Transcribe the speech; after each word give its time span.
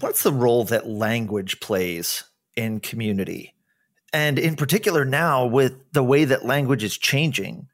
what's 0.00 0.22
the 0.22 0.32
role 0.32 0.64
that 0.64 0.88
language 0.88 1.60
plays 1.60 2.24
in 2.56 2.80
community? 2.80 3.54
And 4.12 4.38
in 4.38 4.56
particular, 4.56 5.04
now 5.04 5.46
with 5.46 5.74
the 5.92 6.02
way 6.02 6.24
that 6.24 6.44
language 6.44 6.84
is 6.84 6.96
changing, 6.96 7.68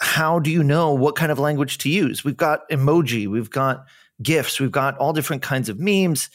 how 0.00 0.38
do 0.38 0.50
you 0.50 0.62
know 0.62 0.92
what 0.92 1.16
kind 1.16 1.32
of 1.32 1.38
language 1.38 1.78
to 1.78 1.88
use? 1.88 2.24
We've 2.24 2.36
got 2.36 2.68
emoji, 2.70 3.26
we've 3.26 3.50
got 3.50 3.86
GIFs, 4.22 4.60
we've 4.60 4.72
got 4.72 4.96
all 4.98 5.12
different 5.12 5.42
kinds 5.42 5.68
of 5.68 5.78
memes, 5.78 6.28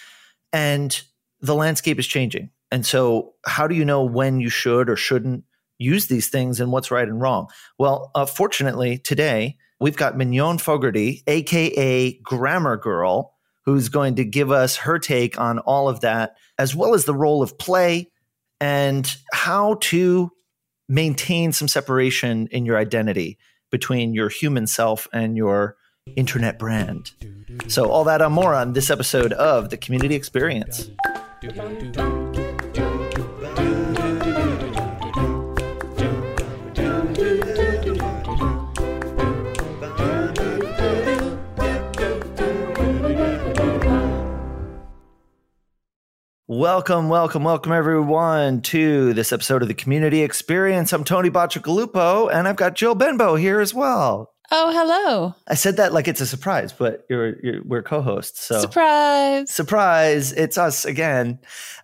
and 0.52 1.00
the 1.40 1.56
landscape 1.56 2.00
is 2.00 2.08
changing. 2.08 2.50
And 2.72 2.86
so, 2.86 3.34
how 3.46 3.68
do 3.68 3.76
you 3.76 3.86
know 3.86 4.04
when 4.04 4.40
you 4.40 4.50
should 4.50 4.90
or 4.90 4.96
shouldn't 4.96 5.44
use 5.78 6.08
these 6.08 6.30
things 6.30 6.60
and 6.60 6.72
what's 6.72 6.90
right 6.90 7.08
and 7.08 7.22
wrong? 7.22 7.48
Well, 7.78 8.12
uh, 8.16 8.26
fortunately, 8.26 8.98
today 8.98 9.58
we've 9.80 9.98
got 9.98 10.18
Mignon 10.18 10.58
Fogarty, 10.58 11.22
AKA 11.28 12.14
Grammar 12.24 12.78
Girl, 12.78 13.36
who's 13.66 13.90
going 13.90 14.16
to 14.16 14.26
give 14.26 14.52
us 14.52 14.78
her 14.78 15.00
take 15.00 15.40
on 15.40 15.60
all 15.60 15.88
of 15.88 16.02
that, 16.02 16.36
as 16.58 16.76
well 16.76 16.94
as 16.94 17.06
the 17.06 17.16
role 17.16 17.44
of 17.44 17.58
play 17.58 18.10
and 18.60 19.16
how 19.34 19.76
to 19.82 20.32
maintain 20.90 21.52
some 21.52 21.68
separation 21.68 22.48
in 22.52 22.66
your 22.66 22.78
identity 22.78 23.38
between 23.72 24.14
your 24.14 24.30
human 24.30 24.68
self 24.68 25.08
and 25.14 25.38
your 25.38 25.76
internet 26.16 26.60
brand. 26.60 27.12
So, 27.68 27.90
all 27.90 28.04
that 28.06 28.22
and 28.22 28.34
more 28.34 28.54
on 28.54 28.74
this 28.74 28.90
episode 28.90 29.34
of 29.34 29.70
The 29.70 29.78
Community 29.78 30.16
Experience. 30.16 30.90
Welcome, 46.52 47.08
welcome, 47.08 47.46
welcome 47.46 47.72
everyone 47.72 48.60
to 48.64 49.14
this 49.14 49.32
episode 49.32 49.62
of 49.62 49.70
the 49.70 49.74
Community 49.74 50.22
Experience. 50.22 50.92
I'm 50.92 51.06
Tony 51.06 51.30
Bacigalupo, 51.30 52.30
and 52.30 52.46
I've 52.46 52.58
got 52.58 52.76
Jill 52.76 52.94
Benbow 52.94 53.36
here 53.36 53.62
as 53.62 53.74
well. 53.74 54.34
Oh, 54.52 54.70
hello. 54.74 55.34
I 55.48 55.54
said 55.54 55.78
that 55.78 55.94
like 55.94 56.10
it's 56.10 56.20
a 56.20 56.28
surprise, 56.28 56.74
but 56.74 57.06
you're, 57.10 57.40
you're 57.40 57.64
we're 57.64 57.82
co-hosts. 57.82 58.42
So 58.42 58.60
surprise, 58.60 59.50
surprise! 59.50 60.34
It's 60.34 60.58
us 60.58 60.84
again. 60.84 61.40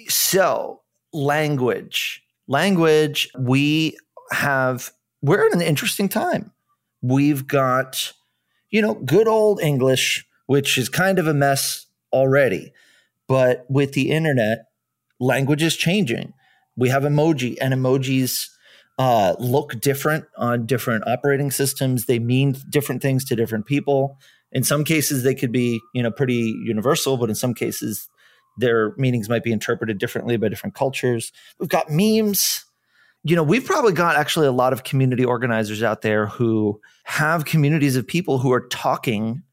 So 0.09 0.81
language, 1.13 2.21
language. 2.49 3.29
We 3.39 3.97
have 4.31 4.91
we're 5.21 5.47
in 5.47 5.53
an 5.53 5.61
interesting 5.61 6.09
time. 6.09 6.51
We've 7.01 7.47
got 7.47 8.11
you 8.69 8.81
know 8.81 8.95
good 8.95 9.29
old 9.29 9.61
English, 9.61 10.27
which 10.45 10.77
is 10.77 10.89
kind 10.89 11.19
of 11.19 11.27
a 11.27 11.33
mess 11.33 11.85
already 12.11 12.73
but 13.27 13.65
with 13.69 13.93
the 13.93 14.11
internet, 14.11 14.65
language 15.19 15.63
is 15.63 15.75
changing. 15.75 16.33
We 16.75 16.89
have 16.89 17.03
emoji, 17.03 17.57
and 17.59 17.73
emojis 17.73 18.47
uh, 18.99 19.35
look 19.39 19.79
different 19.79 20.25
on 20.37 20.65
different 20.65 21.07
operating 21.07 21.51
systems. 21.51 22.05
They 22.05 22.19
mean 22.19 22.55
different 22.69 23.01
things 23.01 23.25
to 23.25 23.35
different 23.35 23.65
people. 23.65 24.17
In 24.51 24.63
some 24.63 24.83
cases, 24.83 25.23
they 25.23 25.35
could 25.35 25.51
be, 25.51 25.79
you 25.93 26.01
know, 26.01 26.11
pretty 26.11 26.55
universal, 26.63 27.17
but 27.17 27.29
in 27.29 27.35
some 27.35 27.53
cases, 27.53 28.07
their 28.57 28.95
meanings 28.97 29.29
might 29.29 29.43
be 29.43 29.51
interpreted 29.51 29.97
differently 29.97 30.37
by 30.37 30.49
different 30.49 30.75
cultures. 30.75 31.31
We've 31.59 31.69
got 31.69 31.89
memes. 31.89 32.65
You 33.23 33.35
know, 33.35 33.43
we've 33.43 33.65
probably 33.65 33.93
got 33.93 34.15
actually 34.15 34.47
a 34.47 34.51
lot 34.51 34.73
of 34.73 34.83
community 34.83 35.25
organizers 35.25 35.83
out 35.83 36.01
there 36.01 36.27
who 36.27 36.79
have 37.03 37.45
communities 37.45 37.95
of 37.95 38.07
people 38.07 38.39
who 38.39 38.53
are 38.53 38.67
talking 38.67 39.43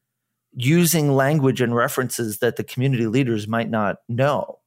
using 0.55 1.15
language 1.15 1.61
and 1.61 1.75
references 1.75 2.39
that 2.39 2.55
the 2.55 2.63
community 2.63 3.07
leaders 3.07 3.47
might 3.47 3.69
not 3.69 3.97
know. 4.07 4.59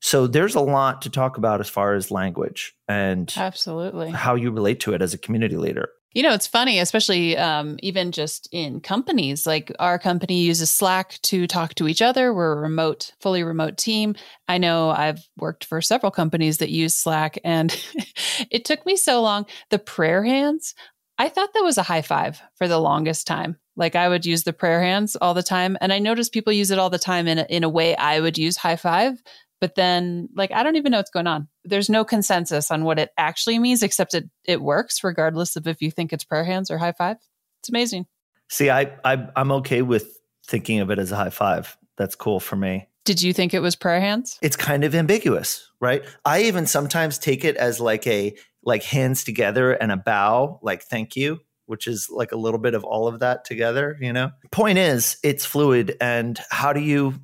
So 0.00 0.26
there's 0.26 0.54
a 0.54 0.60
lot 0.60 1.00
to 1.02 1.10
talk 1.10 1.38
about 1.38 1.60
as 1.60 1.70
far 1.70 1.94
as 1.94 2.10
language 2.10 2.74
and 2.88 3.32
absolutely 3.38 4.10
how 4.10 4.34
you 4.34 4.50
relate 4.50 4.80
to 4.80 4.92
it 4.92 5.00
as 5.00 5.14
a 5.14 5.18
community 5.18 5.56
leader. 5.56 5.88
You 6.12 6.22
know, 6.22 6.34
it's 6.34 6.46
funny, 6.46 6.78
especially 6.78 7.36
um, 7.36 7.76
even 7.82 8.12
just 8.12 8.48
in 8.52 8.80
companies. 8.80 9.46
Like 9.46 9.72
our 9.78 9.98
company 9.98 10.42
uses 10.42 10.70
Slack 10.70 11.18
to 11.22 11.46
talk 11.46 11.74
to 11.76 11.88
each 11.88 12.02
other. 12.02 12.34
We're 12.34 12.52
a 12.52 12.60
remote, 12.60 13.12
fully 13.20 13.42
remote 13.42 13.78
team. 13.78 14.14
I 14.46 14.58
know 14.58 14.90
I've 14.90 15.26
worked 15.38 15.64
for 15.64 15.80
several 15.80 16.12
companies 16.12 16.58
that 16.58 16.70
use 16.70 16.94
Slack, 16.94 17.38
and 17.42 17.74
it 18.50 18.64
took 18.64 18.84
me 18.86 18.96
so 18.96 19.22
long. 19.22 19.46
The 19.70 19.78
prayer 19.78 20.22
hands, 20.22 20.74
I 21.18 21.30
thought 21.30 21.52
that 21.54 21.64
was 21.64 21.78
a 21.78 21.82
high 21.82 22.02
five 22.02 22.40
for 22.56 22.68
the 22.68 22.78
longest 22.78 23.26
time. 23.26 23.56
Like 23.76 23.96
I 23.96 24.08
would 24.08 24.24
use 24.24 24.44
the 24.44 24.52
prayer 24.52 24.82
hands 24.82 25.16
all 25.16 25.34
the 25.34 25.42
time. 25.42 25.76
And 25.80 25.92
I 25.92 25.98
notice 25.98 26.28
people 26.28 26.52
use 26.52 26.70
it 26.70 26.78
all 26.78 26.90
the 26.90 26.98
time 26.98 27.26
in 27.26 27.38
a, 27.38 27.46
in 27.48 27.64
a 27.64 27.68
way 27.68 27.96
I 27.96 28.20
would 28.20 28.38
use 28.38 28.56
high 28.56 28.76
five. 28.76 29.22
But 29.60 29.76
then, 29.76 30.28
like, 30.34 30.52
I 30.52 30.62
don't 30.62 30.76
even 30.76 30.92
know 30.92 30.98
what's 30.98 31.10
going 31.10 31.26
on. 31.26 31.48
There's 31.64 31.88
no 31.88 32.04
consensus 32.04 32.70
on 32.70 32.84
what 32.84 32.98
it 32.98 33.10
actually 33.16 33.58
means, 33.58 33.82
except 33.82 34.12
it, 34.12 34.28
it 34.44 34.60
works 34.60 35.02
regardless 35.02 35.56
of 35.56 35.66
if 35.66 35.80
you 35.80 35.90
think 35.90 36.12
it's 36.12 36.24
prayer 36.24 36.44
hands 36.44 36.70
or 36.70 36.76
high 36.76 36.92
five. 36.92 37.16
It's 37.60 37.70
amazing. 37.70 38.06
See, 38.50 38.68
I, 38.68 38.92
I 39.04 39.26
I'm 39.34 39.52
okay 39.52 39.80
with 39.80 40.18
thinking 40.46 40.80
of 40.80 40.90
it 40.90 40.98
as 40.98 41.12
a 41.12 41.16
high 41.16 41.30
five. 41.30 41.78
That's 41.96 42.14
cool 42.14 42.40
for 42.40 42.56
me. 42.56 42.88
Did 43.04 43.22
you 43.22 43.32
think 43.32 43.54
it 43.54 43.60
was 43.60 43.76
prayer 43.76 44.00
hands? 44.00 44.38
It's 44.42 44.56
kind 44.56 44.84
of 44.84 44.94
ambiguous, 44.94 45.70
right? 45.80 46.04
I 46.24 46.42
even 46.42 46.66
sometimes 46.66 47.16
take 47.16 47.44
it 47.44 47.56
as 47.56 47.80
like 47.80 48.06
a 48.06 48.36
like 48.64 48.82
hands 48.82 49.24
together 49.24 49.72
and 49.72 49.92
a 49.92 49.96
bow, 49.96 50.58
like 50.62 50.82
thank 50.82 51.16
you 51.16 51.40
which 51.66 51.86
is 51.86 52.08
like 52.10 52.32
a 52.32 52.36
little 52.36 52.60
bit 52.60 52.74
of 52.74 52.84
all 52.84 53.06
of 53.06 53.20
that 53.20 53.44
together, 53.44 53.96
you 54.00 54.12
know? 54.12 54.30
Point 54.50 54.78
is, 54.78 55.16
it's 55.22 55.44
fluid. 55.44 55.96
And 56.00 56.38
how 56.50 56.72
do 56.72 56.80
you, 56.80 57.14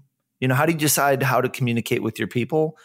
you 0.40 0.48
know, 0.48 0.54
how 0.54 0.66
do 0.66 0.72
you 0.72 0.78
decide 0.78 1.22
how 1.22 1.40
to 1.40 1.48
communicate 1.48 2.02
with 2.02 2.18
your 2.18 2.28
people? 2.28 2.76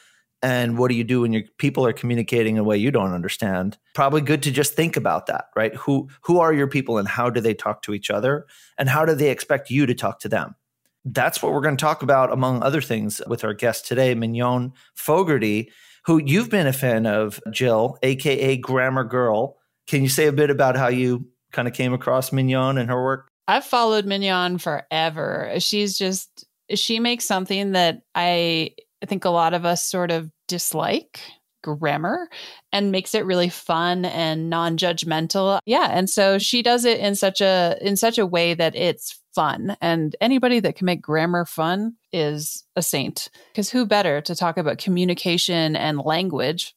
And 0.42 0.78
what 0.78 0.90
do 0.90 0.96
you 0.96 1.04
do 1.04 1.22
when 1.22 1.34
your 1.34 1.44
people 1.58 1.88
are 1.88 1.94
communicating 1.94 2.56
in 2.56 2.62
a 2.62 2.64
way 2.64 2.78
you 2.78 2.92
don't 2.92 3.14
understand? 3.14 3.78
Probably 3.96 4.22
good 4.22 4.44
to 4.44 4.52
just 4.52 4.76
think 4.76 4.96
about 4.96 5.26
that, 5.26 5.46
right? 5.56 5.74
Who 5.76 6.10
who 6.22 6.40
are 6.40 6.54
your 6.54 6.68
people 6.68 6.98
and 6.98 7.08
how 7.08 7.30
do 7.32 7.42
they 7.42 7.56
talk 7.56 7.82
to 7.84 7.94
each 7.94 8.12
other? 8.12 8.46
And 8.78 8.88
how 8.88 9.06
do 9.06 9.16
they 9.16 9.32
expect 9.32 9.72
you 9.72 9.86
to 9.88 9.96
talk 9.96 10.20
to 10.20 10.30
them? 10.30 10.56
That's 11.04 11.42
what 11.42 11.52
we're 11.52 11.62
going 11.62 11.78
to 11.78 11.82
talk 11.82 12.04
about, 12.04 12.32
among 12.32 12.62
other 12.62 12.82
things, 12.82 13.22
with 13.28 13.44
our 13.44 13.54
guest 13.54 13.88
today, 13.88 14.14
Mignon 14.14 14.74
Fogarty, 14.96 15.72
who 16.06 16.22
you've 16.24 16.50
been 16.50 16.68
a 16.68 16.74
fan 16.74 17.06
of, 17.06 17.40
Jill, 17.52 17.98
aka 18.04 18.58
Grammar 18.58 19.04
Girl. 19.04 19.58
Can 19.88 20.04
you 20.04 20.10
say 20.10 20.28
a 20.28 20.32
bit 20.32 20.50
about 20.50 20.76
how 20.76 20.88
you 20.88 21.28
kind 21.56 21.68
of 21.68 21.74
came 21.74 21.94
across 21.94 22.32
Mignon 22.32 22.78
and 22.78 22.90
her 22.90 23.02
work? 23.02 23.28
I've 23.48 23.66
followed 23.66 24.06
Mignon 24.06 24.58
forever. 24.58 25.54
She's 25.60 25.98
just 25.98 26.46
she 26.74 27.00
makes 27.00 27.26
something 27.26 27.72
that 27.72 28.02
I 28.14 28.72
think 29.06 29.26
a 29.26 29.30
lot 29.30 29.54
of 29.54 29.66
us 29.66 29.84
sort 29.84 30.12
of 30.12 30.30
dislike 30.48 31.20
grammar 31.64 32.30
and 32.72 32.92
makes 32.92 33.16
it 33.16 33.26
really 33.26 33.50
fun 33.50 34.06
and 34.06 34.50
non-judgmental. 34.50 35.60
Yeah, 35.66 35.90
and 35.92 36.10
so 36.10 36.38
she 36.38 36.62
does 36.62 36.86
it 36.86 37.00
in 37.00 37.16
such 37.16 37.42
a 37.42 37.78
in 37.82 37.98
such 37.98 38.18
a 38.18 38.26
way 38.26 38.54
that 38.54 38.76
it's 38.76 39.20
fun 39.34 39.76
and 39.82 40.16
anybody 40.22 40.62
that 40.62 40.78
can 40.78 40.86
make 40.86 41.02
grammar 41.02 41.44
fun 41.44 41.94
is 42.14 42.64
a 42.78 42.82
saint 42.82 43.30
because 43.52 43.70
who 43.70 43.86
better 43.86 44.22
to 44.22 44.34
talk 44.34 44.58
about 44.58 44.78
communication 44.78 45.76
and 45.76 46.00
language 46.00 46.74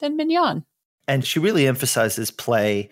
than 0.00 0.16
Mignon? 0.16 0.64
And 1.06 1.24
she 1.26 1.38
really 1.38 1.66
emphasizes 1.66 2.30
play 2.30 2.90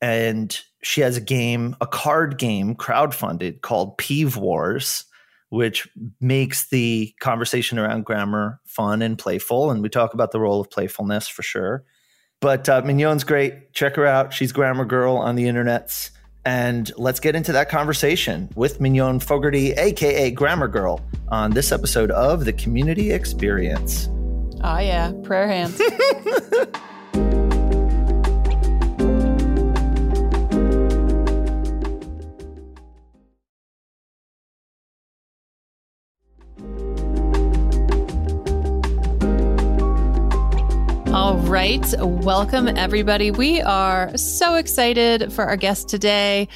and 0.00 0.58
she 0.82 1.00
has 1.00 1.16
a 1.16 1.20
game, 1.20 1.76
a 1.80 1.86
card 1.86 2.38
game 2.38 2.74
crowdfunded 2.74 3.60
called 3.60 3.98
Peeve 3.98 4.36
Wars 4.36 5.04
which 5.48 5.88
makes 6.20 6.68
the 6.68 7.14
conversation 7.20 7.78
around 7.78 8.04
grammar 8.04 8.60
fun 8.64 9.02
and 9.02 9.18
playful. 9.18 9.70
And 9.70 9.82
we 9.82 9.88
talk 9.88 10.14
about 10.14 10.32
the 10.32 10.40
role 10.40 10.60
of 10.60 10.70
playfulness 10.70 11.28
for 11.28 11.42
sure. 11.42 11.84
But 12.40 12.68
uh, 12.68 12.82
Mignon's 12.84 13.24
great. 13.24 13.72
Check 13.72 13.96
her 13.96 14.06
out. 14.06 14.34
She's 14.34 14.52
Grammar 14.52 14.84
Girl 14.84 15.16
on 15.16 15.36
the 15.36 15.44
internets. 15.44 16.10
And 16.44 16.92
let's 16.96 17.18
get 17.18 17.34
into 17.34 17.52
that 17.52 17.68
conversation 17.68 18.50
with 18.54 18.80
Mignon 18.80 19.20
Fogarty, 19.20 19.72
aka 19.72 20.30
Grammar 20.30 20.68
Girl, 20.68 21.00
on 21.28 21.52
this 21.52 21.72
episode 21.72 22.10
of 22.10 22.44
The 22.44 22.52
Community 22.52 23.10
Experience. 23.10 24.08
Oh, 24.62 24.78
yeah. 24.78 25.12
Prayer 25.24 25.48
hands. 25.48 25.80
right. 41.56 41.94
Welcome, 42.00 42.68
everybody. 42.68 43.30
We 43.30 43.62
are 43.62 44.14
so 44.18 44.56
excited 44.56 45.32
for 45.32 45.42
our 45.46 45.56
guest 45.56 45.88
today. 45.88 46.48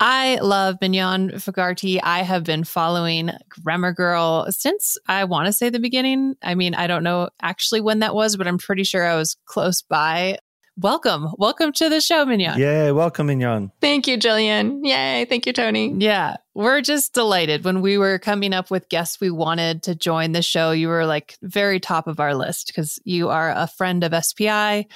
I 0.00 0.38
love 0.42 0.76
Mignon 0.82 1.38
Fogarty. 1.38 1.98
I 1.98 2.18
have 2.18 2.44
been 2.44 2.62
following 2.62 3.30
Grammar 3.48 3.94
Girl 3.94 4.46
since 4.50 4.98
I 5.08 5.24
want 5.24 5.46
to 5.46 5.52
say 5.54 5.70
the 5.70 5.80
beginning. 5.80 6.34
I 6.42 6.56
mean, 6.56 6.74
I 6.74 6.88
don't 6.88 7.02
know 7.02 7.30
actually 7.40 7.80
when 7.80 8.00
that 8.00 8.14
was, 8.14 8.36
but 8.36 8.46
I'm 8.46 8.58
pretty 8.58 8.84
sure 8.84 9.06
I 9.06 9.16
was 9.16 9.34
close 9.46 9.80
by 9.80 10.36
welcome. 10.76 11.28
Welcome 11.38 11.72
to 11.72 11.88
the 11.88 12.00
show, 12.00 12.24
Mignon. 12.24 12.58
Yeah, 12.58 12.90
welcome, 12.90 13.26
Mignon. 13.26 13.72
Thank 13.80 14.06
you, 14.06 14.18
Jillian. 14.18 14.80
Yay. 14.82 15.24
Thank 15.26 15.46
you, 15.46 15.52
Tony. 15.52 15.94
Yeah, 15.96 16.36
we're 16.54 16.80
just 16.80 17.14
delighted. 17.14 17.64
When 17.64 17.80
we 17.80 17.98
were 17.98 18.18
coming 18.18 18.52
up 18.52 18.70
with 18.70 18.88
guests 18.88 19.20
we 19.20 19.30
wanted 19.30 19.82
to 19.84 19.94
join 19.94 20.32
the 20.32 20.42
show, 20.42 20.70
you 20.72 20.88
were 20.88 21.06
like 21.06 21.36
very 21.42 21.80
top 21.80 22.06
of 22.06 22.20
our 22.20 22.34
list 22.34 22.68
because 22.68 22.98
you 23.04 23.28
are 23.28 23.50
a 23.50 23.66
friend 23.66 24.04
of 24.04 24.24
SPI. 24.24 24.88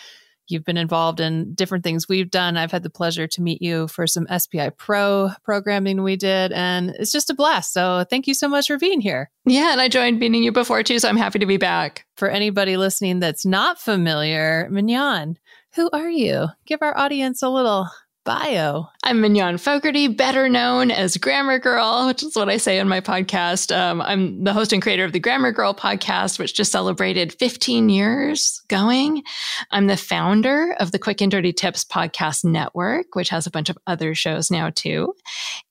You've 0.50 0.64
been 0.64 0.78
involved 0.78 1.20
in 1.20 1.52
different 1.52 1.84
things 1.84 2.08
we've 2.08 2.30
done. 2.30 2.56
I've 2.56 2.72
had 2.72 2.82
the 2.82 2.88
pleasure 2.88 3.26
to 3.26 3.42
meet 3.42 3.60
you 3.60 3.86
for 3.86 4.06
some 4.06 4.26
SPI 4.34 4.70
Pro 4.78 5.30
programming 5.44 6.02
we 6.02 6.16
did, 6.16 6.52
and 6.52 6.90
it's 6.98 7.12
just 7.12 7.28
a 7.28 7.34
blast. 7.34 7.74
So, 7.74 8.04
thank 8.08 8.26
you 8.26 8.32
so 8.32 8.48
much 8.48 8.66
for 8.66 8.78
being 8.78 9.02
here. 9.02 9.30
Yeah, 9.44 9.72
and 9.72 9.80
I 9.80 9.88
joined 9.88 10.18
meeting 10.18 10.42
you 10.42 10.50
before 10.50 10.82
too, 10.82 10.98
so 10.98 11.08
I'm 11.08 11.18
happy 11.18 11.38
to 11.38 11.46
be 11.46 11.58
back. 11.58 12.06
For 12.16 12.28
anybody 12.28 12.78
listening 12.78 13.20
that's 13.20 13.44
not 13.44 13.78
familiar, 13.78 14.68
Mignon, 14.70 15.38
who 15.78 15.88
are 15.92 16.10
you? 16.10 16.48
Give 16.66 16.82
our 16.82 16.98
audience 16.98 17.40
a 17.40 17.48
little 17.48 17.88
bio. 18.28 18.86
I'm 19.04 19.22
Mignon 19.22 19.56
Fogarty, 19.56 20.06
better 20.06 20.50
known 20.50 20.90
as 20.90 21.16
Grammar 21.16 21.58
Girl, 21.58 22.06
which 22.06 22.22
is 22.22 22.36
what 22.36 22.50
I 22.50 22.58
say 22.58 22.78
in 22.78 22.86
my 22.86 23.00
podcast. 23.00 23.74
Um, 23.74 24.02
I'm 24.02 24.44
the 24.44 24.52
host 24.52 24.70
and 24.70 24.82
creator 24.82 25.04
of 25.04 25.12
the 25.12 25.18
Grammar 25.18 25.50
Girl 25.50 25.72
podcast, 25.72 26.38
which 26.38 26.54
just 26.54 26.70
celebrated 26.70 27.32
15 27.32 27.88
years 27.88 28.60
going. 28.68 29.22
I'm 29.70 29.86
the 29.86 29.96
founder 29.96 30.76
of 30.78 30.92
the 30.92 30.98
Quick 30.98 31.22
and 31.22 31.32
Dirty 31.32 31.54
Tips 31.54 31.86
podcast 31.86 32.44
network, 32.44 33.14
which 33.14 33.30
has 33.30 33.46
a 33.46 33.50
bunch 33.50 33.70
of 33.70 33.78
other 33.86 34.14
shows 34.14 34.50
now 34.50 34.68
too. 34.74 35.14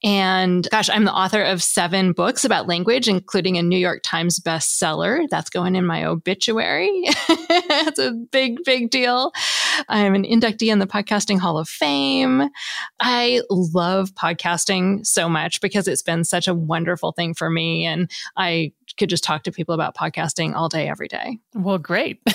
And 0.04 0.68
gosh, 0.71 0.89
I'm 0.89 1.06
the 1.06 1.13
author 1.13 1.44
of 1.44 1.62
seven 1.62 2.12
books 2.12 2.44
about 2.44 2.68
language, 2.68 3.07
including 3.07 3.59
a 3.59 3.62
New 3.62 3.77
York 3.77 4.01
Times 4.04 4.39
bestseller. 4.39 5.27
That's 5.30 5.51
going 5.51 5.75
in 5.75 5.86
my 5.86 6.06
obituary. 6.06 7.04
That's 7.69 8.00
a 8.00 8.13
big, 8.13 8.63
big 8.63 8.89
deal. 8.89 9.31
I'm 9.89 10.15
an 10.15 10.24
inductee 10.24 10.71
in 10.71 10.80
the 10.80 10.88
Podcasting 10.88 11.38
Hall 11.38 11.59
of 11.59 11.69
Fame. 11.69 12.46
I 12.99 13.41
love 13.49 14.11
podcasting 14.13 15.05
so 15.05 15.29
much 15.29 15.61
because 15.61 15.88
it's 15.88 16.01
been 16.01 16.23
such 16.23 16.47
a 16.47 16.53
wonderful 16.53 17.11
thing 17.11 17.33
for 17.33 17.49
me. 17.49 17.85
And 17.85 18.09
I 18.35 18.73
could 18.97 19.09
just 19.09 19.23
talk 19.23 19.44
to 19.44 19.51
people 19.51 19.75
about 19.75 19.95
podcasting 19.95 20.55
all 20.55 20.69
day, 20.69 20.89
every 20.89 21.07
day. 21.07 21.38
Well, 21.53 21.77
great. 21.77 22.19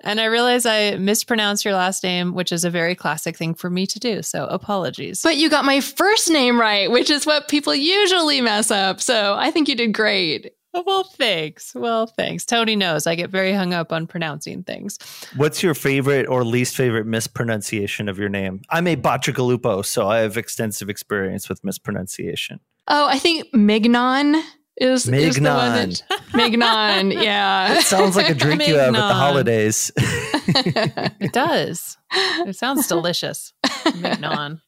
and 0.00 0.20
I 0.20 0.24
realize 0.30 0.66
I 0.66 0.96
mispronounced 0.96 1.64
your 1.64 1.74
last 1.74 2.02
name, 2.02 2.34
which 2.34 2.52
is 2.52 2.64
a 2.64 2.70
very 2.70 2.94
classic 2.94 3.36
thing 3.36 3.54
for 3.54 3.70
me 3.70 3.86
to 3.86 3.98
do. 3.98 4.22
So 4.22 4.46
apologies. 4.46 5.22
But 5.22 5.36
you 5.36 5.50
got 5.50 5.64
my 5.64 5.80
first 5.80 6.30
name 6.30 6.60
right, 6.60 6.90
which 6.90 7.10
is 7.10 7.26
what 7.26 7.48
people 7.48 7.74
usually 7.74 8.40
mess 8.40 8.70
up. 8.70 9.00
So 9.00 9.34
I 9.38 9.50
think 9.50 9.68
you 9.68 9.74
did 9.74 9.92
great. 9.92 10.52
Well, 10.72 11.04
thanks. 11.04 11.74
Well, 11.74 12.06
thanks. 12.06 12.44
Tony 12.44 12.76
knows 12.76 13.06
I 13.06 13.14
get 13.16 13.30
very 13.30 13.52
hung 13.52 13.74
up 13.74 13.92
on 13.92 14.06
pronouncing 14.06 14.62
things. 14.62 14.98
What's 15.36 15.62
your 15.62 15.74
favorite 15.74 16.26
or 16.28 16.44
least 16.44 16.76
favorite 16.76 17.06
mispronunciation 17.06 18.08
of 18.08 18.18
your 18.18 18.28
name? 18.28 18.62
I'm 18.70 18.86
a 18.86 18.96
Bacigalupo, 18.96 19.84
so 19.84 20.08
I 20.08 20.18
have 20.18 20.36
extensive 20.36 20.88
experience 20.88 21.48
with 21.48 21.64
mispronunciation. 21.64 22.60
Oh, 22.86 23.06
I 23.08 23.18
think 23.18 23.52
Mignon 23.52 24.42
is, 24.76 25.08
Mignon. 25.08 25.28
is 25.28 25.36
the 25.36 25.42
one 25.42 25.90
that 25.90 26.02
Mignon. 26.34 27.10
Yeah, 27.20 27.78
it 27.78 27.82
sounds 27.82 28.16
like 28.16 28.30
a 28.30 28.34
drink 28.34 28.66
you 28.66 28.76
have 28.76 28.94
at 28.94 29.08
the 29.08 29.14
holidays. 29.14 29.90
it 29.96 31.32
does. 31.32 31.98
It 32.12 32.56
sounds 32.56 32.86
delicious. 32.88 33.52
Mignon. 34.00 34.60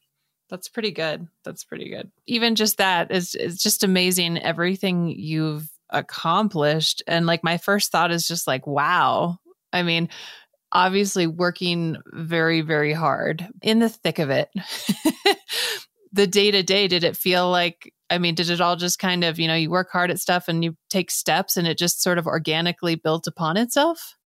That's 0.49 0.67
pretty 0.67 0.91
good. 0.91 1.27
That's 1.43 1.63
pretty 1.63 1.89
good. 1.89 2.11
Even 2.27 2.55
just 2.55 2.77
that 2.77 3.11
is 3.11 3.33
is 3.33 3.61
just 3.61 3.83
amazing. 3.83 4.37
Everything 4.37 5.07
you've 5.07 5.67
accomplished, 5.93 7.03
and 7.07 7.25
like 7.25 7.43
my 7.43 7.57
first 7.57 7.91
thought 7.91 8.11
is 8.11 8.27
just 8.27 8.47
like, 8.47 8.67
wow. 8.67 9.37
I 9.71 9.83
mean, 9.83 10.09
obviously 10.71 11.27
working 11.27 11.97
very 12.11 12.61
very 12.61 12.93
hard 12.93 13.47
in 13.61 13.79
the 13.79 13.89
thick 13.89 14.19
of 14.19 14.29
it. 14.29 14.49
the 16.11 16.27
day 16.27 16.51
to 16.51 16.63
day, 16.63 16.87
did 16.87 17.03
it 17.03 17.15
feel 17.15 17.49
like? 17.49 17.93
I 18.09 18.17
mean, 18.17 18.35
did 18.35 18.49
it 18.49 18.61
all 18.61 18.75
just 18.75 18.99
kind 18.99 19.23
of 19.23 19.39
you 19.39 19.47
know 19.47 19.55
you 19.55 19.69
work 19.69 19.89
hard 19.91 20.11
at 20.11 20.19
stuff 20.19 20.47
and 20.47 20.63
you 20.63 20.75
take 20.89 21.09
steps, 21.11 21.57
and 21.57 21.67
it 21.67 21.77
just 21.77 22.01
sort 22.01 22.17
of 22.17 22.27
organically 22.27 22.95
built 22.95 23.27
upon 23.27 23.57
itself? 23.57 24.17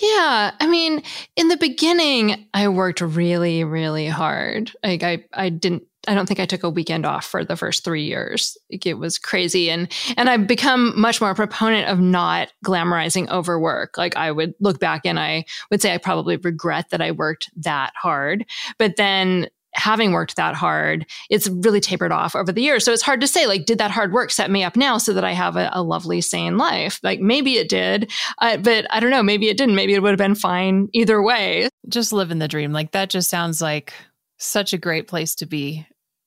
Yeah, 0.00 0.52
I 0.60 0.66
mean, 0.66 1.02
in 1.36 1.48
the 1.48 1.56
beginning, 1.56 2.48
I 2.52 2.68
worked 2.68 3.00
really, 3.00 3.64
really 3.64 4.08
hard. 4.08 4.72
Like 4.84 5.02
I, 5.02 5.24
I 5.32 5.48
didn't. 5.48 5.84
I 6.06 6.14
don't 6.14 6.26
think 6.26 6.40
I 6.40 6.46
took 6.46 6.62
a 6.62 6.70
weekend 6.70 7.06
off 7.06 7.24
for 7.24 7.44
the 7.44 7.56
first 7.56 7.84
three 7.84 8.04
years. 8.04 8.56
It 8.70 8.98
was 8.98 9.18
crazy, 9.18 9.70
and 9.70 9.92
and 10.16 10.28
I've 10.28 10.46
become 10.46 10.98
much 10.98 11.20
more 11.20 11.30
a 11.30 11.34
proponent 11.34 11.88
of 11.88 12.00
not 12.00 12.52
glamorizing 12.64 13.28
overwork. 13.30 13.98
Like 13.98 14.16
I 14.16 14.30
would 14.30 14.54
look 14.60 14.80
back 14.80 15.02
and 15.04 15.18
I 15.18 15.44
would 15.70 15.82
say 15.82 15.92
I 15.92 15.98
probably 15.98 16.36
regret 16.36 16.90
that 16.90 17.02
I 17.02 17.10
worked 17.12 17.50
that 17.56 17.92
hard, 18.00 18.46
but 18.78 18.96
then 18.96 19.48
having 19.76 20.12
worked 20.12 20.36
that 20.36 20.54
hard, 20.54 21.06
it's 21.30 21.48
really 21.48 21.80
tapered 21.80 22.12
off 22.12 22.34
over 22.34 22.50
the 22.50 22.62
years. 22.62 22.84
So 22.84 22.92
it's 22.92 23.02
hard 23.02 23.20
to 23.20 23.26
say, 23.26 23.46
like, 23.46 23.66
did 23.66 23.78
that 23.78 23.90
hard 23.90 24.12
work 24.12 24.30
set 24.30 24.50
me 24.50 24.64
up 24.64 24.74
now 24.74 24.98
so 24.98 25.12
that 25.12 25.24
I 25.24 25.32
have 25.32 25.56
a, 25.56 25.70
a 25.72 25.82
lovely, 25.82 26.20
sane 26.20 26.56
life? 26.56 26.98
Like, 27.02 27.20
maybe 27.20 27.58
it 27.58 27.68
did, 27.68 28.10
uh, 28.38 28.56
but 28.56 28.86
I 28.90 29.00
don't 29.00 29.10
know. 29.10 29.22
Maybe 29.22 29.48
it 29.48 29.56
didn't. 29.56 29.74
Maybe 29.74 29.94
it 29.94 30.02
would 30.02 30.10
have 30.10 30.18
been 30.18 30.34
fine 30.34 30.88
either 30.92 31.22
way. 31.22 31.68
Just 31.88 32.12
living 32.12 32.38
the 32.38 32.48
dream. 32.48 32.72
Like, 32.72 32.92
that 32.92 33.10
just 33.10 33.30
sounds 33.30 33.60
like 33.60 33.92
such 34.38 34.72
a 34.72 34.78
great 34.78 35.08
place 35.08 35.34
to 35.36 35.46
be. 35.46 35.86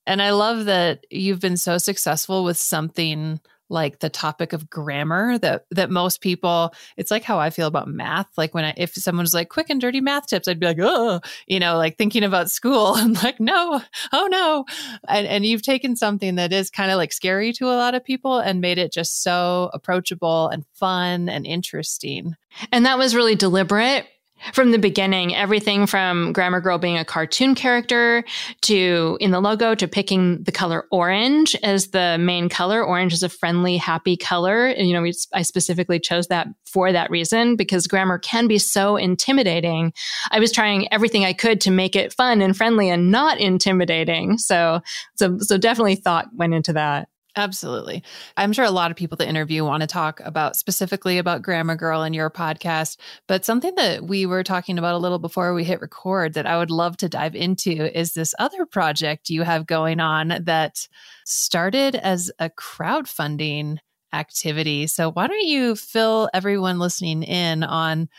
And 0.09 0.23
I 0.23 0.31
love 0.31 0.65
that 0.65 1.05
you've 1.11 1.39
been 1.39 1.55
so 1.55 1.77
successful 1.77 2.43
with 2.43 2.57
something 2.57 3.39
like 3.69 3.99
the 3.99 4.09
topic 4.09 4.53
of 4.53 4.67
grammar 4.67 5.37
that 5.37 5.65
that 5.69 5.91
most 5.91 6.21
people 6.21 6.73
it's 6.97 7.11
like 7.11 7.21
how 7.21 7.37
I 7.37 7.51
feel 7.51 7.67
about 7.67 7.87
math. 7.87 8.27
Like 8.35 8.55
when 8.55 8.65
I 8.65 8.73
if 8.75 8.95
someone's 8.95 9.35
like 9.35 9.49
quick 9.49 9.69
and 9.69 9.79
dirty 9.79 10.01
math 10.01 10.25
tips 10.25 10.47
I'd 10.47 10.59
be 10.59 10.65
like 10.65 10.79
oh 10.81 11.19
you 11.45 11.59
know 11.59 11.77
like 11.77 11.95
thinking 11.95 12.23
about 12.23 12.49
school. 12.49 12.93
I'm 12.95 13.13
like 13.13 13.39
no 13.39 13.83
oh 14.11 14.27
no. 14.31 14.65
And 15.07 15.27
and 15.27 15.45
you've 15.45 15.61
taken 15.61 15.95
something 15.95 16.33
that 16.35 16.51
is 16.51 16.71
kind 16.71 16.89
of 16.89 16.97
like 16.97 17.13
scary 17.13 17.53
to 17.53 17.65
a 17.65 17.77
lot 17.77 17.93
of 17.93 18.03
people 18.03 18.39
and 18.39 18.61
made 18.61 18.79
it 18.79 18.91
just 18.91 19.21
so 19.21 19.69
approachable 19.75 20.47
and 20.47 20.65
fun 20.73 21.29
and 21.29 21.45
interesting. 21.45 22.35
And 22.71 22.87
that 22.87 22.97
was 22.97 23.13
really 23.13 23.35
deliberate 23.35 24.07
from 24.53 24.71
the 24.71 24.79
beginning, 24.79 25.35
everything 25.35 25.85
from 25.85 26.31
Grammar 26.33 26.61
Girl 26.61 26.77
being 26.77 26.97
a 26.97 27.05
cartoon 27.05 27.55
character 27.55 28.23
to 28.61 29.17
in 29.19 29.31
the 29.31 29.39
logo 29.39 29.75
to 29.75 29.87
picking 29.87 30.43
the 30.43 30.51
color 30.51 30.85
orange 30.91 31.55
as 31.63 31.89
the 31.89 32.17
main 32.19 32.49
color. 32.49 32.83
Orange 32.83 33.13
is 33.13 33.23
a 33.23 33.29
friendly, 33.29 33.77
happy 33.77 34.15
color. 34.15 34.67
And, 34.67 34.87
you 34.87 34.93
know, 34.93 35.01
we, 35.01 35.13
I 35.33 35.41
specifically 35.41 35.99
chose 35.99 36.27
that 36.27 36.47
for 36.65 36.91
that 36.91 37.11
reason 37.11 37.55
because 37.55 37.87
grammar 37.87 38.17
can 38.17 38.47
be 38.47 38.57
so 38.57 38.95
intimidating. 38.95 39.93
I 40.31 40.39
was 40.39 40.51
trying 40.51 40.91
everything 40.93 41.25
I 41.25 41.33
could 41.33 41.59
to 41.61 41.71
make 41.71 41.95
it 41.95 42.13
fun 42.13 42.41
and 42.41 42.55
friendly 42.55 42.89
and 42.89 43.11
not 43.11 43.39
intimidating. 43.39 44.37
So, 44.37 44.81
so, 45.15 45.37
so 45.39 45.57
definitely 45.57 45.95
thought 45.95 46.27
went 46.33 46.53
into 46.53 46.73
that. 46.73 47.08
Absolutely. 47.35 48.03
I'm 48.37 48.51
sure 48.53 48.65
a 48.65 48.71
lot 48.71 48.89
of 48.91 48.97
people 48.97 49.15
that 49.17 49.29
interview 49.29 49.63
want 49.63 49.81
to 49.81 49.87
talk 49.87 50.19
about 50.25 50.55
specifically 50.55 51.19
about 51.19 51.43
Grammar 51.43 51.75
Girl 51.75 52.01
and 52.01 52.13
your 52.13 52.29
podcast, 52.29 52.97
but 53.27 53.45
something 53.45 53.73
that 53.75 54.03
we 54.03 54.25
were 54.25 54.43
talking 54.43 54.77
about 54.79 54.95
a 54.95 54.97
little 54.97 55.19
before 55.19 55.53
we 55.53 55.63
hit 55.63 55.79
record 55.79 56.33
that 56.33 56.47
I 56.47 56.57
would 56.57 56.71
love 56.71 56.97
to 56.97 57.07
dive 57.07 57.35
into 57.35 57.97
is 57.97 58.13
this 58.13 58.33
other 58.39 58.65
project 58.65 59.29
you 59.29 59.43
have 59.43 59.67
going 59.67 59.99
on 59.99 60.39
that 60.41 60.87
started 61.25 61.95
as 61.95 62.31
a 62.39 62.49
crowdfunding 62.49 63.77
activity. 64.11 64.87
So 64.87 65.11
why 65.11 65.27
don't 65.27 65.45
you 65.45 65.75
fill 65.75 66.29
everyone 66.33 66.79
listening 66.79 67.21
in 67.23 67.63
on 67.63 68.09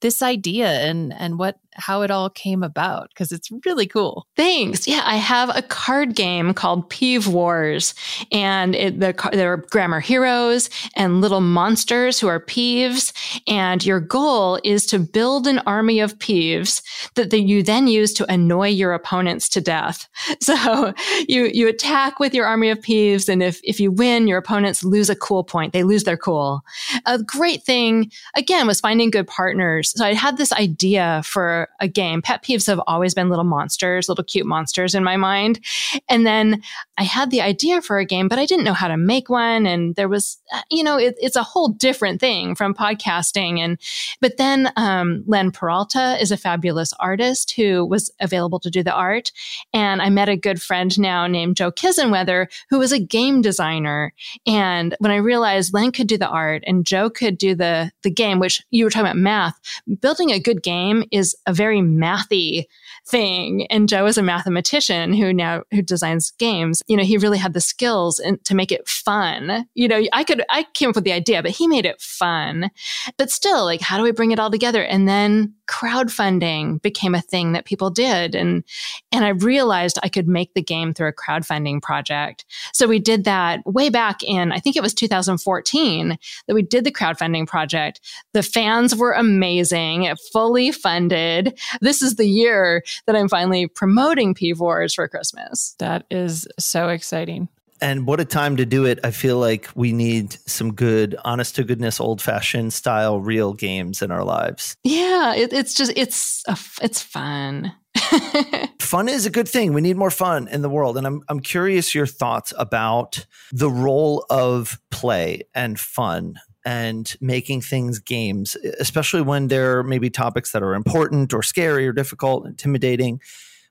this 0.00 0.22
idea 0.22 0.68
and 0.68 1.12
and 1.12 1.38
what 1.38 1.58
how 1.78 2.02
it 2.02 2.10
all 2.10 2.28
came 2.28 2.62
about 2.62 3.08
because 3.10 3.32
it's 3.32 3.50
really 3.64 3.86
cool. 3.86 4.26
Thanks. 4.36 4.86
Yeah, 4.86 5.02
I 5.04 5.16
have 5.16 5.54
a 5.56 5.62
card 5.62 6.14
game 6.14 6.52
called 6.52 6.90
Peeve 6.90 7.28
Wars, 7.28 7.94
and 8.32 8.74
it, 8.74 9.00
the 9.00 9.14
there 9.32 9.52
are 9.52 9.56
grammar 9.56 10.00
heroes 10.00 10.68
and 10.96 11.20
little 11.20 11.40
monsters 11.40 12.18
who 12.18 12.26
are 12.26 12.40
peeves, 12.40 13.12
and 13.46 13.84
your 13.84 14.00
goal 14.00 14.58
is 14.64 14.86
to 14.86 14.98
build 14.98 15.46
an 15.46 15.60
army 15.60 16.00
of 16.00 16.18
peeves 16.18 16.82
that, 17.14 17.30
that 17.30 17.40
you 17.40 17.62
then 17.62 17.86
use 17.86 18.12
to 18.14 18.30
annoy 18.30 18.68
your 18.68 18.92
opponents 18.92 19.48
to 19.50 19.60
death. 19.60 20.08
So 20.40 20.94
you 21.28 21.50
you 21.52 21.68
attack 21.68 22.20
with 22.20 22.32
your 22.32 22.46
army 22.46 22.70
of 22.70 22.78
peeves, 22.78 23.28
and 23.28 23.42
if 23.42 23.60
if 23.64 23.78
you 23.80 23.90
win, 23.90 24.26
your 24.26 24.38
opponents 24.38 24.82
lose 24.82 25.10
a 25.10 25.16
cool 25.16 25.44
point. 25.44 25.72
They 25.72 25.82
lose 25.82 26.04
their 26.04 26.16
cool. 26.16 26.62
A 27.06 27.22
great 27.22 27.64
thing 27.64 28.10
again 28.34 28.66
was 28.66 28.80
finding 28.80 29.10
good 29.10 29.26
partners. 29.26 29.87
So 29.96 30.04
I 30.04 30.14
had 30.14 30.36
this 30.36 30.52
idea 30.52 31.22
for 31.24 31.68
a 31.80 31.88
game. 31.88 32.22
Pet 32.22 32.42
peeves 32.42 32.66
have 32.66 32.80
always 32.86 33.14
been 33.14 33.28
little 33.28 33.44
monsters, 33.44 34.08
little 34.08 34.24
cute 34.24 34.46
monsters 34.46 34.94
in 34.94 35.04
my 35.04 35.16
mind. 35.16 35.60
And 36.08 36.26
then 36.26 36.62
I 36.96 37.04
had 37.04 37.30
the 37.30 37.40
idea 37.40 37.80
for 37.80 37.98
a 37.98 38.04
game, 38.04 38.28
but 38.28 38.38
I 38.38 38.46
didn't 38.46 38.64
know 38.64 38.72
how 38.72 38.88
to 38.88 38.96
make 38.96 39.28
one. 39.28 39.66
And 39.66 39.94
there 39.94 40.08
was, 40.08 40.38
uh, 40.52 40.62
you 40.70 40.82
know, 40.82 40.98
it, 40.98 41.16
it's 41.18 41.36
a 41.36 41.42
whole 41.42 41.68
different 41.68 42.20
thing 42.20 42.54
from 42.54 42.74
podcasting. 42.74 43.58
And, 43.58 43.78
but 44.20 44.36
then 44.36 44.72
um, 44.76 45.22
Len 45.26 45.50
Peralta 45.50 46.16
is 46.20 46.30
a 46.30 46.36
fabulous 46.36 46.92
artist 46.98 47.52
who 47.52 47.84
was 47.84 48.10
available 48.20 48.60
to 48.60 48.70
do 48.70 48.82
the 48.82 48.92
art. 48.92 49.32
And 49.72 50.02
I 50.02 50.10
met 50.10 50.28
a 50.28 50.36
good 50.36 50.60
friend 50.60 50.98
now 50.98 51.26
named 51.26 51.56
Joe 51.56 51.70
Kisenwether, 51.70 52.46
who 52.70 52.78
was 52.78 52.92
a 52.92 52.98
game 52.98 53.42
designer. 53.42 54.12
And 54.46 54.96
when 54.98 55.12
I 55.12 55.16
realized 55.16 55.72
Len 55.74 55.92
could 55.92 56.08
do 56.08 56.18
the 56.18 56.28
art 56.28 56.64
and 56.66 56.84
Joe 56.84 57.10
could 57.10 57.38
do 57.38 57.54
the, 57.54 57.92
the 58.02 58.10
game, 58.10 58.38
which 58.38 58.62
you 58.70 58.84
were 58.84 58.90
talking 58.90 59.06
about 59.06 59.16
math, 59.16 59.58
building 60.00 60.30
a 60.30 60.40
good 60.40 60.62
game 60.62 61.04
is 61.10 61.36
a 61.46 61.52
very 61.52 61.80
mathy 61.80 62.64
thing. 63.06 63.66
And 63.70 63.88
Joe 63.88 64.06
is 64.06 64.18
a 64.18 64.22
mathematician 64.22 65.12
who 65.12 65.32
now 65.32 65.62
who 65.70 65.82
designs 65.82 66.32
games. 66.38 66.82
You 66.86 66.96
know, 66.96 67.04
he 67.04 67.18
really 67.18 67.38
had 67.38 67.54
the 67.54 67.60
skills 67.60 68.18
in, 68.18 68.38
to 68.44 68.54
make 68.54 68.72
it 68.72 68.88
fun. 68.88 69.66
You 69.74 69.88
know, 69.88 70.02
I 70.12 70.24
could 70.24 70.42
I 70.48 70.66
came 70.74 70.90
up 70.90 70.94
with 70.94 71.04
the 71.04 71.12
idea, 71.12 71.42
but 71.42 71.52
he 71.52 71.66
made 71.66 71.86
it 71.86 72.00
fun. 72.00 72.70
But 73.16 73.30
still, 73.30 73.64
like, 73.64 73.80
how 73.80 73.96
do 73.96 74.02
we 74.02 74.12
bring 74.12 74.30
it 74.30 74.38
all 74.38 74.50
together? 74.50 74.82
And 74.82 75.08
then 75.08 75.54
crowdfunding 75.68 76.80
became 76.82 77.14
a 77.14 77.20
thing 77.20 77.52
that 77.52 77.64
people 77.64 77.90
did, 77.90 78.34
and 78.34 78.64
and 79.12 79.24
I 79.24 79.30
realized 79.30 79.98
I 80.02 80.08
could 80.08 80.28
make 80.28 80.54
the 80.54 80.62
game 80.62 80.94
through 80.94 81.08
a 81.08 81.12
crowdfunding 81.12 81.82
project. 81.82 82.44
So 82.72 82.86
we 82.86 82.98
did 82.98 83.24
that 83.24 83.64
way 83.66 83.88
back 83.88 84.22
in 84.22 84.52
I 84.52 84.58
think 84.58 84.76
it 84.76 84.82
was 84.82 84.94
2014 84.94 86.18
that 86.46 86.54
we 86.54 86.62
did 86.62 86.84
the 86.84 86.92
crowdfunding 86.92 87.46
project. 87.46 88.00
The 88.32 88.42
fans 88.42 88.96
were 88.96 89.12
amazing, 89.12 90.04
it 90.04 90.18
fully 90.32 90.72
funded. 90.72 91.58
This 91.80 92.02
is 92.02 92.16
the 92.16 92.28
year 92.28 92.82
that 93.06 93.16
I'm 93.16 93.28
finally 93.28 93.66
promoting 93.66 94.34
Peeve 94.34 94.60
Wars 94.60 94.94
for 94.94 95.08
Christmas. 95.08 95.74
That 95.78 96.04
is 96.10 96.46
so 96.58 96.88
exciting. 96.88 97.48
And 97.80 98.06
what 98.06 98.20
a 98.20 98.24
time 98.24 98.56
to 98.56 98.66
do 98.66 98.84
it. 98.84 98.98
I 99.04 99.10
feel 99.10 99.38
like 99.38 99.68
we 99.74 99.92
need 99.92 100.36
some 100.46 100.74
good, 100.74 101.16
honest 101.24 101.56
to 101.56 101.64
goodness, 101.64 102.00
old 102.00 102.20
fashioned 102.20 102.72
style 102.72 103.20
real 103.20 103.52
games 103.52 104.02
in 104.02 104.10
our 104.10 104.24
lives. 104.24 104.76
Yeah, 104.84 105.34
it, 105.34 105.52
it's 105.52 105.74
just, 105.74 105.92
it's, 105.96 106.42
a, 106.48 106.58
it's 106.82 107.02
fun. 107.02 107.72
fun 108.80 109.08
is 109.08 109.26
a 109.26 109.30
good 109.30 109.48
thing. 109.48 109.72
We 109.72 109.80
need 109.80 109.96
more 109.96 110.10
fun 110.10 110.48
in 110.48 110.62
the 110.62 110.68
world. 110.70 110.96
And 110.96 111.06
I'm, 111.06 111.22
I'm 111.28 111.40
curious 111.40 111.94
your 111.94 112.06
thoughts 112.06 112.52
about 112.58 113.26
the 113.52 113.70
role 113.70 114.24
of 114.30 114.80
play 114.90 115.42
and 115.54 115.78
fun 115.78 116.38
and 116.64 117.16
making 117.20 117.62
things 117.62 117.98
games, 117.98 118.56
especially 118.78 119.22
when 119.22 119.48
there 119.48 119.82
may 119.82 119.98
be 119.98 120.10
topics 120.10 120.52
that 120.52 120.62
are 120.62 120.74
important 120.74 121.32
or 121.32 121.42
scary 121.42 121.86
or 121.86 121.92
difficult, 121.92 122.46
intimidating. 122.46 123.20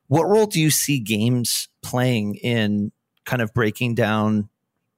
What 0.07 0.23
role 0.23 0.45
do 0.45 0.59
you 0.59 0.69
see 0.69 0.99
games 0.99 1.67
playing 1.83 2.35
in 2.35 2.91
kind 3.27 3.43
of 3.43 3.53
breaking 3.53 3.93
down 3.93 4.49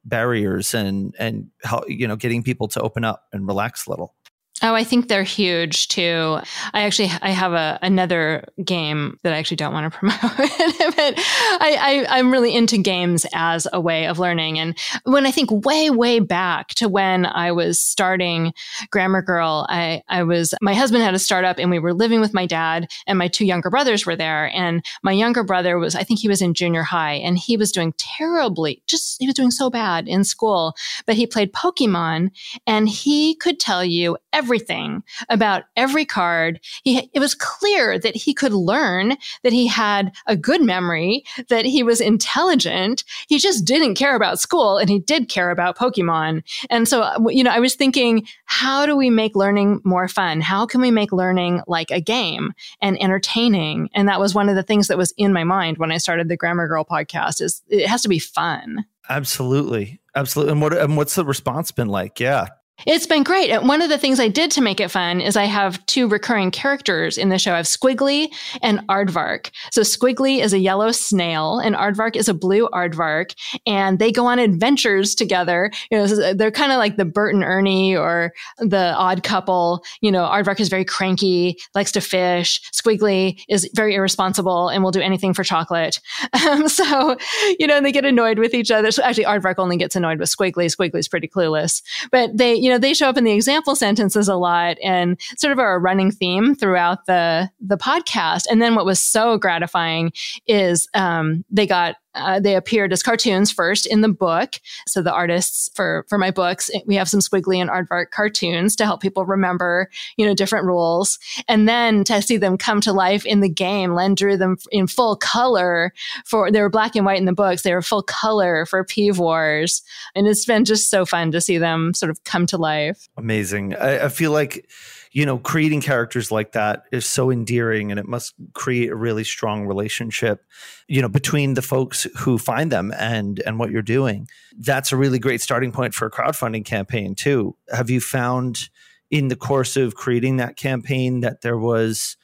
barriers 0.05 0.74
and 0.74 1.13
and 1.19 1.50
how 1.63 1.83
you 1.88 2.07
know 2.07 2.15
getting 2.15 2.41
people 2.41 2.69
to 2.69 2.79
open 2.79 3.03
up 3.03 3.27
and 3.33 3.45
relax 3.45 3.86
a 3.86 3.89
little? 3.89 4.15
Oh, 4.61 4.75
I 4.75 4.83
think 4.83 5.07
they're 5.07 5.23
huge 5.23 5.87
too. 5.87 6.39
I 6.73 6.81
actually 6.81 7.09
I 7.21 7.29
have 7.29 7.53
a 7.53 7.79
another 7.81 8.43
game 8.63 9.17
that 9.23 9.31
I 9.33 9.37
actually 9.37 9.57
don't 9.57 9.73
want 9.73 9.91
to 9.91 9.97
promote, 9.99 10.19
but 10.19 11.13
I, 11.17 12.05
I 12.09 12.19
am 12.19 12.31
really 12.31 12.53
into 12.53 12.77
games 12.77 13.25
as 13.33 13.67
a 13.71 13.79
way 13.79 14.07
of 14.07 14.19
learning. 14.19 14.59
And 14.59 14.77
when 15.05 15.25
I 15.25 15.31
think 15.31 15.49
way 15.65 15.89
way 15.89 16.19
back 16.19 16.69
to 16.75 16.89
when 16.89 17.25
I 17.25 17.51
was 17.51 17.81
starting 17.81 18.53
Grammar 18.91 19.21
Girl, 19.21 19.65
I 19.69 20.01
I 20.09 20.23
was 20.23 20.53
my 20.61 20.73
husband 20.73 21.03
had 21.03 21.13
a 21.13 21.19
startup 21.19 21.57
and 21.57 21.69
we 21.69 21.79
were 21.79 21.93
living 21.93 22.19
with 22.19 22.33
my 22.33 22.45
dad 22.45 22.89
and 23.07 23.17
my 23.17 23.29
two 23.29 23.45
younger 23.45 23.69
brothers 23.69 24.05
were 24.05 24.15
there. 24.15 24.51
And 24.53 24.83
my 25.03 25.13
younger 25.13 25.43
brother 25.43 25.77
was 25.77 25.95
I 25.95 26.03
think 26.03 26.19
he 26.19 26.27
was 26.27 26.41
in 26.41 26.53
junior 26.53 26.83
high 26.83 27.13
and 27.13 27.37
he 27.37 27.55
was 27.55 27.71
doing 27.71 27.93
terribly, 27.97 28.81
just 28.87 29.17
he 29.19 29.27
was 29.27 29.35
doing 29.35 29.51
so 29.51 29.69
bad 29.69 30.07
in 30.07 30.23
school. 30.23 30.73
But 31.05 31.15
he 31.15 31.25
played 31.25 31.53
Pokemon 31.53 32.31
and 32.67 32.89
he 32.89 33.35
could 33.35 33.59
tell 33.59 33.85
you 33.85 34.17
every 34.33 34.48
everything 34.49 35.03
about 35.29 35.65
every 35.75 36.05
card. 36.05 36.59
He, 36.83 37.07
it 37.13 37.19
was 37.19 37.35
clear 37.35 37.99
that 37.99 38.15
he 38.15 38.33
could 38.33 38.51
learn, 38.51 39.15
that 39.43 39.53
he 39.53 39.67
had 39.67 40.11
a 40.25 40.35
good 40.35 40.63
memory, 40.63 41.23
that 41.49 41.65
he 41.65 41.83
was 41.83 42.01
intelligent. 42.01 43.03
He 43.27 43.37
just 43.37 43.63
didn't 43.63 43.93
care 43.93 44.15
about 44.15 44.39
school 44.39 44.79
and 44.79 44.89
he 44.89 44.97
did 44.97 45.29
care 45.29 45.51
about 45.51 45.77
Pokemon. 45.77 46.41
And 46.71 46.87
so, 46.87 47.03
uh, 47.03 47.19
you 47.27 47.43
know, 47.43 47.51
I 47.51 47.59
was 47.59 47.75
thinking, 47.75 48.25
how 48.45 48.87
do 48.87 48.97
we 48.97 49.11
make 49.11 49.35
learning 49.35 49.81
more 49.83 50.07
fun? 50.07 50.41
How 50.41 50.65
can 50.65 50.81
we 50.81 50.89
make 50.89 51.11
learning 51.11 51.61
like 51.67 51.91
a 51.91 52.01
game 52.01 52.53
and 52.81 52.99
entertaining? 52.99 53.91
And 53.93 54.07
that 54.07 54.19
was 54.19 54.33
one 54.33 54.49
of 54.49 54.55
the 54.55 54.63
things 54.63 54.87
that 54.87 54.97
was 54.97 55.13
in 55.15 55.31
my 55.31 55.43
mind 55.43 55.77
when 55.77 55.91
I 55.91 55.97
started 55.97 56.27
the 56.27 56.37
Grammar 56.37 56.67
Girl 56.67 56.83
podcast 56.83 57.39
is 57.39 57.61
it 57.69 57.85
has 57.85 58.01
to 58.01 58.09
be 58.09 58.17
fun. 58.17 58.85
Absolutely. 59.09 60.01
Absolutely. 60.15 60.53
And 60.53 60.61
what 60.61 60.73
and 60.75 60.97
what's 60.97 61.13
the 61.13 61.25
response 61.25 61.69
been 61.71 61.87
like? 61.87 62.19
Yeah. 62.19 62.47
It's 62.86 63.05
been 63.05 63.24
great. 63.24 63.51
One 63.63 63.81
of 63.81 63.89
the 63.89 63.98
things 63.98 64.19
I 64.19 64.29
did 64.29 64.51
to 64.51 64.62
make 64.62 64.79
it 64.79 64.89
fun 64.89 65.19
is 65.19 65.36
I 65.36 65.45
have 65.45 65.86
two 65.86 66.07
recurring 66.07 66.50
characters 66.50 67.17
in 67.17 67.29
the 67.29 67.38
show. 67.38 67.53
I 67.53 67.57
have 67.57 67.65
Squiggly 67.65 68.29
and 68.62 68.79
Aardvark. 68.88 69.51
So 69.71 69.81
Squiggly 69.81 70.41
is 70.41 70.53
a 70.53 70.59
yellow 70.59 70.91
snail 70.91 71.59
and 71.59 71.75
Aardvark 71.75 72.15
is 72.15 72.29
a 72.29 72.33
blue 72.33 72.69
aardvark 72.69 73.36
and 73.65 74.00
they 74.00 74.12
go 74.12 74.25
on 74.25 74.39
adventures 74.39 75.13
together. 75.13 75.71
You 75.91 75.98
know, 75.98 76.33
they're 76.33 76.51
kind 76.51 76.71
of 76.71 76.77
like 76.77 76.95
the 76.95 77.05
Bert 77.05 77.36
and 77.36 77.43
Ernie 77.43 77.95
or 77.95 78.33
the 78.59 78.93
odd 78.95 79.24
couple. 79.24 79.83
You 80.00 80.12
know, 80.12 80.24
Aardvark 80.24 80.62
is 80.62 80.69
very 80.69 80.86
cranky, 80.86 81.57
likes 81.75 81.91
to 81.93 82.01
fish. 82.01 82.62
Squiggly 82.71 83.41
is 83.50 83.69
very 83.74 83.95
irresponsible 83.95 84.69
and 84.69 84.83
will 84.83 84.91
do 84.91 85.01
anything 85.01 85.33
for 85.33 85.43
chocolate. 85.43 86.00
Um, 86.50 86.69
so, 86.69 87.17
you 87.59 87.67
know, 87.67 87.81
they 87.81 87.91
get 87.91 88.05
annoyed 88.05 88.39
with 88.39 88.53
each 88.53 88.71
other. 88.71 88.91
So 88.91 89.03
actually 89.03 89.25
Aardvark 89.25 89.55
only 89.57 89.75
gets 89.75 89.95
annoyed 89.95 90.19
with 90.19 90.29
Squiggly. 90.29 90.74
Squiggly's 90.74 91.07
pretty 91.07 91.27
clueless, 91.27 91.81
but 92.12 92.36
they, 92.36 92.55
you 92.55 92.68
you 92.69 92.75
know, 92.75 92.79
they 92.79 92.93
show 92.93 93.09
up 93.09 93.17
in 93.17 93.23
the 93.23 93.31
example 93.31 93.75
sentences 93.75 94.27
a 94.27 94.35
lot 94.35 94.77
and 94.83 95.19
sort 95.38 95.51
of 95.51 95.57
are 95.57 95.73
a 95.73 95.79
running 95.79 96.11
theme 96.11 96.53
throughout 96.53 97.07
the 97.07 97.49
the 97.59 97.77
podcast. 97.77 98.43
And 98.47 98.61
then 98.61 98.75
what 98.75 98.85
was 98.85 98.99
so 98.99 99.39
gratifying 99.39 100.11
is 100.45 100.88
um, 100.93 101.43
they 101.49 101.65
got 101.65 101.95
uh, 102.15 102.39
they 102.39 102.55
appeared 102.55 102.91
as 102.91 103.03
cartoons 103.03 103.51
first 103.51 103.85
in 103.85 104.01
the 104.01 104.09
book. 104.09 104.55
So 104.87 105.01
the 105.01 105.13
artists 105.13 105.69
for 105.75 106.05
for 106.09 106.17
my 106.17 106.31
books, 106.31 106.69
we 106.85 106.95
have 106.95 107.09
some 107.09 107.19
squiggly 107.19 107.57
and 107.57 107.69
aardvark 107.69 108.11
cartoons 108.11 108.75
to 108.77 108.85
help 108.85 109.01
people 109.01 109.25
remember, 109.25 109.89
you 110.17 110.25
know, 110.25 110.33
different 110.33 110.65
rules. 110.65 111.19
And 111.47 111.67
then 111.67 112.03
to 112.05 112.21
see 112.21 112.37
them 112.37 112.57
come 112.57 112.81
to 112.81 112.93
life 112.93 113.25
in 113.25 113.41
the 113.41 113.49
game, 113.49 113.93
Len 113.93 114.15
drew 114.15 114.37
them 114.37 114.57
in 114.71 114.87
full 114.87 115.15
color 115.15 115.93
for 116.25 116.51
they 116.51 116.61
were 116.61 116.69
black 116.69 116.95
and 116.95 117.05
white 117.05 117.19
in 117.19 117.25
the 117.25 117.33
books. 117.33 117.61
They 117.61 117.73
were 117.73 117.81
full 117.81 118.03
color 118.03 118.65
for 118.65 118.83
Peeve 118.83 119.19
Wars, 119.19 119.81
and 120.15 120.27
it's 120.27 120.45
been 120.45 120.65
just 120.65 120.89
so 120.89 121.05
fun 121.05 121.31
to 121.31 121.41
see 121.41 121.57
them 121.57 121.93
sort 121.93 122.09
of 122.09 122.23
come 122.23 122.45
to 122.47 122.57
life. 122.57 123.07
Amazing. 123.17 123.75
I, 123.75 124.05
I 124.05 124.09
feel 124.09 124.31
like 124.31 124.67
you 125.11 125.25
know, 125.25 125.39
creating 125.39 125.81
characters 125.81 126.31
like 126.31 126.51
that 126.51 126.83
is 126.91 127.05
so 127.05 127.31
endearing 127.31 127.89
and 127.89 127.99
it 127.99 128.07
must 128.07 128.35
create 128.53 128.91
a 128.91 128.95
really 128.95 129.23
strong 129.23 129.65
relationship, 129.65 130.45
you 130.87 131.01
know, 131.01 131.09
between 131.09 131.55
the 131.55 131.61
folks 131.61 132.05
who 132.17 132.37
find 132.37 132.71
them 132.71 132.93
and 132.97 133.41
and 133.45 133.57
what 133.57 133.71
you're 133.71 133.81
doing. 133.81 134.27
That's 134.57 134.91
a 134.91 134.97
really 134.97 135.17
great 135.17 135.41
starting 135.41 135.71
point 135.71 135.95
for 135.95 136.05
a 136.05 136.11
crowdfunding 136.11 136.63
campaign 136.63 137.15
too. 137.15 137.55
Have 137.71 137.89
you 137.89 137.99
found 137.99 138.69
in 139.09 139.29
the 139.29 139.35
course 139.35 139.75
of 139.75 139.95
creating 139.95 140.37
that 140.37 140.57
campaign 140.57 141.21
that 141.21 141.41
there 141.41 141.57
was 141.57 142.15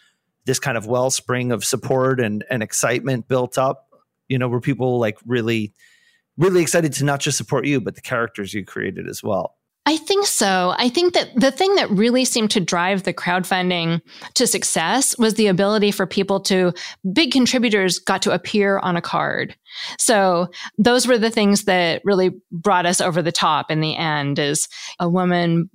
this 0.46 0.60
kind 0.60 0.77
of 0.77 0.86
wellspring 0.86 1.51
of 1.51 1.65
support 1.65 2.20
and, 2.20 2.46
and 2.51 2.62
excitement 2.62 3.27
built 3.27 3.58
up? 3.58 3.89
You 4.27 4.38
know, 4.38 4.48
were 4.48 4.62
people 4.62 5.00
like 5.00 5.18
really, 5.25 5.74
really 6.38 6.62
excited 6.62 6.94
to 6.94 7.04
not 7.04 7.20
just 7.20 7.38
support 7.38 7.65
you, 7.65 7.82
but 7.82 7.96
the 7.96 8.01
characters 8.01 8.54
you 8.54 8.63
created 8.63 9.08
as 9.08 9.24
well? 9.24 9.56
I 9.88 9.98
think 9.98 10.25
so. 10.25 10.74
I 10.77 10.89
think 10.89 11.13
that 11.13 11.30
the 11.36 11.51
thing 11.51 11.75
that 11.75 11.89
really 11.92 12.25
seemed 12.25 12.50
to 12.51 12.60
drive 12.60 13.04
the 13.04 13.13
crowdfunding 13.13 14.01
to 14.34 14.48
success 14.48 15.15
was 15.20 15.36
the 15.36 15.46
ability 15.46 15.92
for 15.92 16.08
people 16.08 16.39
to, 16.42 16.74
big 17.13 17.32
contributors 17.32 18.00
got 18.00 18.24
to 18.24 18.32
appear 18.32 18.80
on 18.80 18.98
a 18.98 19.01
card. 19.01 19.56
So 20.00 20.48
those 20.80 21.08
were 21.08 21.20
the 21.20 21.30
things 21.30 21.65
that 21.65 22.01
really 22.04 22.32
brought 22.51 22.88
us 22.88 23.00
over 23.00 23.22
the 23.22 23.32
top 23.32 23.70
in 23.70 23.80
the 23.80 23.96
end 23.96 24.39
is 24.39 24.68
a 25.00 25.08
woman 25.08 25.70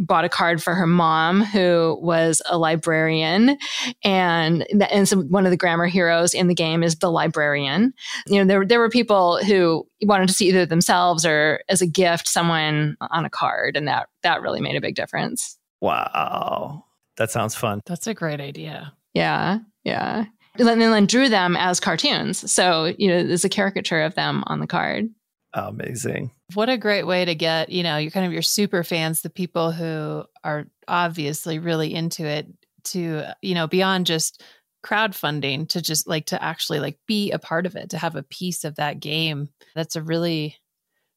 bought 0.00 0.24
a 0.24 0.28
card 0.28 0.62
for 0.62 0.74
her 0.74 0.86
mom 0.86 1.42
who 1.42 1.98
was 2.00 2.42
a 2.48 2.58
librarian. 2.58 3.58
And 4.02 4.66
and 4.90 5.08
so 5.08 5.20
one 5.22 5.44
of 5.44 5.50
the 5.50 5.56
grammar 5.56 5.86
heroes 5.86 6.34
in 6.34 6.48
the 6.48 6.54
game 6.54 6.82
is 6.82 6.96
the 6.96 7.10
librarian. 7.10 7.92
You 8.26 8.40
know 8.40 8.46
there, 8.46 8.66
there 8.66 8.80
were 8.80 8.88
people 8.88 9.38
who 9.44 9.86
wanted 10.02 10.28
to 10.28 10.34
see 10.34 10.48
either 10.48 10.66
themselves 10.66 11.26
or 11.26 11.62
as 11.68 11.82
a 11.82 11.86
gift 11.86 12.26
someone 12.26 12.96
on 13.00 13.24
a 13.24 13.30
card. 13.30 13.76
And 13.76 13.86
that 13.86 14.08
that 14.22 14.42
really 14.42 14.60
made 14.60 14.76
a 14.76 14.80
big 14.80 14.94
difference. 14.94 15.58
Wow. 15.80 16.84
That 17.16 17.30
sounds 17.30 17.54
fun. 17.54 17.80
That's 17.86 18.06
a 18.06 18.14
great 18.14 18.40
idea. 18.40 18.94
Yeah. 19.12 19.58
Yeah. 19.84 20.24
And 20.58 20.66
then 20.66 21.06
drew 21.06 21.28
them 21.28 21.56
as 21.56 21.78
cartoons. 21.78 22.50
So 22.50 22.94
you 22.98 23.08
know 23.08 23.22
there's 23.22 23.44
a 23.44 23.50
caricature 23.50 24.02
of 24.02 24.14
them 24.14 24.42
on 24.46 24.60
the 24.60 24.66
card 24.66 25.10
amazing 25.54 26.30
what 26.54 26.68
a 26.68 26.78
great 26.78 27.06
way 27.06 27.24
to 27.24 27.34
get, 27.34 27.70
you 27.70 27.82
know, 27.82 27.96
you're 27.96 28.10
kind 28.10 28.26
of 28.26 28.32
your 28.32 28.42
super 28.42 28.82
fans, 28.82 29.22
the 29.22 29.30
people 29.30 29.72
who 29.72 30.24
are 30.44 30.66
obviously 30.88 31.58
really 31.58 31.94
into 31.94 32.24
it 32.24 32.46
to, 32.84 33.24
you 33.42 33.54
know, 33.54 33.66
beyond 33.66 34.06
just 34.06 34.42
crowdfunding 34.84 35.68
to 35.68 35.82
just 35.82 36.08
like 36.08 36.26
to 36.26 36.42
actually 36.42 36.80
like 36.80 36.98
be 37.06 37.30
a 37.30 37.38
part 37.38 37.66
of 37.66 37.76
it, 37.76 37.90
to 37.90 37.98
have 37.98 38.16
a 38.16 38.22
piece 38.22 38.64
of 38.64 38.76
that 38.76 39.00
game. 39.00 39.48
That's 39.74 39.96
a 39.96 40.02
really 40.02 40.56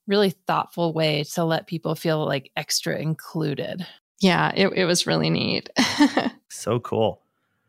really 0.06 0.32
thoughtful 0.32 0.92
way 0.92 1.24
to 1.24 1.46
let 1.46 1.66
people 1.66 1.96
feel 1.96 2.25
like 2.25 2.52
extra 2.58 2.98
included. 2.98 3.88
Yeah, 4.20 4.52
it, 4.54 4.68
it 4.75 4.84
was 4.84 5.08
really 5.08 5.30
neat. 5.30 5.70
so 6.50 6.82
cool. 6.82 7.22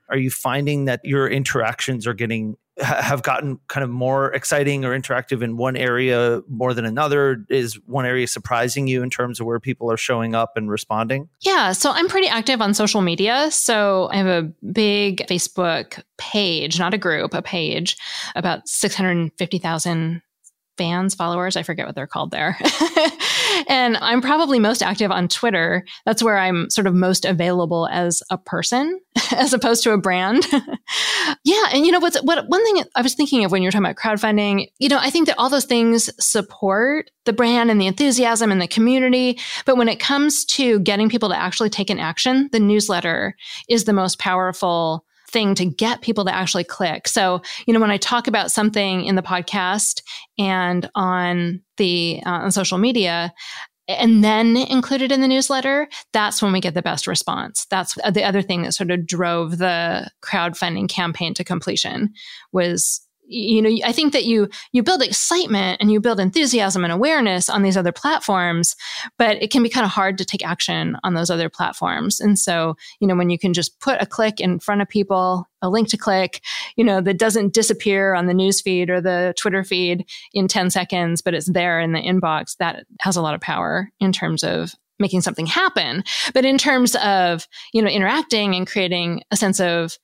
Are 0.09 0.17
you 0.17 0.31
finding 0.31 0.87
that 0.87 1.01
your 1.05 1.29
interactions 1.29 2.09
are 2.09 2.13
getting 2.13 2.57
have 2.79 3.23
gotten 3.23 3.59
kind 3.69 3.85
of 3.85 3.91
more 3.91 4.33
exciting 4.33 4.85
or 4.85 4.99
interactive 4.99 5.43
in 5.43 5.57
one 5.57 5.77
area 5.77 6.43
more 6.49 6.75
than 6.75 6.85
another? 6.85 7.45
Is 7.49 7.79
one 7.87 8.07
area 8.07 8.27
surprising 8.27 8.87
you 8.87 9.03
in 9.03 9.11
terms 9.11 9.41
of 9.41 9.47
where 9.47 9.61
people 9.61 9.91
are 9.91 9.97
showing 9.97 10.35
up 10.35 10.57
and 10.57 10.71
responding? 10.71 11.29
Yeah, 11.41 11.73
so 11.73 11.91
I'm 11.93 12.09
pretty 12.09 12.29
active 12.29 12.61
on 12.61 12.75
social 12.75 13.01
media. 13.01 13.51
So 13.51 14.09
I 14.13 14.17
have 14.17 14.27
a 14.27 14.53
big 14.73 15.27
Facebook 15.29 16.03
page, 16.19 16.79
not 16.79 16.95
a 16.95 16.99
group, 16.99 17.35
a 17.35 17.43
page, 17.43 17.97
about 18.35 18.69
650,000 18.69 20.23
fans, 20.77 21.15
followers. 21.15 21.57
I 21.57 21.63
forget 21.63 21.87
what 21.87 21.95
they're 21.95 22.07
called 22.07 22.31
there. 22.31 22.59
and 23.69 23.97
I'm 23.97 24.21
probably 24.21 24.59
most 24.59 24.83
active 24.83 25.11
on 25.11 25.29
Twitter. 25.29 25.85
That's 26.05 26.23
where 26.23 26.39
I'm 26.39 26.71
sort 26.71 26.87
of 26.87 26.95
most 26.95 27.25
available 27.25 27.89
as 27.89 28.23
a 28.31 28.39
person 28.39 29.01
as 29.33 29.53
opposed 29.53 29.83
to 29.85 29.93
a 29.93 29.99
brand. 29.99 30.45
yeah. 31.45 31.65
And 31.73 31.87
you 31.87 31.93
know, 31.93 32.01
what's 32.01 32.21
what 32.23 32.49
one 32.49 32.65
thing 32.65 32.85
I 32.95 33.03
was 33.03 33.15
thinking 33.15 33.45
of 33.45 33.53
when 33.53 33.63
you're 33.63 33.73
talking 33.73 33.87
about 33.87 33.97
crowdfunding, 33.97 34.69
you 34.79 34.89
know, 34.89 34.99
I 34.99 35.11
think 35.11 35.27
that 35.27 35.39
all 35.39 35.51
those 35.51 35.65
things 35.65 36.11
support 36.25 37.11
the 37.25 37.33
brand 37.33 37.71
and 37.71 37.81
the 37.81 37.87
enthusiasm 37.87 38.53
and 38.53 38.61
the 38.61 38.69
community. 38.69 39.39
But 39.65 39.77
when 39.77 39.89
it 39.89 40.01
comes 40.01 40.45
to 40.47 40.81
getting 40.81 41.09
people 41.09 41.29
to 41.31 41.39
actually 41.39 41.71
take 41.71 41.91
an 41.91 41.99
action, 41.99 42.49
the 42.53 42.61
newsletter 42.61 43.37
is 43.69 43.85
the 43.85 43.93
most 43.93 44.19
powerful 44.19 45.05
thing 45.35 45.55
to 45.57 45.67
get 45.67 46.01
people 46.01 46.25
to 46.25 46.35
actually 46.35 46.65
click. 46.65 47.07
So, 47.07 47.43
you 47.67 47.75
know, 47.75 47.81
when 47.81 47.91
I 47.91 47.99
talk 47.99 48.27
about 48.27 48.51
something 48.51 49.05
in 49.05 49.17
the 49.17 49.23
podcast 49.23 50.01
and 50.39 50.89
on 50.95 51.61
the 51.77 52.23
uh, 52.25 52.31
on 52.31 52.53
social 52.53 52.79
media, 52.79 53.35
and 53.87 54.25
then 54.25 54.57
included 54.57 55.13
in 55.13 55.21
the 55.21 55.29
newsletter, 55.29 55.89
that's 56.15 56.41
when 56.41 56.53
we 56.53 56.61
get 56.61 56.73
the 56.73 56.81
best 56.81 57.07
response. 57.07 57.67
That's 57.69 57.95
the 58.11 58.25
other 58.25 58.41
thing 58.41 58.63
that 58.63 58.73
sort 58.73 58.91
of 58.91 59.07
drove 59.07 59.59
the 59.59 60.11
crowdfunding 60.23 60.89
campaign 60.89 61.35
to 61.35 61.45
completion 61.45 62.15
was 62.53 63.03
you 63.27 63.63
know 63.63 63.71
i 63.85 63.93
think 63.93 64.13
that 64.13 64.25
you 64.25 64.49
you 64.73 64.83
build 64.83 65.03
excitement 65.03 65.79
and 65.81 65.91
you 65.91 66.01
build 66.01 66.21
enthusiasm 66.21 66.85
and 66.85 66.93
awareness 66.93 67.49
on 67.49 67.63
these 67.63 67.77
other 67.77 67.93
platforms 67.93 68.77
but 69.19 69.43
it 69.43 69.51
can 69.51 69.63
be 69.63 69.69
kind 69.69 69.85
of 69.85 69.91
hard 69.91 70.19
to 70.19 70.25
take 70.25 70.45
action 70.45 70.97
on 71.03 71.15
those 71.15 71.31
other 71.31 71.49
platforms. 71.49 72.21
And 72.21 72.39
so 72.39 72.77
you 73.01 73.07
know 73.07 73.15
when 73.15 73.31
you 73.31 73.39
can 73.39 73.55
just 73.55 73.79
put 73.81 74.01
a 74.01 74.07
click 74.07 74.41
in 74.41 74.59
front 74.59 74.83
of 74.83 74.89
people 74.89 75.47
a 75.63 75.69
link 75.69 75.89
to 75.89 75.97
click 75.97 76.43
you 76.77 76.85
know 76.85 77.01
that 77.01 77.19
doesn't 77.19 77.55
disappear 77.55 78.15
on 78.15 78.27
the 78.27 78.35
news 78.35 78.61
feed 78.61 78.91
or 78.91 79.01
the 79.01 79.35
twitter 79.39 79.65
feed 79.65 80.05
in 80.33 80.47
10 80.47 80.71
seconds 80.71 81.23
but 81.23 81.35
it's 81.35 81.51
there 81.51 81.81
in 81.81 81.93
the 81.93 82.01
inbox 82.01 82.57
that 82.59 82.85
has 83.01 83.17
a 83.17 83.23
lot 83.23 83.35
of 83.35 83.41
power 83.41 83.91
in 84.01 84.13
terms 84.13 84.45
of 84.45 84.75
making 85.01 85.21
something 85.21 85.47
happen. 85.47 86.05
But 86.35 86.45
in 86.45 86.57
terms 86.57 86.95
of 86.97 87.49
you 87.73 87.83
know 87.83 87.89
interacting 87.89 88.55
and 88.55 88.67
creating 88.67 89.23
a 89.31 89.37
sense 89.37 89.61
of 89.61 89.99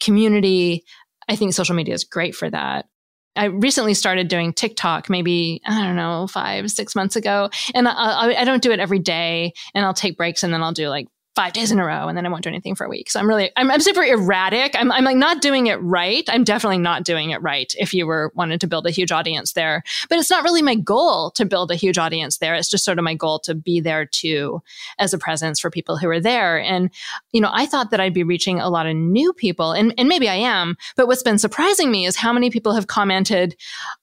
community 0.00 0.84
I 1.28 1.36
think 1.36 1.52
social 1.52 1.74
media 1.74 1.94
is 1.94 2.04
great 2.04 2.34
for 2.34 2.48
that. 2.50 2.86
I 3.36 3.44
recently 3.44 3.94
started 3.94 4.28
doing 4.28 4.52
TikTok, 4.52 5.08
maybe, 5.08 5.60
I 5.64 5.86
don't 5.86 5.96
know, 5.96 6.26
five, 6.26 6.70
six 6.70 6.96
months 6.96 7.14
ago. 7.14 7.50
And 7.72 7.86
I, 7.86 8.34
I, 8.40 8.44
don't 8.44 8.62
do 8.62 8.72
it 8.72 8.80
every 8.80 8.98
day 8.98 9.52
and 9.74 9.84
I'll 9.84 9.94
take 9.94 10.16
breaks 10.16 10.42
and 10.42 10.52
then 10.52 10.62
I'll 10.62 10.72
do 10.72 10.88
like 10.88 11.06
five 11.38 11.52
days 11.52 11.70
in 11.70 11.78
a 11.78 11.84
row 11.84 12.08
and 12.08 12.18
then 12.18 12.26
I 12.26 12.30
won't 12.30 12.42
do 12.42 12.48
anything 12.48 12.74
for 12.74 12.84
a 12.84 12.88
week. 12.88 13.08
So 13.08 13.20
I'm 13.20 13.28
really, 13.28 13.52
I'm, 13.54 13.70
I'm 13.70 13.78
super 13.78 14.02
erratic. 14.02 14.74
I'm, 14.74 14.90
I'm 14.90 15.04
like 15.04 15.16
not 15.16 15.40
doing 15.40 15.68
it 15.68 15.76
right. 15.76 16.28
I'm 16.28 16.42
definitely 16.42 16.78
not 16.78 17.04
doing 17.04 17.30
it 17.30 17.40
right 17.40 17.72
if 17.78 17.94
you 17.94 18.08
were 18.08 18.32
wanting 18.34 18.58
to 18.58 18.66
build 18.66 18.88
a 18.88 18.90
huge 18.90 19.12
audience 19.12 19.52
there. 19.52 19.84
But 20.08 20.18
it's 20.18 20.30
not 20.30 20.42
really 20.42 20.62
my 20.62 20.74
goal 20.74 21.30
to 21.36 21.44
build 21.44 21.70
a 21.70 21.76
huge 21.76 21.96
audience 21.96 22.38
there. 22.38 22.56
It's 22.56 22.68
just 22.68 22.84
sort 22.84 22.98
of 22.98 23.04
my 23.04 23.14
goal 23.14 23.38
to 23.44 23.54
be 23.54 23.78
there 23.78 24.04
too 24.04 24.60
as 24.98 25.14
a 25.14 25.18
presence 25.18 25.60
for 25.60 25.70
people 25.70 25.96
who 25.96 26.08
are 26.08 26.18
there. 26.18 26.58
And, 26.60 26.90
you 27.30 27.40
know, 27.40 27.50
I 27.52 27.66
thought 27.66 27.92
that 27.92 28.00
I'd 28.00 28.12
be 28.12 28.24
reaching 28.24 28.58
a 28.58 28.68
lot 28.68 28.86
of 28.86 28.96
new 28.96 29.32
people 29.32 29.70
and, 29.70 29.94
and 29.96 30.08
maybe 30.08 30.28
I 30.28 30.34
am. 30.34 30.76
But 30.96 31.06
what's 31.06 31.22
been 31.22 31.38
surprising 31.38 31.92
me 31.92 32.04
is 32.04 32.16
how 32.16 32.32
many 32.32 32.50
people 32.50 32.74
have 32.74 32.88
commented, 32.88 33.54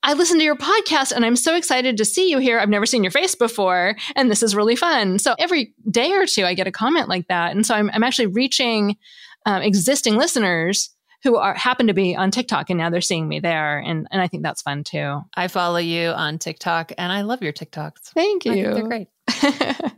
I 0.03 0.13
listened 0.13 0.39
to 0.39 0.45
your 0.45 0.55
podcast 0.55 1.11
and 1.11 1.25
I'm 1.25 1.35
so 1.35 1.57
excited 1.57 1.97
to 1.97 2.05
see 2.05 2.31
you 2.31 2.37
here. 2.37 2.61
I've 2.61 2.69
never 2.69 2.85
seen 2.85 3.03
your 3.03 3.11
face 3.11 3.35
before 3.35 3.97
and 4.15 4.31
this 4.31 4.41
is 4.41 4.55
really 4.55 4.77
fun. 4.77 5.19
So 5.19 5.35
every 5.37 5.73
day 5.91 6.13
or 6.13 6.25
two, 6.25 6.45
I 6.45 6.53
get 6.53 6.65
a 6.65 6.71
comment 6.71 7.09
like 7.09 7.24
like 7.25 7.27
that. 7.27 7.55
And 7.55 7.65
so 7.65 7.75
I'm, 7.75 7.89
I'm 7.93 8.03
actually 8.03 8.27
reaching 8.27 8.97
um, 9.45 9.61
existing 9.61 10.15
listeners 10.15 10.91
who 11.23 11.37
are 11.37 11.55
happen 11.55 11.87
to 11.87 11.93
be 11.93 12.15
on 12.15 12.29
TikTok 12.29 12.69
and 12.69 12.77
now 12.77 12.89
they're 12.89 13.01
seeing 13.01 13.27
me 13.27 13.39
there. 13.39 13.79
And, 13.79 14.07
and 14.11 14.21
I 14.21 14.27
think 14.27 14.43
that's 14.43 14.61
fun 14.61 14.83
too. 14.83 15.21
I 15.35 15.47
follow 15.47 15.77
you 15.77 16.09
on 16.09 16.37
TikTok 16.37 16.91
and 16.97 17.11
I 17.11 17.21
love 17.21 17.41
your 17.41 17.53
TikToks. 17.53 18.11
Thank 18.13 18.45
you. 18.45 18.73
they're 18.73 18.83
great. 18.83 19.07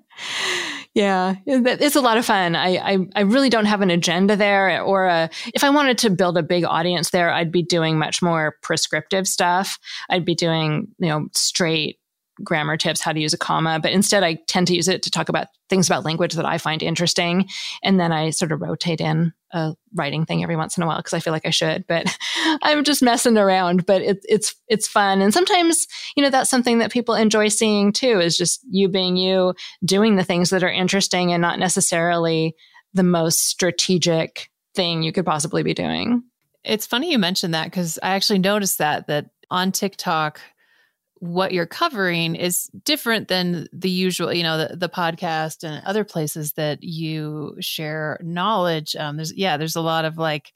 yeah, 0.94 1.36
it's 1.46 1.96
a 1.96 2.02
lot 2.02 2.18
of 2.18 2.26
fun. 2.26 2.56
I, 2.56 2.78
I, 2.78 2.98
I 3.16 3.22
really 3.22 3.50
don't 3.50 3.66
have 3.66 3.82
an 3.82 3.92
agenda 3.92 4.36
there, 4.36 4.82
or 4.82 5.06
a, 5.06 5.30
if 5.54 5.64
I 5.64 5.70
wanted 5.70 5.98
to 6.00 6.10
build 6.10 6.38
a 6.38 6.44
big 6.44 6.64
audience 6.64 7.12
there, 7.12 7.32
I'd 7.32 7.52
be 7.52 7.62
doing 7.62 8.00
much 8.00 8.22
more 8.22 8.56
prescriptive 8.64 9.28
stuff. 9.28 9.78
I'd 10.10 10.26
be 10.26 10.34
doing 10.34 10.88
you 10.98 11.10
know 11.10 11.28
straight 11.34 11.97
grammar 12.44 12.78
tips, 12.78 13.02
how 13.02 13.12
to 13.12 13.20
use 13.20 13.34
a 13.34 13.38
comma, 13.38 13.80
but 13.80 13.92
instead 13.92 14.24
I 14.24 14.36
tend 14.48 14.68
to 14.68 14.76
use 14.76 14.88
it 14.88 15.04
to 15.04 15.12
talk 15.12 15.30
about 15.30 15.48
things 15.70 15.88
about 15.88 16.06
language 16.06 16.34
that 16.34 16.46
I 16.46 16.58
find 16.58 16.82
interesting. 16.82 17.48
And 17.84 18.00
then 18.00 18.12
I 18.12 18.30
sort 18.30 18.52
of 18.52 18.62
rotate 18.62 19.02
in 19.02 19.34
a 19.52 19.76
writing 19.94 20.26
thing 20.26 20.44
every 20.44 20.56
once 20.56 20.78
in 20.78 20.84
a 20.84 20.88
while 20.88 20.98
because 20.98 21.14
I 21.14 21.20
feel 21.20 21.34
like 21.34 21.46
I 21.46 21.52
should, 21.52 21.86
but 21.88 22.06
I'm 22.62 22.84
just 22.84 23.02
messing 23.02 23.38
around, 23.38 23.86
but 23.86 24.02
it, 24.02 24.20
it's, 24.24 24.56
it's 24.68 24.88
fun. 24.88 25.22
And 25.22 25.34
sometimes, 25.34 25.88
you 26.16 26.24
know, 26.24 26.30
that's 26.30 26.50
something 26.50 26.80
that 26.80 26.92
people 26.92 27.16
enjoy 27.16 27.48
seeing 27.48 27.92
too, 27.92 28.20
is 28.20 28.38
just 28.38 28.62
you 28.70 28.88
being 28.88 29.18
you 29.18 29.54
doing 29.84 30.16
the 30.16 30.24
things 30.24 30.50
that 30.50 30.64
are 30.64 30.72
interesting 30.72 31.32
and 31.32 31.42
not 31.42 31.60
necessarily 31.60 32.56
the 32.94 33.04
most 33.04 33.48
strategic 33.48 34.50
thing 34.76 35.04
you 35.04 35.12
could 35.12 35.26
possibly 35.26 35.64
be 35.64 35.74
doing. 35.74 36.24
It's 36.64 36.86
funny 36.86 37.12
you 37.12 37.18
mentioned 37.18 37.54
that 37.54 37.66
because 37.66 37.98
I 38.04 38.10
actually 38.10 38.40
noticed 38.40 38.78
that 38.80 39.08
that 39.08 39.30
on 39.50 39.72
TikTok, 39.72 40.42
what 41.20 41.52
you're 41.52 41.66
covering 41.66 42.36
is 42.36 42.70
different 42.84 43.28
than 43.28 43.68
the 43.74 43.90
usual, 43.90 44.34
you 44.34 44.44
know, 44.44 44.58
the, 44.58 44.76
the 44.76 44.90
podcast 44.90 45.64
and 45.64 45.86
other 45.86 46.04
places 46.04 46.54
that 46.54 46.84
you 46.84 47.56
share 47.60 48.20
knowledge. 48.22 48.96
Um, 48.96 49.18
there's, 49.18 49.34
yeah, 49.34 49.58
there's 49.58 49.76
a 49.76 49.82
lot 49.82 50.06
of 50.06 50.18
like, 50.18 50.54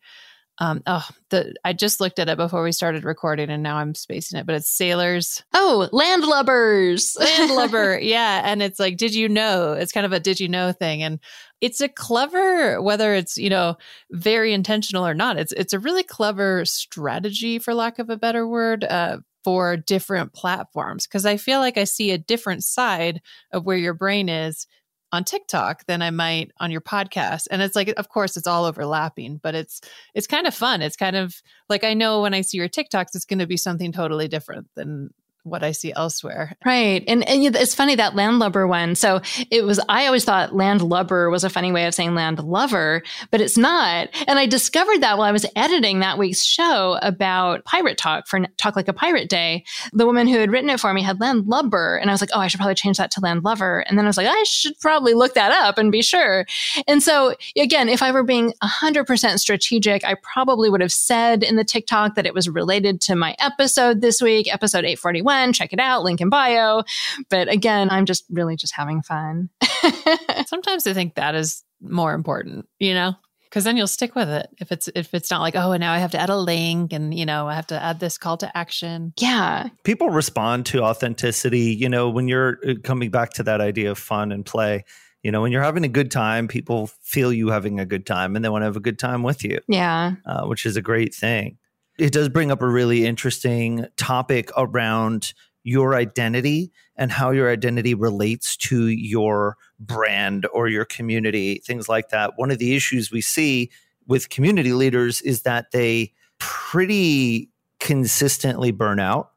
um, 0.61 0.83
oh, 0.85 1.07
the 1.29 1.55
I 1.65 1.73
just 1.73 1.99
looked 1.99 2.19
at 2.19 2.29
it 2.29 2.37
before 2.37 2.61
we 2.61 2.71
started 2.71 3.03
recording, 3.03 3.49
and 3.49 3.63
now 3.63 3.77
I'm 3.77 3.95
spacing 3.95 4.39
it. 4.39 4.45
But 4.45 4.53
it's 4.53 4.69
sailors. 4.69 5.43
Oh, 5.55 5.89
landlubbers, 5.91 7.17
landlubber. 7.17 7.99
yeah, 8.01 8.43
and 8.45 8.61
it's 8.61 8.79
like, 8.79 8.97
did 8.97 9.15
you 9.15 9.27
know? 9.27 9.73
It's 9.73 9.91
kind 9.91 10.05
of 10.05 10.13
a 10.13 10.19
did 10.19 10.39
you 10.39 10.47
know 10.47 10.71
thing, 10.71 11.01
and 11.01 11.19
it's 11.61 11.81
a 11.81 11.89
clever, 11.89 12.79
whether 12.79 13.15
it's 13.15 13.37
you 13.37 13.49
know 13.49 13.75
very 14.11 14.53
intentional 14.53 15.07
or 15.07 15.15
not. 15.15 15.39
It's 15.39 15.51
it's 15.53 15.73
a 15.73 15.79
really 15.79 16.03
clever 16.03 16.63
strategy, 16.65 17.57
for 17.57 17.73
lack 17.73 17.97
of 17.97 18.11
a 18.11 18.17
better 18.17 18.47
word, 18.47 18.83
uh, 18.83 19.17
for 19.43 19.77
different 19.77 20.33
platforms 20.33 21.07
because 21.07 21.25
I 21.25 21.37
feel 21.37 21.59
like 21.59 21.77
I 21.77 21.83
see 21.83 22.11
a 22.11 22.17
different 22.17 22.63
side 22.63 23.21
of 23.51 23.65
where 23.65 23.77
your 23.77 23.93
brain 23.93 24.29
is 24.29 24.67
on 25.11 25.23
TikTok 25.23 25.85
than 25.87 26.01
I 26.01 26.09
might 26.09 26.51
on 26.59 26.71
your 26.71 26.81
podcast. 26.81 27.47
And 27.51 27.61
it's 27.61 27.75
like 27.75 27.93
of 27.97 28.09
course 28.09 28.37
it's 28.37 28.47
all 28.47 28.65
overlapping, 28.65 29.39
but 29.43 29.55
it's 29.55 29.81
it's 30.13 30.27
kind 30.27 30.47
of 30.47 30.53
fun. 30.53 30.81
It's 30.81 30.95
kind 30.95 31.15
of 31.15 31.35
like 31.69 31.83
I 31.83 31.93
know 31.93 32.21
when 32.21 32.33
I 32.33 32.41
see 32.41 32.57
your 32.57 32.69
TikToks 32.69 33.15
it's 33.15 33.25
going 33.25 33.39
to 33.39 33.47
be 33.47 33.57
something 33.57 33.91
totally 33.91 34.27
different 34.27 34.67
than 34.75 35.09
what 35.43 35.63
I 35.63 35.71
see 35.71 35.91
elsewhere. 35.93 36.55
Right. 36.63 37.03
And, 37.07 37.27
and 37.27 37.55
it's 37.55 37.73
funny 37.73 37.95
that 37.95 38.15
landlubber 38.15 38.67
one. 38.67 38.95
So 38.95 39.21
it 39.49 39.63
was, 39.63 39.79
I 39.89 40.05
always 40.05 40.23
thought 40.23 40.55
landlubber 40.55 41.29
was 41.29 41.43
a 41.43 41.49
funny 41.49 41.71
way 41.71 41.85
of 41.85 41.95
saying 41.95 42.13
land 42.13 42.43
lover, 42.43 43.01
but 43.31 43.41
it's 43.41 43.57
not. 43.57 44.09
And 44.27 44.37
I 44.37 44.45
discovered 44.45 45.01
that 45.01 45.17
while 45.17 45.27
I 45.27 45.31
was 45.31 45.45
editing 45.55 45.99
that 45.99 46.17
week's 46.17 46.43
show 46.43 46.99
about 47.01 47.65
Pirate 47.65 47.97
Talk 47.97 48.27
for 48.27 48.45
Talk 48.57 48.75
Like 48.75 48.87
a 48.87 48.93
Pirate 48.93 49.29
Day. 49.29 49.65
The 49.93 50.05
woman 50.05 50.27
who 50.27 50.37
had 50.37 50.51
written 50.51 50.69
it 50.69 50.79
for 50.79 50.93
me 50.93 51.01
had 51.01 51.19
landlubber. 51.19 51.97
And 51.97 52.09
I 52.09 52.13
was 52.13 52.21
like, 52.21 52.31
oh, 52.33 52.39
I 52.39 52.47
should 52.47 52.59
probably 52.59 52.75
change 52.75 52.97
that 52.97 53.09
to 53.11 53.21
landlover. 53.21 53.83
And 53.87 53.97
then 53.97 54.05
I 54.05 54.09
was 54.09 54.17
like, 54.17 54.27
I 54.27 54.43
should 54.43 54.79
probably 54.79 55.13
look 55.13 55.33
that 55.33 55.51
up 55.51 55.77
and 55.77 55.91
be 55.91 56.03
sure. 56.03 56.45
And 56.87 57.01
so 57.01 57.33
again, 57.57 57.89
if 57.89 58.03
I 58.03 58.11
were 58.11 58.23
being 58.23 58.53
100% 58.63 59.39
strategic, 59.39 60.05
I 60.05 60.15
probably 60.21 60.69
would 60.69 60.81
have 60.81 60.93
said 60.93 61.41
in 61.41 61.55
the 61.55 61.63
TikTok 61.63 62.15
that 62.15 62.27
it 62.27 62.33
was 62.33 62.47
related 62.47 63.01
to 63.01 63.15
my 63.15 63.35
episode 63.39 64.01
this 64.01 64.21
week, 64.21 64.53
episode 64.53 64.85
841 64.85 65.30
check 65.53 65.73
it 65.73 65.79
out, 65.79 66.03
link 66.03 66.21
in 66.21 66.29
bio. 66.29 66.83
But 67.29 67.51
again, 67.51 67.89
I'm 67.89 68.05
just 68.05 68.25
really 68.29 68.55
just 68.55 68.75
having 68.75 69.01
fun. 69.01 69.49
Sometimes 70.45 70.87
I 70.87 70.93
think 70.93 71.15
that 71.15 71.35
is 71.35 71.63
more 71.81 72.13
important, 72.13 72.67
you 72.79 72.93
know? 72.93 73.15
because 73.51 73.65
then 73.65 73.75
you'll 73.75 73.87
stick 73.87 74.15
with 74.15 74.29
it 74.29 74.47
if 74.59 74.71
it's 74.71 74.89
if 74.95 75.13
it's 75.13 75.29
not 75.29 75.41
like 75.41 75.55
oh 75.55 75.73
and 75.73 75.81
now 75.81 75.93
i 75.93 75.99
have 75.99 76.11
to 76.11 76.19
add 76.19 76.29
a 76.29 76.37
link 76.37 76.93
and 76.93 77.13
you 77.13 77.25
know 77.25 77.47
i 77.47 77.53
have 77.53 77.67
to 77.67 77.81
add 77.81 77.99
this 77.99 78.17
call 78.17 78.37
to 78.37 78.57
action 78.57 79.13
yeah 79.19 79.67
people 79.83 80.09
respond 80.09 80.65
to 80.65 80.81
authenticity 80.81 81.75
you 81.75 81.89
know 81.89 82.09
when 82.09 82.27
you're 82.27 82.57
uh, 82.67 82.73
coming 82.83 83.11
back 83.11 83.31
to 83.31 83.43
that 83.43 83.61
idea 83.61 83.91
of 83.91 83.97
fun 83.97 84.31
and 84.31 84.45
play 84.45 84.83
you 85.21 85.31
know 85.31 85.41
when 85.41 85.51
you're 85.51 85.61
having 85.61 85.83
a 85.83 85.89
good 85.89 86.09
time 86.09 86.47
people 86.47 86.87
feel 87.01 87.33
you 87.33 87.49
having 87.49 87.79
a 87.79 87.85
good 87.85 88.05
time 88.05 88.35
and 88.35 88.43
they 88.43 88.49
want 88.49 88.61
to 88.61 88.65
have 88.65 88.77
a 88.77 88.81
good 88.81 88.97
time 88.97 89.21
with 89.21 89.43
you 89.43 89.59
yeah 89.67 90.13
uh, 90.25 90.45
which 90.45 90.65
is 90.65 90.77
a 90.77 90.81
great 90.81 91.13
thing 91.13 91.57
it 91.97 92.13
does 92.13 92.29
bring 92.29 92.51
up 92.51 92.61
a 92.61 92.67
really 92.67 93.05
interesting 93.05 93.85
topic 93.97 94.49
around 94.57 95.33
your 95.63 95.95
identity 95.95 96.71
and 96.95 97.11
how 97.11 97.31
your 97.31 97.51
identity 97.51 97.93
relates 97.93 98.57
to 98.57 98.87
your 98.87 99.57
brand 99.79 100.47
or 100.53 100.67
your 100.67 100.85
community, 100.85 101.61
things 101.65 101.87
like 101.87 102.09
that. 102.09 102.33
One 102.35 102.51
of 102.51 102.57
the 102.57 102.75
issues 102.75 103.11
we 103.11 103.21
see 103.21 103.69
with 104.07 104.29
community 104.29 104.73
leaders 104.73 105.21
is 105.21 105.43
that 105.43 105.71
they 105.71 106.13
pretty 106.39 107.49
consistently 107.79 108.71
burn 108.71 108.99
out, 108.99 109.31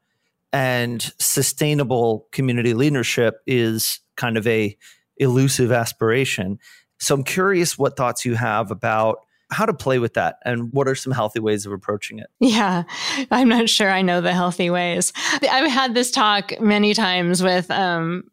and 0.53 1.03
sustainable 1.19 2.27
community 2.33 2.75
leadership 2.75 3.41
is 3.47 4.01
kind 4.17 4.37
of 4.37 4.47
a 4.47 4.77
elusive 5.17 5.73
aspiration. 5.73 6.59
So 6.99 7.15
I'm 7.15 7.25
curious 7.25 7.77
what 7.77 7.97
thoughts 7.97 8.25
you 8.25 8.35
have 8.35 8.71
about 8.71 9.19
how 9.55 9.67
to 9.67 9.75
play 9.75 9.99
with 9.99 10.15
that 10.15 10.37
and 10.45 10.73
what 10.73 10.89
are 10.89 10.95
some 10.95 11.13
healthy 11.13 11.41
ways 11.41 11.67
of 11.67 11.73
approaching 11.73 12.19
it? 12.19 12.29
Yeah, 12.41 12.85
I'm 13.31 13.49
not 13.49 13.69
sure 13.69 13.91
I 13.91 14.03
know 14.03 14.21
the 14.21 14.33
healthy 14.33 14.71
ways. 14.71 15.13
I've 15.43 15.71
had 15.71 15.95
this 15.95 16.11
talk 16.11 16.61
many 16.61 16.95
times 16.95 17.43
with 17.43 17.71
um, 17.71 18.25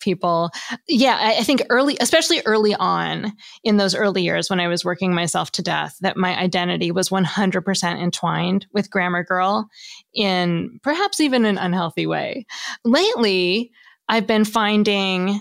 people. 0.00 0.50
Yeah, 0.86 1.18
I, 1.20 1.42
think 1.42 1.62
early, 1.70 1.96
especially 2.00 2.40
early 2.46 2.74
on 2.74 3.32
in 3.64 3.76
those 3.76 3.94
early 3.94 4.22
years 4.22 4.48
when 4.48 4.60
I 4.60 4.68
was 4.68 4.84
working 4.84 5.14
myself 5.14 5.52
to 5.52 5.62
death, 5.62 5.96
that 6.00 6.16
my 6.16 6.38
identity 6.38 6.90
was 6.90 7.08
100% 7.10 8.02
entwined 8.02 8.66
with 8.72 8.90
Grammar 8.90 9.24
Girl 9.24 9.68
in 10.14 10.78
perhaps 10.82 11.20
even 11.20 11.44
an 11.44 11.58
unhealthy 11.58 12.06
way. 12.06 12.46
Lately, 12.84 13.72
I've 14.08 14.26
been 14.26 14.44
finding 14.44 15.40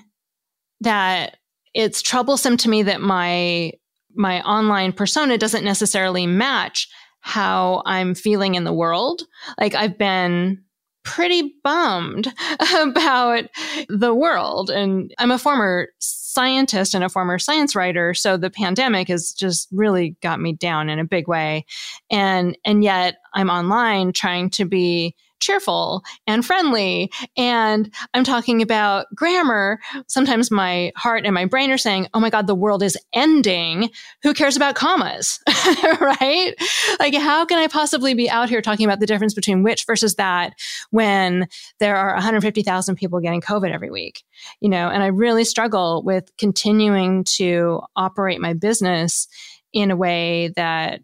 that 0.81 1.37
it's 1.73 2.01
troublesome 2.01 2.57
to 2.57 2.69
me 2.69 2.83
that 2.83 3.01
my 3.01 3.71
my 4.17 4.41
online 4.41 4.93
persona 4.93 5.37
doesn't 5.37 5.63
necessarily 5.63 6.27
match 6.27 6.89
how 7.19 7.83
I'm 7.85 8.15
feeling 8.15 8.55
in 8.55 8.63
the 8.63 8.73
world. 8.73 9.23
Like 9.59 9.75
I've 9.75 9.97
been 9.97 10.63
pretty 11.03 11.53
bummed 11.63 12.27
about 12.81 13.45
the 13.87 14.13
world. 14.13 14.69
And 14.69 15.13
I'm 15.17 15.31
a 15.31 15.39
former 15.39 15.89
scientist 15.99 16.93
and 16.93 17.03
a 17.03 17.09
former 17.09 17.39
science 17.39 17.75
writer. 17.75 18.13
So 18.13 18.37
the 18.37 18.49
pandemic 18.49 19.07
has 19.07 19.31
just 19.31 19.69
really 19.71 20.17
got 20.21 20.39
me 20.39 20.53
down 20.53 20.89
in 20.89 20.99
a 20.99 21.05
big 21.05 21.27
way. 21.27 21.65
And, 22.11 22.57
and 22.65 22.83
yet 22.83 23.17
I'm 23.33 23.49
online 23.49 24.11
trying 24.11 24.49
to 24.51 24.65
be 24.65 25.15
cheerful 25.39 26.03
and 26.25 26.45
friendly. 26.45 27.11
And 27.35 27.93
I'm 28.13 28.23
talking 28.23 28.61
about 28.61 29.07
grammar. 29.15 29.79
Sometimes 30.07 30.51
my 30.51 30.91
heart 30.95 31.25
and 31.25 31.33
my 31.33 31.45
brain 31.45 31.71
are 31.71 31.77
saying, 31.77 32.07
oh 32.13 32.19
my 32.19 32.29
God, 32.29 32.47
the 32.47 32.55
world 32.55 32.83
is 32.83 32.97
ending. 33.13 33.89
Who 34.23 34.33
cares 34.33 34.55
about 34.55 34.75
commas? 34.75 35.39
right? 36.01 36.53
Like, 36.99 37.15
how 37.15 37.45
can 37.45 37.59
I 37.59 37.67
possibly 37.67 38.13
be 38.13 38.29
out 38.29 38.49
here 38.49 38.61
talking 38.61 38.85
about 38.85 38.99
the 38.99 39.07
difference 39.07 39.33
between 39.33 39.63
which 39.63 39.85
versus 39.85 40.15
that 40.15 40.53
when 40.91 41.47
there 41.79 41.95
are 41.95 42.13
150,000 42.13 42.95
people 42.95 43.19
getting 43.19 43.41
COVID 43.41 43.71
every 43.71 43.91
week? 43.91 44.23
You 44.59 44.69
know, 44.69 44.89
and 44.89 45.03
I 45.03 45.07
really 45.07 45.43
struggle 45.43 46.03
with 46.03 46.35
continuing 46.37 47.23
to 47.35 47.81
operate 47.95 48.41
my 48.41 48.53
business 48.53 49.27
in 49.73 49.91
a 49.91 49.95
way 49.95 50.51
that 50.55 51.01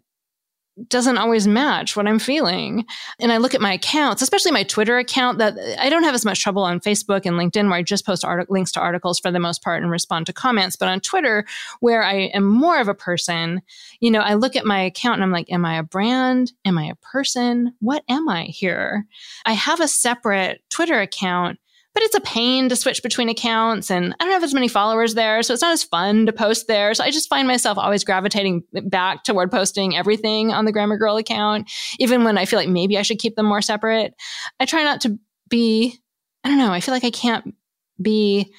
doesn't 0.88 1.18
always 1.18 1.46
match 1.46 1.96
what 1.96 2.06
I'm 2.06 2.18
feeling. 2.18 2.84
And 3.20 3.32
I 3.32 3.36
look 3.36 3.54
at 3.54 3.60
my 3.60 3.74
accounts, 3.74 4.22
especially 4.22 4.50
my 4.50 4.64
Twitter 4.64 4.98
account, 4.98 5.38
that 5.38 5.54
I 5.78 5.88
don't 5.88 6.02
have 6.02 6.14
as 6.14 6.24
much 6.24 6.42
trouble 6.42 6.62
on 6.62 6.80
Facebook 6.80 7.26
and 7.26 7.36
LinkedIn, 7.36 7.68
where 7.68 7.78
I 7.78 7.82
just 7.82 8.04
post 8.04 8.24
art- 8.24 8.50
links 8.50 8.72
to 8.72 8.80
articles 8.80 9.20
for 9.20 9.30
the 9.30 9.38
most 9.38 9.62
part 9.62 9.82
and 9.82 9.90
respond 9.90 10.26
to 10.26 10.32
comments. 10.32 10.76
But 10.76 10.88
on 10.88 11.00
Twitter, 11.00 11.44
where 11.80 12.02
I 12.02 12.30
am 12.34 12.44
more 12.44 12.80
of 12.80 12.88
a 12.88 12.94
person, 12.94 13.62
you 14.00 14.10
know, 14.10 14.20
I 14.20 14.34
look 14.34 14.56
at 14.56 14.66
my 14.66 14.80
account 14.80 15.14
and 15.14 15.22
I'm 15.22 15.32
like, 15.32 15.50
am 15.50 15.64
I 15.64 15.78
a 15.78 15.84
brand? 15.84 16.52
Am 16.64 16.76
I 16.76 16.86
a 16.86 16.96
person? 16.96 17.74
What 17.80 18.02
am 18.08 18.28
I 18.28 18.44
here? 18.44 19.06
I 19.46 19.52
have 19.52 19.80
a 19.80 19.88
separate 19.88 20.62
Twitter 20.70 21.00
account 21.00 21.58
but 21.94 22.02
it's 22.02 22.16
a 22.16 22.20
pain 22.20 22.68
to 22.68 22.76
switch 22.76 23.02
between 23.02 23.28
accounts 23.28 23.90
and 23.90 24.14
I 24.18 24.24
don't 24.24 24.32
have 24.32 24.42
as 24.42 24.52
many 24.52 24.66
followers 24.66 25.14
there. 25.14 25.42
So 25.42 25.52
it's 25.52 25.62
not 25.62 25.72
as 25.72 25.84
fun 25.84 26.26
to 26.26 26.32
post 26.32 26.66
there. 26.66 26.92
So 26.92 27.04
I 27.04 27.10
just 27.10 27.28
find 27.28 27.46
myself 27.46 27.78
always 27.78 28.02
gravitating 28.02 28.64
back 28.72 29.22
toward 29.22 29.52
posting 29.52 29.96
everything 29.96 30.52
on 30.52 30.64
the 30.64 30.72
Grammar 30.72 30.96
Girl 30.98 31.16
account, 31.16 31.70
even 32.00 32.24
when 32.24 32.36
I 32.36 32.46
feel 32.46 32.58
like 32.58 32.68
maybe 32.68 32.98
I 32.98 33.02
should 33.02 33.20
keep 33.20 33.36
them 33.36 33.46
more 33.46 33.62
separate. 33.62 34.12
I 34.58 34.64
try 34.64 34.82
not 34.82 35.00
to 35.02 35.16
be, 35.48 36.00
I 36.42 36.48
don't 36.48 36.58
know, 36.58 36.72
I 36.72 36.80
feel 36.80 36.94
like 36.94 37.04
I 37.04 37.10
can't 37.10 37.54
be 38.02 38.52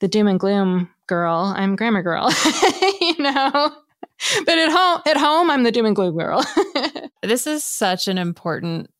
the 0.00 0.08
doom 0.08 0.26
and 0.26 0.38
gloom 0.38 0.90
girl. 1.06 1.52
I'm 1.56 1.76
Grammar 1.76 2.02
Girl, 2.02 2.30
you 3.00 3.16
know? 3.18 3.72
But 4.44 4.58
at 4.58 4.70
home, 4.70 5.00
at 5.06 5.16
home, 5.16 5.50
I'm 5.50 5.62
the 5.62 5.72
doom 5.72 5.86
and 5.86 5.96
gloom 5.96 6.16
girl. 6.16 6.44
this 7.22 7.46
is 7.46 7.64
such 7.64 8.06
an 8.06 8.18
important 8.18 8.90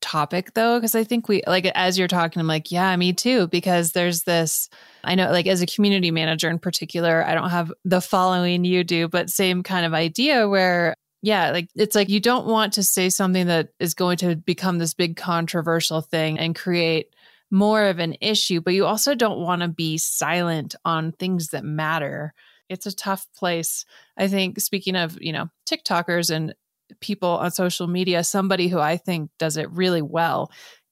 topic 0.00 0.54
though 0.54 0.78
because 0.78 0.94
i 0.94 1.04
think 1.04 1.28
we 1.28 1.42
like 1.46 1.66
as 1.74 1.98
you're 1.98 2.08
talking 2.08 2.40
i'm 2.40 2.46
like 2.46 2.70
yeah 2.72 2.94
me 2.96 3.12
too 3.12 3.46
because 3.48 3.92
there's 3.92 4.22
this 4.22 4.68
i 5.04 5.14
know 5.14 5.30
like 5.30 5.46
as 5.46 5.62
a 5.62 5.66
community 5.66 6.10
manager 6.10 6.48
in 6.48 6.58
particular 6.58 7.24
i 7.26 7.34
don't 7.34 7.50
have 7.50 7.72
the 7.84 8.00
following 8.00 8.64
you 8.64 8.82
do 8.82 9.08
but 9.08 9.30
same 9.30 9.62
kind 9.62 9.84
of 9.84 9.94
idea 9.94 10.48
where 10.48 10.94
yeah 11.22 11.50
like 11.50 11.68
it's 11.74 11.94
like 11.94 12.08
you 12.08 12.20
don't 12.20 12.46
want 12.46 12.72
to 12.72 12.82
say 12.82 13.08
something 13.10 13.46
that 13.46 13.68
is 13.78 13.94
going 13.94 14.16
to 14.16 14.36
become 14.36 14.78
this 14.78 14.94
big 14.94 15.16
controversial 15.16 16.00
thing 16.00 16.38
and 16.38 16.56
create 16.56 17.14
more 17.50 17.84
of 17.84 17.98
an 17.98 18.14
issue 18.20 18.60
but 18.60 18.74
you 18.74 18.86
also 18.86 19.14
don't 19.14 19.40
want 19.40 19.62
to 19.62 19.68
be 19.68 19.98
silent 19.98 20.74
on 20.84 21.12
things 21.12 21.48
that 21.48 21.64
matter. 21.64 22.32
It's 22.68 22.86
a 22.86 22.94
tough 22.94 23.26
place. 23.36 23.84
I 24.16 24.28
think 24.28 24.60
speaking 24.60 24.94
of 24.96 25.20
you 25.20 25.32
know 25.32 25.48
tiktokers 25.68 26.30
and 26.30 26.54
people 27.00 27.30
on 27.30 27.50
social 27.50 27.86
media, 27.86 28.24
somebody 28.24 28.68
who 28.68 28.78
I 28.78 28.96
think 28.96 29.30
does 29.38 29.56
it 29.56 29.70
really 29.70 30.02
well. 30.02 30.50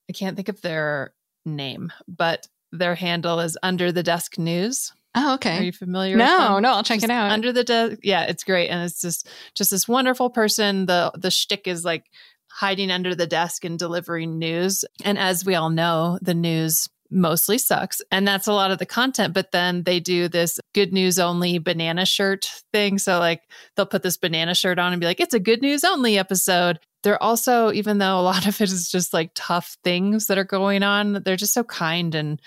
I 0.09 0.13
can't 0.13 0.37
think 0.37 0.49
of 0.49 0.61
their 0.63 1.13
name, 1.45 1.93
but 2.07 2.47
their 2.73 2.95
handle 2.95 3.41
is 3.41 3.59
Under 3.63 3.93
the 3.93 4.03
Desk 4.03 4.39
News. 4.39 4.93
Oh, 5.15 5.35
okay. 5.35 5.59
Are 5.59 5.63
you 5.63 5.73
familiar? 5.73 6.17
No, 6.17 6.59
no, 6.59 6.73
I'll 6.73 6.83
check 6.83 7.01
just 7.01 7.05
it 7.05 7.11
out. 7.11 7.31
Under 7.31 7.53
the 7.53 7.65
desk, 7.65 7.99
yeah, 8.03 8.25
it's 8.25 8.45
great, 8.45 8.69
and 8.69 8.85
it's 8.85 9.01
just 9.01 9.29
just 9.55 9.71
this 9.71 9.89
wonderful 9.89 10.31
person. 10.31 10.87
the 10.87 11.11
The 11.15 11.31
shtick 11.31 11.67
is 11.67 11.85
like 11.85 12.05
hiding 12.51 12.91
under 12.91 13.15
the 13.15 13.27
desk 13.27 13.65
and 13.65 13.79
delivering 13.79 14.39
news. 14.39 14.85
And 15.05 15.19
as 15.19 15.45
we 15.45 15.55
all 15.55 15.71
know, 15.71 16.19
the 16.23 16.35
news 16.35 16.89
mostly 17.11 17.59
sucks. 17.59 18.01
And 18.11 18.27
that's 18.27 18.47
a 18.47 18.53
lot 18.53 18.71
of 18.71 18.79
the 18.79 18.87
content. 18.87 19.35
But 19.35 19.53
then 19.53 19.85
they 19.85 20.01
do 20.01 20.29
this 20.29 20.61
good 20.75 20.93
news 20.93 21.19
only 21.19 21.59
banana 21.59 22.07
shirt 22.07 22.51
thing. 22.73 22.99
So, 22.99 23.19
like, 23.19 23.43
they'll 23.77 23.87
put 23.87 24.03
this 24.03 24.17
banana 24.17 24.55
shirt 24.55 24.79
on 24.79 24.93
and 24.93 25.01
be 25.01 25.07
like, 25.07 25.21
it's 25.21 25.35
a 25.35 25.41
good 25.41 25.63
news 25.63 25.85
only 25.85 26.19
episode. 26.19 26.79
They're 27.03 27.23
also, 27.23 27.73
even 27.73 27.99
though 27.99 28.19
a 28.19 28.23
lot 28.23 28.47
of 28.47 28.61
it 28.61 28.71
is 28.71 28.91
just 28.91 29.13
like 29.13 29.31
tough 29.35 29.77
things 29.85 30.27
that 30.27 30.39
are 30.39 30.45
going 30.45 30.83
on, 30.83 31.23
they're 31.25 31.37
just 31.37 31.55
so 31.55 31.65
kind 31.65 32.15
and 32.15 32.41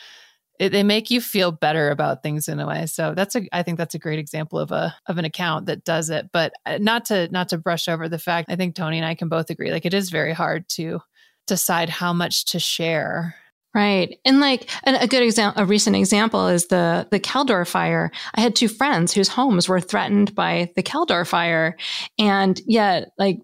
it, 0.61 0.71
they 0.71 0.83
make 0.83 1.09
you 1.09 1.21
feel 1.21 1.51
better 1.51 1.89
about 1.89 2.21
things 2.21 2.47
in 2.47 2.59
a 2.59 2.67
way. 2.67 2.85
So 2.85 3.15
that's 3.15 3.35
a, 3.35 3.41
I 3.51 3.63
think 3.63 3.79
that's 3.79 3.95
a 3.95 3.99
great 3.99 4.19
example 4.19 4.59
of 4.59 4.71
a 4.71 4.95
of 5.07 5.17
an 5.17 5.25
account 5.25 5.65
that 5.65 5.83
does 5.83 6.11
it. 6.11 6.29
But 6.31 6.53
uh, 6.67 6.77
not 6.79 7.05
to 7.05 7.27
not 7.29 7.49
to 7.49 7.57
brush 7.57 7.87
over 7.87 8.07
the 8.07 8.19
fact, 8.19 8.51
I 8.51 8.55
think 8.55 8.75
Tony 8.75 8.97
and 8.97 9.05
I 9.05 9.15
can 9.15 9.27
both 9.27 9.49
agree, 9.49 9.71
like 9.71 9.87
it 9.87 9.95
is 9.95 10.11
very 10.11 10.33
hard 10.33 10.69
to 10.69 11.01
decide 11.47 11.89
how 11.89 12.13
much 12.13 12.45
to 12.45 12.59
share. 12.59 13.35
Right. 13.73 14.19
And 14.25 14.41
like 14.41 14.69
a 14.85 15.07
good 15.07 15.23
example, 15.23 15.63
a 15.63 15.65
recent 15.65 15.95
example 15.95 16.47
is 16.47 16.67
the, 16.67 17.07
the 17.09 17.21
Caldor 17.21 17.65
fire. 17.65 18.11
I 18.35 18.41
had 18.41 18.53
two 18.53 18.67
friends 18.67 19.13
whose 19.13 19.29
homes 19.29 19.69
were 19.69 19.79
threatened 19.79 20.35
by 20.35 20.71
the 20.75 20.83
Caldor 20.83 21.25
fire. 21.25 21.77
And 22.19 22.59
yet, 22.65 23.11
like, 23.17 23.39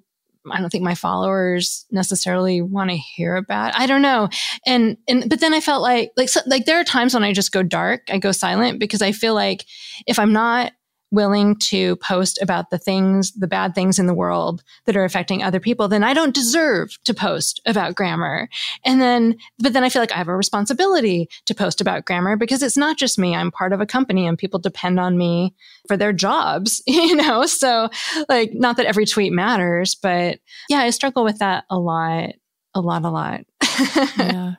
I 0.52 0.60
don't 0.60 0.70
think 0.70 0.84
my 0.84 0.96
followers 0.96 1.86
necessarily 1.92 2.62
want 2.62 2.90
to 2.90 2.98
hear 2.98 3.36
about. 3.36 3.70
It. 3.70 3.80
I 3.80 3.86
don't 3.86 4.02
know. 4.02 4.30
And 4.66 4.98
and 5.08 5.30
but 5.30 5.40
then 5.40 5.54
I 5.54 5.60
felt 5.60 5.82
like 5.82 6.12
like 6.16 6.30
so, 6.30 6.42
like 6.46 6.66
there 6.66 6.80
are 6.80 6.84
times 6.84 7.14
when 7.14 7.24
I 7.24 7.34
just 7.34 7.52
go 7.52 7.64
dark, 7.64 8.04
I 8.10 8.18
go 8.18 8.32
silent 8.32 8.80
because 8.80 9.02
I 9.02 9.12
feel 9.12 9.34
like 9.34 9.66
if 10.06 10.20
I'm 10.20 10.34
not 10.34 10.72
willing 11.12 11.56
to 11.56 11.96
post 11.98 12.40
about 12.42 12.70
the 12.70 12.78
things, 12.78 13.32
the 13.34 13.48
bad 13.48 13.74
things 13.74 13.98
in 13.98 14.08
the 14.08 14.14
world 14.14 14.64
that 14.86 14.98
are 14.98 15.06
affecting 15.06 15.42
other 15.42 15.60
people, 15.60 15.88
then 15.88 16.04
I 16.04 16.14
don't 16.14 16.36
deserve 16.36 16.98
to 17.06 17.14
post 17.14 17.62
about 17.66 17.96
grammar. 17.96 18.50
And 18.84 19.00
then, 19.02 19.38
but 19.60 19.74
then 19.74 19.84
I 19.84 19.90
feel 19.90 20.02
like 20.02 20.12
I 20.12 20.18
have 20.18 20.28
a 20.28 20.36
responsibility 20.36 21.30
to 21.46 21.56
post 21.56 21.80
about 21.80 22.06
grammar 22.06 22.36
because 22.36 22.62
it's 22.62 22.78
not 22.78 22.98
just 22.98 23.18
me. 23.18 23.36
I'm 23.36 23.52
part 23.52 23.74
of 23.74 23.80
a 23.82 23.86
company 23.86 24.28
and 24.28 24.38
people 24.38 24.60
depend 24.60 25.00
on 25.00 25.18
me 25.18 25.56
for 25.88 25.96
their 25.96 26.14
jobs, 26.14 26.84
you 26.88 27.16
know? 27.16 27.46
So 27.46 27.90
like, 28.28 28.52
not 28.54 28.78
that 28.78 28.86
every 28.86 29.06
tweet 29.06 29.32
matters, 29.32 29.96
but 29.96 30.40
yeah, 30.70 30.80
I 30.80 30.90
struggle 30.90 31.24
with 31.24 31.40
that 31.40 31.64
a 31.70 31.80
lot, 31.80 32.34
a 32.74 32.82
lot, 32.82 33.04
a 33.06 33.10
lot. 33.10 33.42
yeah. 34.18 34.56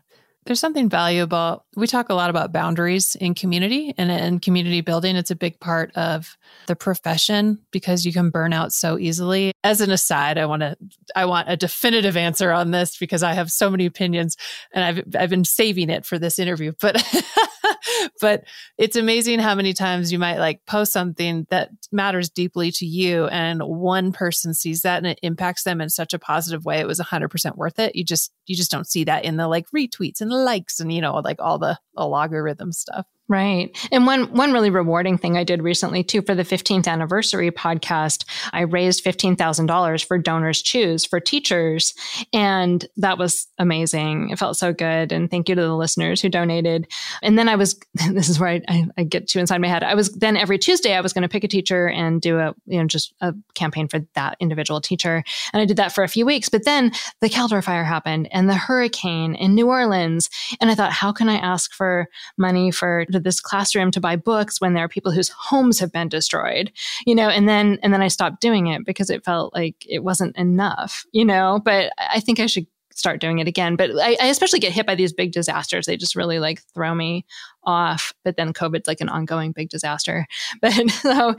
There's 0.48 0.60
something 0.60 0.88
valuable. 0.88 1.66
We 1.76 1.86
talk 1.86 2.08
a 2.08 2.14
lot 2.14 2.30
about 2.30 2.52
boundaries 2.52 3.14
in 3.14 3.34
community 3.34 3.92
and 3.98 4.10
in 4.10 4.40
community 4.40 4.80
building. 4.80 5.14
It's 5.14 5.30
a 5.30 5.36
big 5.36 5.60
part 5.60 5.94
of 5.94 6.38
the 6.68 6.74
profession 6.74 7.58
because 7.70 8.06
you 8.06 8.14
can 8.14 8.30
burn 8.30 8.54
out 8.54 8.72
so 8.72 8.98
easily. 8.98 9.52
As 9.62 9.82
an 9.82 9.90
aside, 9.90 10.38
I 10.38 10.46
want 10.46 10.62
to 10.62 10.74
I 11.14 11.26
want 11.26 11.50
a 11.50 11.56
definitive 11.58 12.16
answer 12.16 12.50
on 12.50 12.70
this 12.70 12.96
because 12.96 13.22
I 13.22 13.34
have 13.34 13.50
so 13.50 13.68
many 13.68 13.84
opinions 13.84 14.38
and 14.72 14.82
I've 14.82 15.04
I've 15.20 15.28
been 15.28 15.44
saving 15.44 15.90
it 15.90 16.06
for 16.06 16.18
this 16.18 16.38
interview. 16.38 16.72
But 16.80 16.96
but 18.20 18.44
it's 18.76 18.96
amazing 18.96 19.38
how 19.38 19.54
many 19.54 19.72
times 19.72 20.12
you 20.12 20.18
might 20.18 20.38
like 20.38 20.64
post 20.66 20.92
something 20.92 21.46
that 21.50 21.70
matters 21.92 22.30
deeply 22.30 22.70
to 22.72 22.86
you 22.86 23.26
and 23.26 23.62
one 23.62 24.12
person 24.12 24.54
sees 24.54 24.82
that 24.82 24.98
and 24.98 25.06
it 25.06 25.20
impacts 25.22 25.64
them 25.64 25.80
in 25.80 25.88
such 25.88 26.12
a 26.12 26.18
positive 26.18 26.64
way 26.64 26.78
it 26.78 26.86
was 26.86 27.00
100% 27.00 27.56
worth 27.56 27.78
it. 27.78 27.96
You 27.96 28.04
just 28.04 28.32
you 28.46 28.56
just 28.56 28.70
don't 28.70 28.86
see 28.86 29.04
that 29.04 29.24
in 29.24 29.36
the 29.36 29.48
like 29.48 29.66
retweets 29.74 30.20
and 30.20 30.30
likes 30.30 30.80
and 30.80 30.92
you 30.92 31.00
know 31.00 31.14
like 31.16 31.40
all 31.40 31.58
the 31.58 31.78
logarithm 31.96 32.72
stuff 32.72 33.06
Right. 33.30 33.76
And 33.92 34.06
one 34.06 34.32
one 34.32 34.54
really 34.54 34.70
rewarding 34.70 35.18
thing 35.18 35.36
I 35.36 35.44
did 35.44 35.62
recently 35.62 36.02
too 36.02 36.22
for 36.22 36.34
the 36.34 36.44
15th 36.44 36.88
anniversary 36.88 37.50
podcast, 37.50 38.24
I 38.54 38.62
raised 38.62 39.04
$15,000 39.04 40.04
for 40.06 40.16
Donors 40.16 40.62
Choose 40.62 41.04
for 41.04 41.20
teachers 41.20 41.92
and 42.32 42.86
that 42.96 43.18
was 43.18 43.46
amazing. 43.58 44.30
It 44.30 44.38
felt 44.38 44.56
so 44.56 44.72
good 44.72 45.12
and 45.12 45.30
thank 45.30 45.50
you 45.50 45.54
to 45.54 45.60
the 45.60 45.76
listeners 45.76 46.22
who 46.22 46.30
donated. 46.30 46.90
And 47.22 47.38
then 47.38 47.50
I 47.50 47.56
was 47.56 47.78
this 48.12 48.30
is 48.30 48.40
where 48.40 48.48
I, 48.48 48.62
I, 48.66 48.86
I 48.96 49.02
get 49.02 49.28
to 49.28 49.40
inside 49.40 49.60
my 49.60 49.68
head. 49.68 49.84
I 49.84 49.94
was 49.94 50.10
then 50.12 50.38
every 50.38 50.56
Tuesday 50.56 50.94
I 50.94 51.02
was 51.02 51.12
going 51.12 51.22
to 51.22 51.28
pick 51.28 51.44
a 51.44 51.48
teacher 51.48 51.86
and 51.86 52.22
do 52.22 52.38
a 52.38 52.54
you 52.64 52.80
know 52.80 52.86
just 52.86 53.12
a 53.20 53.34
campaign 53.54 53.88
for 53.88 54.00
that 54.14 54.38
individual 54.40 54.80
teacher. 54.80 55.22
And 55.52 55.60
I 55.60 55.66
did 55.66 55.76
that 55.76 55.92
for 55.92 56.02
a 56.02 56.08
few 56.08 56.24
weeks, 56.24 56.48
but 56.48 56.64
then 56.64 56.92
the 57.20 57.28
Caldor 57.28 57.62
fire 57.62 57.84
happened 57.84 58.28
and 58.32 58.48
the 58.48 58.54
hurricane 58.54 59.34
in 59.34 59.54
New 59.54 59.68
Orleans 59.68 60.30
and 60.62 60.70
I 60.70 60.74
thought 60.74 60.92
how 60.92 61.12
can 61.12 61.28
I 61.28 61.36
ask 61.36 61.74
for 61.74 62.08
money 62.38 62.70
for 62.70 63.04
to 63.18 63.24
this 63.24 63.40
classroom 63.40 63.90
to 63.90 64.00
buy 64.00 64.16
books 64.16 64.60
when 64.60 64.74
there 64.74 64.84
are 64.84 64.88
people 64.88 65.12
whose 65.12 65.28
homes 65.28 65.78
have 65.80 65.92
been 65.92 66.08
destroyed, 66.08 66.72
you 67.06 67.14
know, 67.14 67.28
and 67.28 67.48
then, 67.48 67.78
and 67.82 67.92
then 67.92 68.02
I 68.02 68.08
stopped 68.08 68.40
doing 68.40 68.68
it 68.68 68.84
because 68.86 69.10
it 69.10 69.24
felt 69.24 69.54
like 69.54 69.84
it 69.88 70.04
wasn't 70.04 70.36
enough, 70.36 71.04
you 71.12 71.24
know, 71.24 71.60
but 71.64 71.92
I 71.98 72.20
think 72.20 72.40
I 72.40 72.46
should 72.46 72.66
start 72.98 73.20
doing 73.20 73.38
it 73.38 73.48
again. 73.48 73.76
But 73.76 73.90
I, 73.92 74.16
I, 74.20 74.26
especially 74.26 74.58
get 74.58 74.72
hit 74.72 74.86
by 74.86 74.94
these 74.94 75.12
big 75.12 75.32
disasters. 75.32 75.86
They 75.86 75.96
just 75.96 76.16
really 76.16 76.38
like 76.40 76.60
throw 76.74 76.94
me 76.94 77.24
off. 77.64 78.12
But 78.24 78.36
then 78.36 78.52
COVID's 78.52 78.88
like 78.88 79.00
an 79.00 79.08
ongoing 79.08 79.52
big 79.52 79.68
disaster. 79.68 80.26
But 80.60 80.72
so, 80.90 81.36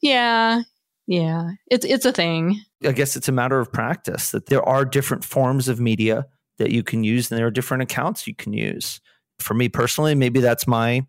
yeah, 0.00 0.62
yeah, 1.06 1.50
it's 1.70 1.84
it's 1.84 2.06
a 2.06 2.12
thing. 2.12 2.60
I 2.84 2.92
guess 2.92 3.16
it's 3.16 3.28
a 3.28 3.32
matter 3.32 3.58
of 3.58 3.72
practice 3.72 4.30
that 4.30 4.46
there 4.46 4.62
are 4.62 4.84
different 4.84 5.24
forms 5.24 5.68
of 5.68 5.80
media 5.80 6.26
that 6.58 6.70
you 6.70 6.82
can 6.82 7.02
use, 7.02 7.30
and 7.30 7.38
there 7.38 7.46
are 7.46 7.50
different 7.50 7.82
accounts 7.82 8.26
you 8.26 8.34
can 8.34 8.52
use. 8.52 9.00
For 9.40 9.54
me 9.54 9.68
personally, 9.68 10.14
maybe 10.14 10.40
that's 10.40 10.66
my 10.66 11.04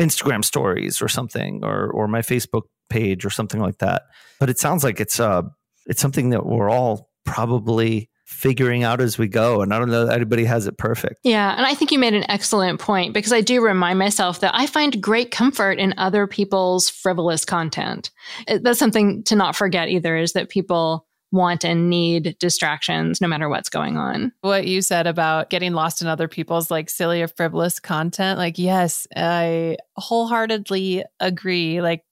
Instagram 0.00 0.44
stories 0.44 1.00
or 1.00 1.08
something, 1.08 1.64
or 1.64 1.90
or 1.90 2.08
my 2.08 2.20
Facebook 2.22 2.62
page 2.88 3.24
or 3.24 3.30
something 3.30 3.60
like 3.60 3.78
that. 3.78 4.02
But 4.40 4.50
it 4.50 4.58
sounds 4.58 4.82
like 4.82 5.00
it's 5.00 5.20
uh 5.20 5.42
it's 5.86 6.00
something 6.00 6.30
that 6.30 6.46
we're 6.46 6.70
all 6.70 7.10
probably 7.24 8.10
figuring 8.30 8.84
out 8.84 9.00
as 9.00 9.18
we 9.18 9.26
go. 9.26 9.60
And 9.60 9.74
I 9.74 9.78
don't 9.78 9.90
know 9.90 10.06
that 10.06 10.14
anybody 10.14 10.44
has 10.44 10.68
it 10.68 10.78
perfect. 10.78 11.16
Yeah. 11.24 11.52
And 11.56 11.66
I 11.66 11.74
think 11.74 11.90
you 11.90 11.98
made 11.98 12.14
an 12.14 12.30
excellent 12.30 12.78
point 12.78 13.12
because 13.12 13.32
I 13.32 13.40
do 13.40 13.60
remind 13.60 13.98
myself 13.98 14.38
that 14.40 14.54
I 14.54 14.66
find 14.66 15.02
great 15.02 15.32
comfort 15.32 15.80
in 15.80 15.94
other 15.96 16.28
people's 16.28 16.88
frivolous 16.88 17.44
content. 17.44 18.10
That's 18.46 18.78
something 18.78 19.24
to 19.24 19.34
not 19.34 19.56
forget 19.56 19.88
either 19.88 20.16
is 20.16 20.32
that 20.34 20.48
people 20.48 21.08
want 21.32 21.64
and 21.64 21.88
need 21.88 22.36
distractions 22.38 23.20
no 23.20 23.28
matter 23.28 23.48
what's 23.48 23.68
going 23.68 23.96
on. 23.96 24.32
What 24.40 24.66
you 24.66 24.82
said 24.82 25.06
about 25.06 25.50
getting 25.50 25.72
lost 25.72 26.02
in 26.02 26.08
other 26.08 26.28
people's 26.28 26.70
like 26.70 26.90
silly 26.90 27.22
or 27.22 27.28
frivolous 27.28 27.78
content, 27.78 28.38
like, 28.38 28.58
yes, 28.58 29.06
I 29.16 29.76
wholeheartedly 29.96 31.04
agree. 31.20 31.80
Like, 31.80 32.04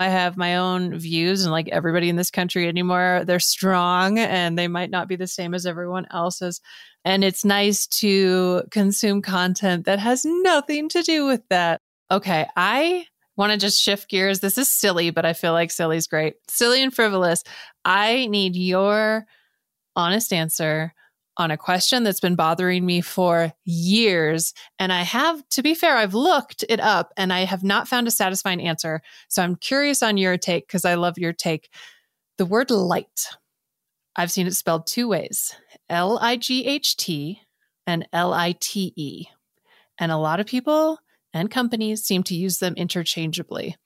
I 0.00 0.08
have 0.08 0.36
my 0.36 0.56
own 0.56 0.98
views, 0.98 1.42
and 1.44 1.52
like 1.52 1.68
everybody 1.68 2.08
in 2.08 2.16
this 2.16 2.30
country 2.30 2.66
anymore, 2.66 3.22
they're 3.26 3.38
strong 3.38 4.18
and 4.18 4.58
they 4.58 4.66
might 4.66 4.90
not 4.90 5.08
be 5.08 5.16
the 5.16 5.26
same 5.26 5.54
as 5.54 5.66
everyone 5.66 6.06
else's. 6.10 6.60
And 7.04 7.22
it's 7.22 7.44
nice 7.44 7.86
to 7.98 8.62
consume 8.70 9.22
content 9.22 9.84
that 9.84 9.98
has 9.98 10.24
nothing 10.24 10.88
to 10.90 11.02
do 11.02 11.26
with 11.26 11.42
that. 11.50 11.80
Okay, 12.10 12.46
I 12.56 13.06
want 13.36 13.52
to 13.52 13.58
just 13.58 13.80
shift 13.80 14.08
gears. 14.08 14.40
This 14.40 14.58
is 14.58 14.68
silly, 14.68 15.10
but 15.10 15.24
I 15.24 15.32
feel 15.32 15.52
like 15.52 15.70
silly's 15.70 16.06
great. 16.06 16.34
Silly 16.48 16.82
and 16.82 16.94
frivolous. 16.94 17.42
I 17.84 18.26
need 18.26 18.56
your 18.56 19.26
honest 19.96 20.32
answer 20.32 20.94
on 21.38 21.50
a 21.50 21.56
question 21.56 22.02
that's 22.02 22.20
been 22.20 22.34
bothering 22.34 22.84
me 22.84 23.00
for 23.00 23.52
years. 23.64 24.52
And 24.78 24.92
I 24.92 25.02
have, 25.02 25.48
to 25.50 25.62
be 25.62 25.74
fair, 25.74 25.96
I've 25.96 26.14
looked 26.14 26.64
it 26.68 26.78
up 26.78 27.10
and 27.16 27.32
I 27.32 27.40
have 27.40 27.64
not 27.64 27.88
found 27.88 28.06
a 28.06 28.10
satisfying 28.10 28.60
answer. 28.60 29.00
So 29.28 29.42
I'm 29.42 29.56
curious 29.56 30.02
on 30.02 30.18
your 30.18 30.36
take 30.36 30.66
because 30.66 30.84
I 30.84 30.94
love 30.94 31.18
your 31.18 31.32
take. 31.32 31.70
The 32.36 32.44
word 32.44 32.70
light, 32.70 33.28
I've 34.14 34.30
seen 34.30 34.46
it 34.46 34.54
spelled 34.54 34.86
two 34.86 35.08
ways 35.08 35.54
L 35.88 36.18
I 36.20 36.36
G 36.36 36.66
H 36.66 36.96
T 36.96 37.40
and 37.86 38.06
L 38.12 38.34
I 38.34 38.54
T 38.60 38.92
E. 38.96 39.26
And 39.98 40.12
a 40.12 40.18
lot 40.18 40.40
of 40.40 40.46
people 40.46 40.98
and 41.32 41.50
companies 41.50 42.02
seem 42.02 42.22
to 42.24 42.34
use 42.34 42.58
them 42.58 42.74
interchangeably. 42.74 43.76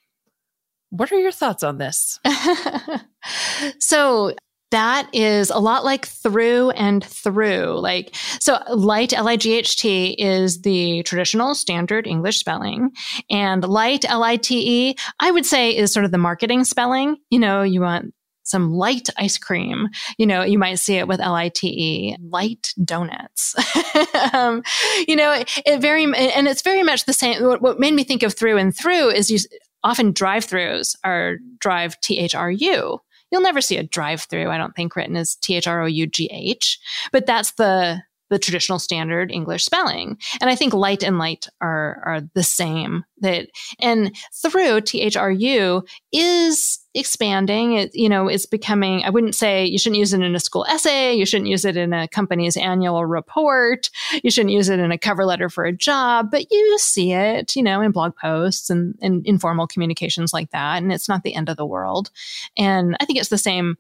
What 0.91 1.13
are 1.13 1.19
your 1.19 1.33
thoughts 1.33 1.63
on 1.63 1.79
this? 1.79 2.19
so, 3.81 4.35
that 4.73 5.09
is 5.13 5.51
a 5.51 5.59
lot 5.59 5.85
like 5.85 6.07
through 6.07 6.71
and 6.71 7.05
through. 7.05 7.79
Like, 7.79 8.15
so 8.41 8.59
light, 8.69 9.13
L 9.13 9.29
I 9.29 9.37
G 9.37 9.55
H 9.55 9.77
T, 9.77 10.17
is 10.19 10.63
the 10.63 11.03
traditional 11.05 11.55
standard 11.55 12.07
English 12.07 12.41
spelling. 12.41 12.91
And 13.31 13.63
light, 13.63 14.05
L 14.09 14.25
I 14.25 14.37
T 14.37 14.89
E, 14.89 14.97
I 15.21 15.31
would 15.31 15.47
say 15.47 15.77
is 15.77 15.93
sort 15.93 16.05
of 16.05 16.11
the 16.11 16.19
marketing 16.19 16.65
spelling. 16.65 17.17
You 17.31 17.39
know, 17.39 17.63
you 17.63 17.81
want 17.81 18.13
some 18.47 18.71
light 18.73 19.09
ice 19.19 19.37
cream. 19.37 19.89
You 20.19 20.27
know, 20.27 20.43
you 20.43 20.59
might 20.59 20.79
see 20.79 20.95
it 20.95 21.09
with 21.09 21.21
L-I-T-E, 21.21 22.17
light 22.23 22.73
donuts. 22.83 23.55
um, 24.33 24.63
you 25.07 25.17
know, 25.17 25.33
it, 25.33 25.51
it, 25.67 25.81
very, 25.81 26.05
and 26.05 26.49
it's 26.49 26.63
very 26.63 26.83
much 26.83 27.05
the 27.05 27.13
same. 27.13 27.45
What, 27.45 27.61
what 27.61 27.81
made 27.81 27.95
me 27.95 28.05
think 28.05 28.23
of 28.23 28.35
through 28.35 28.57
and 28.57 28.75
through 28.75 29.11
is 29.11 29.31
you 29.31 29.39
often 29.83 30.13
drive-throughs 30.13 30.97
are 31.05 31.37
drive 31.59 32.01
T-H-R-U. 32.01 33.01
You'll 33.31 33.43
never 33.43 33.61
see 33.61 33.77
a 33.77 33.83
drive-through, 33.83 34.49
I 34.49 34.57
don't 34.59 34.75
think, 34.75 34.95
written 34.95 35.17
as 35.17 35.35
T-H-R-O-U-G-H, 35.37 36.79
but 37.13 37.27
that's 37.27 37.53
the 37.53 38.03
the 38.29 38.39
traditional 38.39 38.79
standard 38.79 39.31
English 39.31 39.65
spelling. 39.65 40.19
And 40.41 40.51
I 40.51 40.57
think 40.57 40.73
light 40.73 41.03
and 41.03 41.19
light 41.19 41.47
are, 41.61 42.03
are 42.05 42.21
the 42.35 42.43
same 42.43 43.05
that, 43.21 43.49
and 43.81 44.15
through 44.43 44.81
THRU 44.81 45.87
is 46.13 46.79
expanding. 46.97 47.75
It, 47.75 47.95
you 47.95 48.09
know, 48.09 48.27
it's 48.27 48.47
becoming, 48.47 49.03
I 49.05 49.11
wouldn't 49.11 49.35
say 49.35 49.67
you 49.67 49.79
shouldn't 49.79 49.99
use 49.99 50.13
it 50.13 50.23
in 50.23 50.35
a 50.35 50.41
school 50.41 50.65
essay. 50.65 51.15
You 51.15 51.27
shouldn't 51.27 51.51
use 51.51 51.65
it 51.65 51.77
in 51.77 51.93
a 51.93 52.09
company's 52.09 52.57
annual 52.57 53.05
report. 53.05 53.91
You 54.25 54.31
shouldn't 54.31 54.53
use 54.53 54.69
it 54.69 54.81
in 54.81 54.91
a 54.91 54.99
cover 54.99 55.25
letter 55.25 55.49
for 55.49 55.65
a 55.65 55.77
job, 55.77 56.31
but 56.31 56.51
you 56.51 56.79
see 56.79 57.13
it, 57.13 57.55
you 57.55 57.63
know, 57.63 57.81
in 57.81 57.93
blog 57.93 58.17
posts 58.17 58.71
and, 58.71 58.95
and 59.01 59.27
informal 59.27 59.67
communications 59.67 60.33
like 60.33 60.51
that. 60.51 60.83
And 60.83 60.93
it's 60.93 61.09
not 61.09 61.23
the 61.23 61.35
end 61.35 61.49
of 61.49 61.57
the 61.57 61.67
world. 61.67 62.11
And 62.57 62.97
I 62.99 63.05
think 63.05 63.19
it's 63.19 63.29
the 63.29 63.39
same 63.39 63.77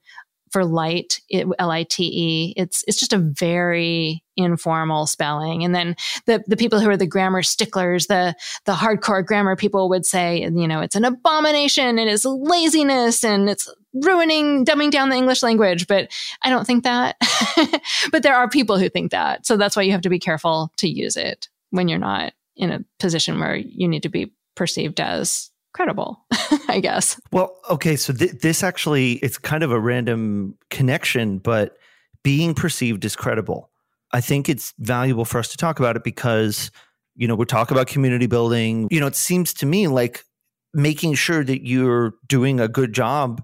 for 0.56 0.64
light, 0.64 1.20
L 1.58 1.70
I 1.70 1.82
T 1.82 2.04
E. 2.04 2.54
It's 2.56 2.82
it's 2.88 2.96
just 2.96 3.12
a 3.12 3.18
very 3.18 4.24
informal 4.38 5.06
spelling. 5.06 5.64
And 5.64 5.74
then 5.74 5.96
the 6.24 6.42
the 6.46 6.56
people 6.56 6.80
who 6.80 6.88
are 6.88 6.96
the 6.96 7.06
grammar 7.06 7.42
sticklers, 7.42 8.06
the 8.06 8.34
the 8.64 8.72
hardcore 8.72 9.22
grammar 9.22 9.54
people 9.54 9.90
would 9.90 10.06
say, 10.06 10.40
you 10.40 10.66
know, 10.66 10.80
it's 10.80 10.94
an 10.94 11.04
abomination 11.04 11.98
and 11.98 12.08
it's 12.08 12.24
laziness 12.24 13.22
and 13.22 13.50
it's 13.50 13.70
ruining 13.92 14.64
dumbing 14.64 14.90
down 14.90 15.10
the 15.10 15.16
English 15.16 15.42
language. 15.42 15.86
But 15.86 16.10
I 16.40 16.48
don't 16.48 16.66
think 16.66 16.84
that. 16.84 17.16
but 18.10 18.22
there 18.22 18.34
are 18.34 18.48
people 18.48 18.78
who 18.78 18.88
think 18.88 19.10
that. 19.10 19.44
So 19.44 19.58
that's 19.58 19.76
why 19.76 19.82
you 19.82 19.92
have 19.92 20.00
to 20.00 20.08
be 20.08 20.18
careful 20.18 20.72
to 20.78 20.88
use 20.88 21.18
it 21.18 21.50
when 21.68 21.86
you're 21.86 21.98
not 21.98 22.32
in 22.56 22.70
a 22.70 22.82
position 22.98 23.38
where 23.40 23.56
you 23.56 23.88
need 23.88 24.04
to 24.04 24.08
be 24.08 24.32
perceived 24.54 25.00
as 25.00 25.50
credible, 25.76 26.24
I 26.68 26.80
guess. 26.80 27.20
Well, 27.30 27.56
okay, 27.70 27.96
so 27.96 28.12
th- 28.12 28.40
this 28.40 28.62
actually 28.62 29.12
it's 29.14 29.38
kind 29.38 29.62
of 29.62 29.70
a 29.70 29.78
random 29.78 30.56
connection, 30.70 31.38
but 31.38 31.76
being 32.24 32.54
perceived 32.54 33.04
as 33.04 33.14
credible. 33.14 33.70
I 34.12 34.20
think 34.20 34.48
it's 34.48 34.72
valuable 34.78 35.24
for 35.24 35.38
us 35.38 35.48
to 35.48 35.56
talk 35.56 35.78
about 35.78 35.96
it 35.96 36.02
because 36.02 36.70
you 37.16 37.26
know, 37.26 37.34
we 37.34 37.46
talk 37.46 37.70
about 37.70 37.86
community 37.86 38.26
building. 38.26 38.88
You 38.90 39.00
know, 39.00 39.06
it 39.06 39.16
seems 39.16 39.54
to 39.54 39.66
me 39.66 39.88
like 39.88 40.24
making 40.74 41.14
sure 41.14 41.42
that 41.42 41.66
you're 41.66 42.14
doing 42.28 42.60
a 42.60 42.68
good 42.68 42.92
job 42.92 43.42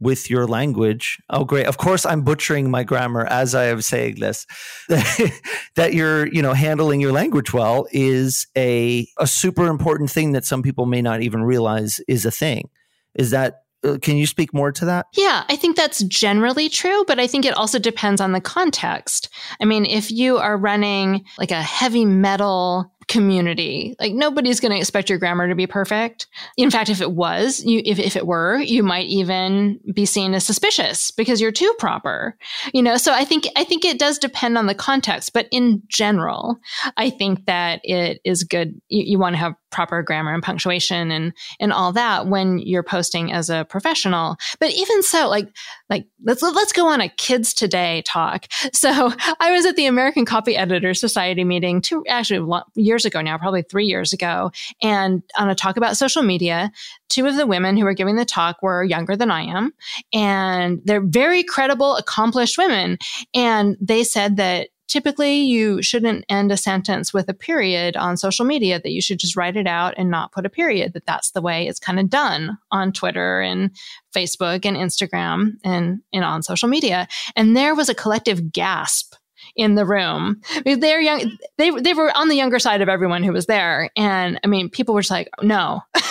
with 0.00 0.30
your 0.30 0.46
language. 0.46 1.18
Oh, 1.28 1.44
great. 1.44 1.66
Of 1.66 1.76
course, 1.76 2.06
I'm 2.06 2.22
butchering 2.22 2.70
my 2.70 2.82
grammar 2.84 3.26
as 3.26 3.54
I 3.54 3.64
am 3.66 3.82
saying 3.82 4.16
this. 4.18 4.46
that 4.88 5.92
you're, 5.92 6.26
you 6.28 6.40
know, 6.42 6.54
handling 6.54 7.00
your 7.00 7.12
language 7.12 7.52
well 7.52 7.86
is 7.92 8.46
a, 8.56 9.06
a 9.18 9.26
super 9.26 9.66
important 9.66 10.10
thing 10.10 10.32
that 10.32 10.44
some 10.44 10.62
people 10.62 10.86
may 10.86 11.02
not 11.02 11.22
even 11.22 11.42
realize 11.42 12.00
is 12.08 12.24
a 12.24 12.30
thing. 12.30 12.70
Is 13.14 13.30
that, 13.30 13.62
uh, 13.84 13.98
can 14.00 14.16
you 14.16 14.26
speak 14.26 14.54
more 14.54 14.72
to 14.72 14.84
that? 14.86 15.06
Yeah, 15.14 15.44
I 15.48 15.56
think 15.56 15.76
that's 15.76 16.02
generally 16.04 16.68
true, 16.68 17.04
but 17.06 17.18
I 17.18 17.26
think 17.26 17.44
it 17.44 17.56
also 17.56 17.78
depends 17.78 18.20
on 18.20 18.32
the 18.32 18.40
context. 18.40 19.28
I 19.60 19.64
mean, 19.64 19.84
if 19.84 20.10
you 20.10 20.38
are 20.38 20.56
running 20.56 21.24
like 21.38 21.50
a 21.50 21.62
heavy 21.62 22.04
metal 22.04 22.92
community. 23.10 23.96
Like 23.98 24.14
nobody's 24.14 24.60
going 24.60 24.70
to 24.70 24.78
expect 24.78 25.10
your 25.10 25.18
grammar 25.18 25.48
to 25.48 25.56
be 25.56 25.66
perfect. 25.66 26.28
In 26.56 26.70
fact, 26.70 26.88
if 26.88 27.00
it 27.00 27.10
was, 27.10 27.62
you, 27.64 27.82
if, 27.84 27.98
if 27.98 28.14
it 28.14 28.24
were, 28.24 28.58
you 28.58 28.84
might 28.84 29.06
even 29.06 29.80
be 29.92 30.06
seen 30.06 30.32
as 30.32 30.46
suspicious 30.46 31.10
because 31.10 31.40
you're 31.40 31.50
too 31.50 31.74
proper, 31.78 32.36
you 32.72 32.82
know? 32.82 32.96
So 32.96 33.12
I 33.12 33.24
think, 33.24 33.48
I 33.56 33.64
think 33.64 33.84
it 33.84 33.98
does 33.98 34.16
depend 34.16 34.56
on 34.56 34.66
the 34.66 34.76
context, 34.76 35.32
but 35.32 35.48
in 35.50 35.82
general, 35.88 36.58
I 36.96 37.10
think 37.10 37.46
that 37.46 37.80
it 37.82 38.20
is 38.24 38.44
good. 38.44 38.80
You, 38.88 39.02
you 39.04 39.18
want 39.18 39.34
to 39.34 39.38
have 39.38 39.54
proper 39.70 40.02
grammar 40.02 40.32
and 40.32 40.42
punctuation 40.42 41.10
and, 41.10 41.32
and 41.58 41.72
all 41.72 41.92
that 41.92 42.26
when 42.26 42.58
you're 42.58 42.82
posting 42.82 43.32
as 43.32 43.50
a 43.50 43.64
professional. 43.68 44.36
But 44.58 44.70
even 44.72 45.02
so, 45.02 45.28
like, 45.28 45.48
like 45.88 46.06
let's, 46.22 46.42
let's 46.42 46.72
go 46.72 46.86
on 46.86 47.00
a 47.00 47.08
kids 47.08 47.54
today 47.54 48.02
talk. 48.06 48.46
So 48.72 48.90
I 49.40 49.52
was 49.52 49.66
at 49.66 49.76
the 49.76 49.86
American 49.86 50.24
Copy 50.24 50.56
Editor 50.56 50.94
Society 50.94 51.44
meeting 51.44 51.80
two, 51.80 52.04
actually 52.08 52.46
years 52.76 53.00
years 53.00 53.04
ago 53.04 53.20
now, 53.20 53.38
probably 53.38 53.62
three 53.62 53.86
years 53.86 54.12
ago, 54.12 54.50
and 54.82 55.22
on 55.38 55.48
a 55.48 55.54
talk 55.54 55.76
about 55.76 55.96
social 55.96 56.22
media, 56.22 56.70
two 57.08 57.26
of 57.26 57.36
the 57.36 57.46
women 57.46 57.76
who 57.76 57.84
were 57.84 57.94
giving 57.94 58.16
the 58.16 58.24
talk 58.24 58.62
were 58.62 58.84
younger 58.84 59.16
than 59.16 59.30
I 59.30 59.42
am, 59.42 59.72
and 60.12 60.80
they're 60.84 61.00
very 61.00 61.42
credible, 61.42 61.96
accomplished 61.96 62.58
women. 62.58 62.98
And 63.34 63.76
they 63.80 64.04
said 64.04 64.36
that 64.36 64.68
typically 64.90 65.36
you 65.40 65.80
shouldn't 65.80 66.24
end 66.28 66.50
a 66.50 66.56
sentence 66.56 67.14
with 67.14 67.28
a 67.28 67.34
period 67.34 67.96
on 67.96 68.16
social 68.16 68.44
media 68.44 68.80
that 68.80 68.90
you 68.90 69.00
should 69.00 69.18
just 69.18 69.36
write 69.36 69.56
it 69.56 69.66
out 69.66 69.94
and 69.96 70.10
not 70.10 70.32
put 70.32 70.44
a 70.44 70.50
period 70.50 70.92
that 70.92 71.06
that's 71.06 71.30
the 71.30 71.40
way 71.40 71.66
it's 71.66 71.78
kind 71.78 72.00
of 72.00 72.10
done 72.10 72.58
on 72.70 72.92
twitter 72.92 73.40
and 73.40 73.70
facebook 74.14 74.66
and 74.66 74.76
instagram 74.76 75.52
and, 75.64 76.00
and 76.12 76.24
on 76.24 76.42
social 76.42 76.68
media 76.68 77.08
and 77.36 77.56
there 77.56 77.74
was 77.74 77.88
a 77.88 77.94
collective 77.94 78.52
gasp 78.52 79.14
in 79.56 79.74
the 79.74 79.86
room. 79.86 80.40
They're 80.64 81.00
young. 81.00 81.36
They 81.58 81.70
they 81.70 81.94
were 81.94 82.16
on 82.16 82.28
the 82.28 82.36
younger 82.36 82.58
side 82.58 82.82
of 82.82 82.88
everyone 82.88 83.22
who 83.22 83.32
was 83.32 83.46
there, 83.46 83.90
and 83.96 84.38
I 84.44 84.46
mean, 84.46 84.68
people 84.68 84.94
were 84.94 85.00
just 85.00 85.10
like, 85.10 85.28
no. 85.42 85.80
but 85.94 86.04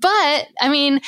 I 0.00 0.68
mean, 0.68 1.00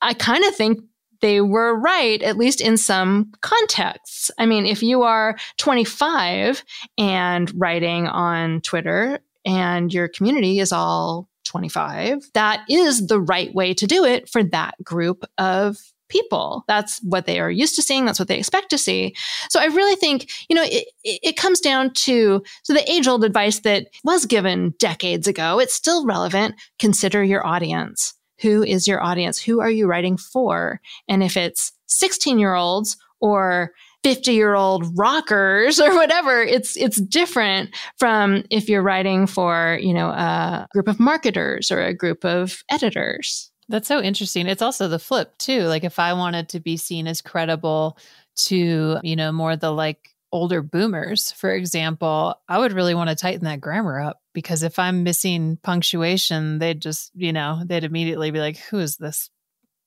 I 0.00 0.14
kind 0.14 0.44
of 0.44 0.54
think 0.54 0.80
they 1.20 1.40
were 1.40 1.78
right, 1.78 2.22
at 2.22 2.36
least 2.36 2.60
in 2.60 2.76
some 2.76 3.32
contexts. 3.40 4.30
I 4.38 4.46
mean, 4.46 4.66
if 4.66 4.82
you 4.82 5.02
are 5.02 5.36
25 5.56 6.64
and 6.96 7.52
writing 7.60 8.06
on 8.06 8.60
Twitter 8.60 9.20
and 9.44 9.92
your 9.92 10.08
community 10.08 10.60
is 10.60 10.72
all 10.72 11.28
25, 11.44 12.30
that 12.34 12.64
is 12.68 13.06
the 13.06 13.20
right 13.20 13.52
way 13.54 13.74
to 13.74 13.86
do 13.86 14.04
it 14.04 14.28
for 14.28 14.42
that 14.44 14.74
group 14.82 15.24
of 15.38 15.78
people. 16.08 16.64
That's 16.66 17.00
what 17.02 17.26
they 17.26 17.38
are 17.38 17.50
used 17.50 17.76
to 17.76 17.82
seeing. 17.82 18.04
That's 18.04 18.18
what 18.18 18.28
they 18.28 18.38
expect 18.38 18.70
to 18.70 18.78
see. 18.78 19.14
So 19.50 19.60
I 19.60 19.66
really 19.66 19.96
think, 19.96 20.30
you 20.48 20.56
know, 20.56 20.64
it, 20.64 20.88
it 21.04 21.36
comes 21.36 21.60
down 21.60 21.92
to 21.94 22.42
so 22.62 22.72
the 22.72 22.90
age 22.90 23.06
old 23.06 23.24
advice 23.24 23.60
that 23.60 23.88
was 24.04 24.26
given 24.26 24.74
decades 24.78 25.28
ago. 25.28 25.58
It's 25.60 25.74
still 25.74 26.06
relevant. 26.06 26.54
Consider 26.78 27.22
your 27.22 27.46
audience. 27.46 28.14
Who 28.40 28.62
is 28.62 28.86
your 28.86 29.02
audience? 29.02 29.40
Who 29.40 29.60
are 29.60 29.70
you 29.70 29.86
writing 29.86 30.16
for? 30.16 30.80
And 31.08 31.22
if 31.22 31.36
it's 31.36 31.72
16 31.86 32.38
year 32.38 32.54
olds 32.54 32.96
or 33.20 33.72
50 34.04 34.32
year 34.32 34.54
old 34.54 34.96
rockers 34.96 35.80
or 35.80 35.94
whatever, 35.94 36.42
it's, 36.42 36.76
it's 36.76 37.00
different 37.00 37.74
from 37.96 38.44
if 38.50 38.68
you're 38.68 38.82
writing 38.82 39.26
for, 39.26 39.78
you 39.80 39.92
know, 39.92 40.08
a 40.08 40.66
group 40.72 40.88
of 40.88 41.00
marketers 41.00 41.70
or 41.70 41.80
a 41.82 41.94
group 41.94 42.24
of 42.24 42.62
editors. 42.70 43.50
That's 43.68 43.88
so 43.88 44.00
interesting. 44.00 44.46
It's 44.46 44.62
also 44.62 44.88
the 44.88 44.98
flip 44.98 45.36
too. 45.38 45.64
Like 45.64 45.84
if 45.84 45.98
I 45.98 46.14
wanted 46.14 46.48
to 46.50 46.60
be 46.60 46.76
seen 46.76 47.06
as 47.06 47.20
credible 47.20 47.98
to, 48.46 48.98
you 49.02 49.16
know, 49.16 49.30
more 49.30 49.56
the 49.56 49.70
like 49.70 50.14
older 50.32 50.62
boomers, 50.62 51.32
for 51.32 51.54
example, 51.54 52.34
I 52.48 52.58
would 52.58 52.72
really 52.72 52.94
want 52.94 53.10
to 53.10 53.16
tighten 53.16 53.44
that 53.44 53.60
grammar 53.60 54.00
up 54.00 54.20
because 54.32 54.62
if 54.62 54.78
I'm 54.78 55.02
missing 55.02 55.58
punctuation, 55.62 56.58
they'd 56.58 56.80
just, 56.80 57.10
you 57.14 57.32
know, 57.32 57.62
they'd 57.64 57.84
immediately 57.84 58.30
be 58.30 58.40
like, 58.40 58.56
who 58.56 58.78
is 58.78 58.96
this 58.96 59.30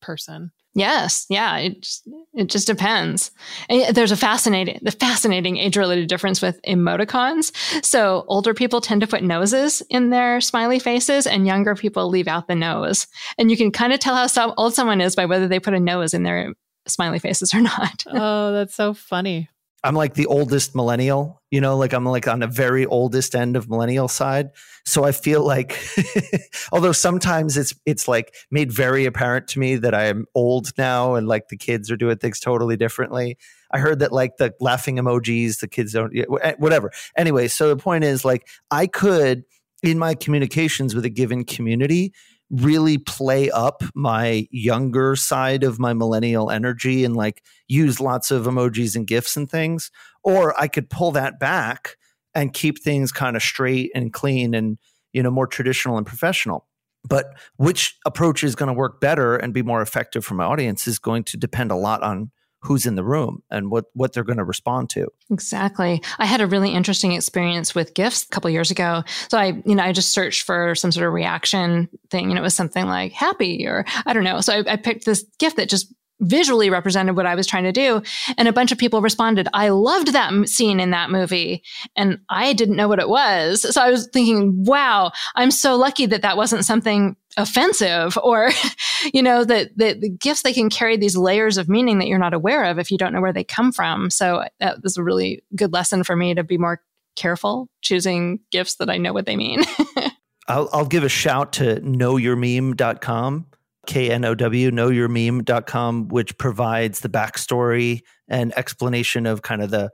person? 0.02 0.52
Yes, 0.74 1.26
yeah, 1.30 1.58
it 1.58 1.82
just, 1.82 2.08
it 2.34 2.48
just 2.48 2.66
depends. 2.66 3.32
And 3.68 3.94
there's 3.94 4.14
a 4.14 4.18
fascinating 4.18 4.80
the 4.82 4.92
fascinating 4.92 5.58
age 5.58 5.76
related 5.76 6.08
difference 6.08 6.42
with 6.42 6.62
emoticons. 6.62 7.52
So 7.84 8.24
older 8.28 8.54
people 8.54 8.80
tend 8.80 9.02
to 9.02 9.08
put 9.08 9.22
noses 9.22 9.82
in 9.90 10.12
their 10.12 10.40
smiley 10.40 10.80
faces, 10.80 11.28
and 11.28 11.46
younger 11.46 11.76
people 11.76 12.08
leave 12.08 12.30
out 12.30 12.48
the 12.48 12.56
nose. 12.56 13.08
And 13.38 13.52
you 13.52 13.58
can 13.58 13.72
kind 13.72 13.92
of 13.92 14.00
tell 14.00 14.16
how 14.16 14.28
some, 14.28 14.54
old 14.58 14.74
someone 14.74 15.02
is 15.02 15.14
by 15.14 15.26
whether 15.26 15.48
they 15.48 15.60
put 15.60 15.74
a 15.74 15.80
nose 15.80 16.14
in 16.14 16.24
their 16.24 16.54
smiley 16.88 17.20
faces 17.20 17.54
or 17.54 17.60
not. 17.62 18.06
oh, 18.08 18.54
that's 18.54 18.76
so 18.76 18.94
funny. 18.94 19.50
I'm 19.84 19.96
like 19.96 20.14
the 20.14 20.28
oldest 20.28 20.76
millennial, 20.76 21.42
you 21.50 21.60
know, 21.60 21.76
like 21.76 21.94
I'm 21.94 22.06
like 22.06 22.28
on 22.28 22.40
the 22.40 22.48
very 22.48 22.86
oldest 22.86 23.34
end 23.34 23.56
of 23.56 23.68
millennial 23.68 24.08
side. 24.08 24.52
So 24.86 25.04
I 25.04 25.12
feel 25.12 25.44
like 25.44 25.80
although 26.72 26.92
sometimes 26.92 27.58
it's 27.58 27.74
it's 27.86 28.08
like 28.08 28.36
made 28.52 28.72
very 28.72 29.06
apparent 29.06 29.48
to 29.50 29.60
me 29.60 29.76
that 29.78 29.96
I 29.96 30.06
am 30.06 30.26
old 30.36 30.72
now 30.78 31.16
and 31.16 31.28
like 31.28 31.48
the 31.48 31.58
kids 31.58 31.90
are 31.90 31.98
doing 31.98 32.18
things 32.18 32.40
totally 32.40 32.78
differently. 32.78 33.38
I 33.72 33.80
heard 33.80 34.00
that 34.00 34.12
like 34.12 34.38
the 34.38 34.54
laughing 34.60 34.98
emojis, 34.98 35.60
the 35.60 35.68
kids 35.68 35.94
don't 35.94 36.14
whatever. 36.60 36.92
Anyway, 37.18 37.48
so 37.48 37.70
the 37.70 37.82
point 37.82 38.04
is 38.04 38.24
like 38.24 38.48
I 38.70 38.86
could 38.86 39.46
in 39.82 39.98
my 39.98 40.14
communications 40.14 40.94
with 40.94 41.06
a 41.06 41.10
given 41.10 41.44
community 41.44 42.14
really 42.52 42.98
play 42.98 43.50
up 43.50 43.82
my 43.96 44.48
younger 44.52 45.16
side 45.16 45.64
of 45.64 45.80
my 45.80 45.94
millennial 45.94 46.52
energy 46.52 47.06
and 47.06 47.16
like 47.16 47.44
use 47.68 48.00
lots 48.00 48.30
of 48.30 48.46
emojis 48.46 48.96
and 48.96 49.08
gifs 49.08 49.38
and 49.38 49.50
things 49.50 49.90
or 50.24 50.60
i 50.60 50.68
could 50.68 50.90
pull 50.90 51.12
that 51.12 51.40
back 51.40 51.96
and 52.34 52.54
keep 52.54 52.82
things 52.82 53.12
kind 53.12 53.36
of 53.36 53.44
straight 53.44 53.92
and 53.96 54.14
clean 54.14 54.54
and 54.54 54.78
you 55.14 55.22
know 55.24 55.32
more 55.32 55.48
traditional 55.48 55.98
and 55.98 56.06
professional. 56.06 56.68
But 57.08 57.34
which 57.58 57.98
approach 58.06 58.44
is 58.44 58.56
going 58.56 58.68
to 58.68 58.74
work 58.74 59.02
better 59.02 59.36
and 59.36 59.54
be 59.54 59.64
more 59.64 59.82
effective 59.82 60.24
for 60.24 60.36
my 60.36 60.44
audience 60.44 60.88
is 60.88 61.00
going 61.00 61.24
to 61.26 61.38
depend 61.38 61.72
a 61.72 61.76
lot 61.76 62.04
on 62.04 62.32
who's 62.62 62.86
in 62.86 62.96
the 62.96 63.04
room 63.04 63.42
and 63.50 63.72
what 63.72 63.86
what 63.94 64.14
they're 64.14 64.24
going 64.24 64.38
to 64.38 64.44
respond 64.44 64.90
to. 64.92 65.08
Exactly. 65.30 66.02
I 66.20 66.26
had 66.26 66.42
a 66.42 66.48
really 66.48 66.72
interesting 66.72 67.14
experience 67.14 67.74
with 67.74 67.94
gifs 67.94 68.24
a 68.24 68.28
couple 68.30 68.50
years 68.50 68.72
ago. 68.72 69.04
So 69.30 69.38
I, 69.38 69.62
you 69.66 69.76
know, 69.76 69.84
I 69.84 69.92
just 69.92 70.14
searched 70.14 70.44
for 70.44 70.76
some 70.76 70.92
sort 70.92 71.08
of 71.08 71.14
reaction 71.14 71.90
thing, 72.10 72.30
and 72.30 72.38
it 72.38 72.42
was 72.42 72.56
something 72.56 72.86
like 72.86 73.12
happy 73.12 73.66
or 73.68 73.86
I 74.06 74.14
don't 74.14 74.24
know. 74.24 74.42
So 74.42 74.54
I, 74.54 74.74
I 74.74 74.76
picked 74.76 75.06
this 75.06 75.26
gift 75.40 75.58
that 75.58 75.70
just 75.70 75.94
visually 76.22 76.70
represented 76.70 77.16
what 77.16 77.26
I 77.26 77.36
was 77.36 77.48
trying 77.48 77.64
to 77.64 77.72
do. 77.72 78.02
And 78.38 78.48
a 78.48 78.54
bunch 78.54 78.72
of 78.72 78.78
people 78.78 79.02
responded, 79.02 79.48
I 79.54 79.70
loved 79.70 80.14
that 80.14 80.48
scene 80.48 80.80
in 80.80 80.92
that 80.92 81.10
movie. 81.10 81.64
And 81.96 82.20
I 82.30 82.54
didn't 82.54 82.76
know 82.76 82.88
what 82.88 83.00
it 83.00 83.10
was. 83.10 83.62
So 83.74 83.82
I 83.82 83.90
was 83.90 84.08
thinking, 84.14 84.64
wow, 84.66 85.12
I'm 85.36 85.52
so 85.52 85.76
lucky 85.76 86.06
that 86.06 86.22
that 86.22 86.38
wasn't 86.38 86.64
something 86.64 87.16
offensive 87.38 88.18
or, 88.22 88.52
you 89.14 89.22
know, 89.22 89.44
that, 89.44 89.78
that 89.78 90.02
the 90.02 90.10
gifts, 90.10 90.42
they 90.44 90.54
can 90.54 90.70
carry 90.70 90.98
these 90.98 91.18
layers 91.18 91.58
of 91.58 91.70
meaning 91.70 92.00
that 92.00 92.08
you're 92.08 92.20
not 92.20 92.34
aware 92.34 92.64
of 92.66 92.80
if 92.80 92.92
you 92.92 92.98
don't 92.98 93.14
know 93.14 93.22
where 93.22 93.34
they 93.34 93.44
come 93.44 93.72
from. 93.72 94.10
So 94.10 94.44
that 94.60 94.82
was 94.84 94.98
a 94.98 95.04
really 95.04 95.44
good 95.56 95.74
lesson 95.74 96.04
for 96.04 96.16
me 96.16 96.34
to 96.36 96.44
be 96.44 96.58
more 96.58 96.82
careful 97.16 97.68
choosing 97.82 98.40
gifts 98.52 98.76
that 98.76 98.90
I 98.90 98.98
know 98.98 99.14
what 99.14 99.26
they 99.26 99.36
mean. 99.36 99.64
I'll, 100.48 100.70
I'll 100.74 100.86
give 100.86 101.04
a 101.04 101.10
shout 101.10 101.54
to 101.54 101.80
knowyourmeme.com 101.82 103.46
K-N-O-W, 103.88 104.72
knowyourmeme.com, 104.72 106.08
which 106.10 106.38
provides 106.38 107.00
the 107.00 107.10
backstory 107.10 108.02
and 108.28 108.54
explanation 108.58 109.26
of 109.26 109.42
kind 109.42 109.62
of 109.62 109.72
the 109.72 109.90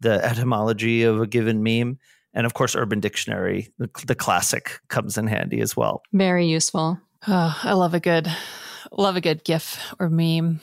the 0.00 0.24
etymology 0.24 1.02
of 1.02 1.20
a 1.20 1.26
given 1.26 1.62
meme. 1.62 1.98
And 2.34 2.46
of 2.46 2.54
course, 2.54 2.76
Urban 2.76 3.00
Dictionary, 3.00 3.72
the, 3.78 3.90
the 4.06 4.14
classic, 4.14 4.80
comes 4.88 5.18
in 5.18 5.26
handy 5.26 5.60
as 5.60 5.76
well. 5.76 6.02
Very 6.12 6.46
useful. 6.46 7.00
Oh, 7.26 7.60
I 7.62 7.72
love 7.72 7.94
a 7.94 8.00
good, 8.00 8.28
love 8.92 9.16
a 9.16 9.20
good 9.20 9.44
GIF 9.44 9.94
or 9.98 10.08
meme. 10.08 10.60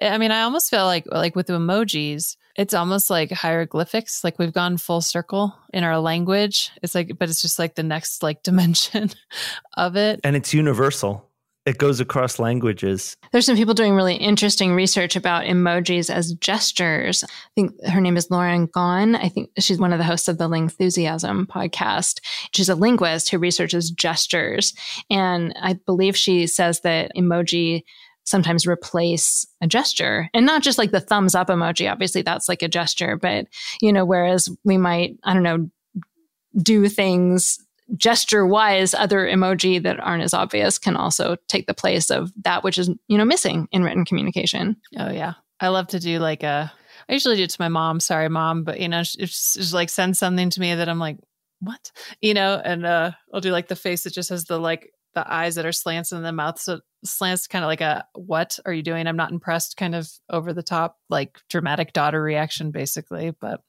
I 0.00 0.18
mean, 0.18 0.30
I 0.30 0.42
almost 0.42 0.70
feel 0.70 0.84
like 0.84 1.04
like 1.10 1.36
with 1.36 1.48
the 1.48 1.54
emojis, 1.54 2.36
it's 2.56 2.74
almost 2.74 3.10
like 3.10 3.30
hieroglyphics. 3.30 4.24
Like 4.24 4.38
we've 4.38 4.52
gone 4.52 4.76
full 4.76 5.00
circle 5.00 5.54
in 5.74 5.84
our 5.84 5.98
language. 5.98 6.70
It's 6.82 6.94
like, 6.94 7.18
but 7.18 7.28
it's 7.28 7.42
just 7.42 7.58
like 7.58 7.74
the 7.74 7.82
next 7.82 8.22
like 8.22 8.42
dimension 8.44 9.10
of 9.76 9.96
it, 9.96 10.20
and 10.24 10.36
it's 10.36 10.54
universal 10.54 11.27
it 11.68 11.76
goes 11.76 12.00
across 12.00 12.38
languages. 12.38 13.14
There's 13.30 13.44
some 13.44 13.56
people 13.56 13.74
doing 13.74 13.94
really 13.94 14.14
interesting 14.14 14.72
research 14.72 15.16
about 15.16 15.44
emojis 15.44 16.08
as 16.08 16.32
gestures. 16.32 17.22
I 17.24 17.50
think 17.54 17.84
her 17.84 18.00
name 18.00 18.16
is 18.16 18.30
Lauren 18.30 18.68
Gawne. 18.68 19.22
I 19.22 19.28
think 19.28 19.50
she's 19.58 19.78
one 19.78 19.92
of 19.92 19.98
the 19.98 20.04
hosts 20.04 20.28
of 20.28 20.38
the 20.38 20.48
Lingthusiasm 20.48 21.46
podcast. 21.46 22.20
She's 22.54 22.70
a 22.70 22.74
linguist 22.74 23.28
who 23.28 23.38
researches 23.38 23.90
gestures. 23.90 24.72
And 25.10 25.54
I 25.60 25.74
believe 25.74 26.16
she 26.16 26.46
says 26.46 26.80
that 26.80 27.12
emoji 27.14 27.82
sometimes 28.24 28.66
replace 28.66 29.46
a 29.60 29.66
gesture 29.66 30.30
and 30.32 30.46
not 30.46 30.62
just 30.62 30.78
like 30.78 30.90
the 30.90 31.00
thumbs 31.00 31.34
up 31.34 31.48
emoji. 31.48 31.90
Obviously, 31.90 32.22
that's 32.22 32.48
like 32.48 32.62
a 32.62 32.68
gesture, 32.68 33.16
but 33.16 33.46
you 33.82 33.92
know, 33.92 34.06
whereas 34.06 34.48
we 34.64 34.78
might, 34.78 35.18
I 35.22 35.34
don't 35.34 35.42
know, 35.42 35.68
do 36.62 36.88
things 36.88 37.58
gesture 37.96 38.46
wise, 38.46 38.94
other 38.94 39.26
emoji 39.26 39.82
that 39.82 40.00
aren't 40.00 40.22
as 40.22 40.34
obvious 40.34 40.78
can 40.78 40.96
also 40.96 41.36
take 41.48 41.66
the 41.66 41.74
place 41.74 42.10
of 42.10 42.32
that 42.44 42.62
which 42.62 42.78
is, 42.78 42.90
you 43.08 43.18
know, 43.18 43.24
missing 43.24 43.68
in 43.72 43.82
written 43.82 44.04
communication. 44.04 44.76
Oh, 44.98 45.10
yeah. 45.10 45.34
I 45.60 45.68
love 45.68 45.88
to 45.88 46.00
do 46.00 46.18
like 46.18 46.42
a, 46.42 46.72
I 47.08 47.12
usually 47.12 47.36
do 47.36 47.44
it 47.44 47.50
to 47.50 47.60
my 47.60 47.68
mom. 47.68 48.00
Sorry, 48.00 48.28
mom. 48.28 48.64
But, 48.64 48.80
you 48.80 48.88
know, 48.88 49.00
it's 49.00 49.72
like 49.72 49.88
send 49.88 50.16
something 50.16 50.50
to 50.50 50.60
me 50.60 50.74
that 50.74 50.88
I'm 50.88 50.98
like, 50.98 51.18
what? 51.60 51.90
You 52.20 52.34
know, 52.34 52.60
and 52.62 52.86
uh, 52.86 53.12
I'll 53.32 53.40
do 53.40 53.50
like 53.50 53.68
the 53.68 53.76
face 53.76 54.04
that 54.04 54.12
just 54.12 54.30
has 54.30 54.44
the 54.44 54.58
like, 54.58 54.92
the 55.14 55.32
eyes 55.32 55.56
that 55.56 55.66
are 55.66 55.72
slants 55.72 56.12
and 56.12 56.24
the 56.24 56.30
mouth 56.30 56.60
so 56.60 56.80
slants 57.04 57.48
kind 57.48 57.64
of 57.64 57.66
like 57.66 57.80
a 57.80 58.04
what 58.14 58.58
are 58.64 58.72
you 58.72 58.82
doing 58.82 59.06
i'm 59.06 59.16
not 59.16 59.32
impressed 59.32 59.76
kind 59.76 59.94
of 59.94 60.08
over 60.30 60.52
the 60.52 60.62
top 60.62 60.96
like 61.08 61.40
dramatic 61.48 61.92
daughter 61.92 62.22
reaction 62.22 62.70
basically 62.70 63.32
but 63.40 63.62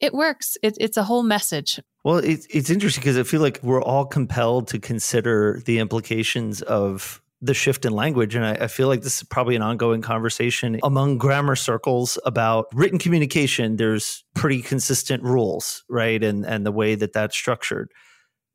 it 0.00 0.12
works. 0.12 0.56
It, 0.62 0.76
it's 0.80 0.96
a 0.96 1.04
whole 1.04 1.22
message. 1.22 1.80
Well, 2.04 2.18
it, 2.18 2.46
it's 2.50 2.70
interesting 2.70 3.02
because 3.02 3.18
I 3.18 3.22
feel 3.22 3.40
like 3.40 3.60
we're 3.62 3.82
all 3.82 4.04
compelled 4.04 4.68
to 4.68 4.78
consider 4.78 5.60
the 5.64 5.78
implications 5.78 6.62
of 6.62 7.20
the 7.40 7.54
shift 7.54 7.84
in 7.84 7.92
language. 7.92 8.34
And 8.34 8.44
I, 8.44 8.52
I, 8.52 8.66
feel 8.66 8.88
like 8.88 9.02
this 9.02 9.18
is 9.18 9.22
probably 9.22 9.56
an 9.56 9.62
ongoing 9.62 10.00
conversation 10.00 10.80
among 10.82 11.18
grammar 11.18 11.54
circles 11.54 12.18
about 12.24 12.66
written 12.72 12.98
communication. 12.98 13.76
There's 13.76 14.24
pretty 14.34 14.62
consistent 14.62 15.22
rules, 15.22 15.84
right? 15.88 16.22
And, 16.22 16.46
and 16.46 16.64
the 16.64 16.72
way 16.72 16.94
that 16.94 17.12
that's 17.12 17.36
structured. 17.36 17.92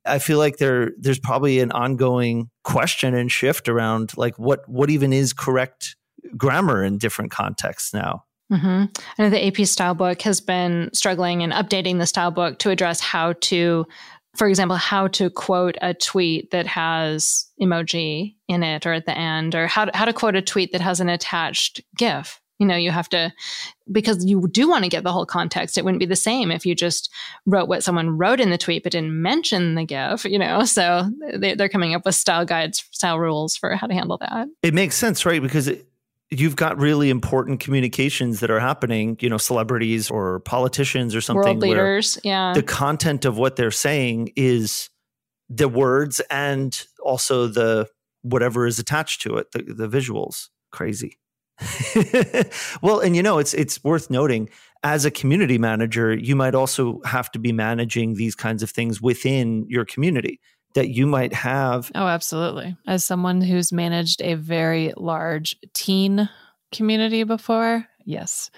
I 0.04 0.18
feel 0.18 0.40
like 0.40 0.58
there 0.58 0.94
there's 0.98 1.20
probably 1.20 1.60
an 1.60 1.72
ongoing 1.72 2.50
question 2.64 3.14
and 3.14 3.32
shift 3.32 3.70
around 3.70 4.18
like 4.18 4.38
what 4.40 4.68
what 4.68 4.90
even 4.90 5.14
is 5.14 5.32
correct 5.32 5.96
grammar 6.36 6.84
in 6.84 6.98
different 6.98 7.30
contexts 7.30 7.94
now. 7.94 8.24
Mm-hmm. 8.52 8.86
I 9.18 9.24
know 9.24 9.30
the 9.30 9.48
AP 9.48 9.66
style 9.66 9.96
book 9.96 10.22
has 10.24 10.42
been 10.42 10.90
struggling 10.94 11.42
and 11.42 11.54
updating 11.54 12.00
the 12.00 12.06
style 12.06 12.32
book 12.32 12.60
to 12.60 12.70
address 12.70 13.00
how 13.00 13.34
to, 13.34 13.86
for 14.36 14.48
example, 14.48 14.76
how 14.76 15.08
to 15.08 15.30
quote 15.30 15.78
a 15.82 15.94
tweet 15.94 16.52
that 16.52 16.68
has 16.68 17.48
emoji 17.62 18.36
in 18.50 18.64
it 18.64 18.86
or 18.86 18.94
at 18.94 19.06
the 19.06 19.18
end, 19.18 19.56
or 19.56 19.68
how 19.68 19.86
to, 19.86 19.98
how 19.98 20.06
to 20.06 20.14
quote 20.14 20.36
a 20.36 20.42
tweet 20.42 20.74
that 20.74 20.82
has 20.82 21.00
an 21.00 21.10
attached 21.10 21.82
GIF. 21.96 22.40
You 22.60 22.68
know, 22.68 22.76
you 22.76 22.92
have 22.92 23.10
to, 23.10 23.34
because 23.92 24.24
you 24.24 24.48
do 24.52 24.70
want 24.70 24.84
to 24.84 24.90
get 24.90 25.04
the 25.04 25.12
whole 25.12 25.26
context. 25.26 25.80
It 25.80 25.86
wouldn't 25.86 26.00
be 26.00 26.06
the 26.06 26.16
same 26.16 26.52
if 26.52 26.64
you 26.64 26.76
just 26.76 27.10
wrote 27.48 27.68
what 27.68 27.84
someone 27.84 28.18
wrote 28.18 28.40
in 28.40 28.52
the 28.52 28.58
tweet 28.58 28.84
but 28.84 28.92
didn't 28.92 29.20
mention 29.20 29.74
the 29.74 29.84
GIF, 29.84 30.26
you 30.26 30.38
know? 30.38 30.64
So 30.66 31.10
they, 31.34 31.54
are 31.54 31.70
coming 31.70 31.96
up 31.96 32.06
with 32.06 32.14
style 32.14 32.46
guides, 32.46 32.84
style 32.92 33.18
rules 33.18 33.56
for 33.56 33.76
how 33.76 33.88
to 33.88 33.94
handle 33.96 34.20
that. 34.20 34.48
It 34.62 34.76
makes 34.76 34.96
sense, 34.96 35.26
right? 35.26 35.42
Because 35.42 35.70
it, 35.70 35.88
you've 36.32 36.56
got 36.56 36.80
really 36.80 37.10
important 37.10 37.60
communications 37.60 38.40
that 38.40 38.50
are 38.50 38.60
happening, 38.60 39.18
you 39.20 39.30
know, 39.30 39.38
celebrities 39.38 40.10
or 40.10 40.40
politicians 40.40 41.14
or 41.14 41.22
something. 41.22 41.44
World 41.44 41.60
leaders, 41.60 42.18
yeah. 42.24 42.54
The 42.54 42.64
content 42.64 43.26
of 43.26 43.38
what 43.38 43.58
they're 43.58 43.70
saying 43.70 44.32
is 44.36 44.90
the 45.50 45.68
words 45.68 46.22
and 46.32 46.86
also 47.04 47.48
the 47.48 47.88
whatever 48.22 48.66
is 48.66 48.80
attached 48.80 49.22
to 49.24 49.36
it, 49.38 49.52
the, 49.52 49.62
the 49.62 49.88
visuals. 49.88 50.48
Crazy. 50.72 51.18
well, 52.82 53.02
and 53.02 53.16
you 53.16 53.22
know, 53.22 53.38
it's 53.38 53.54
it's 53.54 53.84
worth 53.84 54.10
noting 54.10 54.50
as 54.84 55.06
a 55.06 55.12
community 55.12 55.58
manager, 55.58 56.14
you 56.14 56.36
might 56.36 56.56
also 56.56 57.02
have 57.06 57.30
to 57.32 57.40
be 57.40 57.52
managing 57.52 58.16
these 58.16 58.36
kinds 58.36 58.64
of 58.64 58.70
things 58.70 59.02
within 59.02 59.66
your 59.70 59.86
community 59.86 60.40
that 60.74 60.90
you 60.90 61.06
might 61.06 61.34
have. 61.34 61.92
Oh, 61.96 62.08
absolutely. 62.08 62.76
As 62.88 63.04
someone 63.04 63.42
who's 63.42 63.72
managed 63.72 64.22
a 64.22 64.36
very 64.36 64.94
large 64.98 65.56
teen 65.74 66.30
community 66.72 67.24
before, 67.24 67.88
yes. 68.06 68.50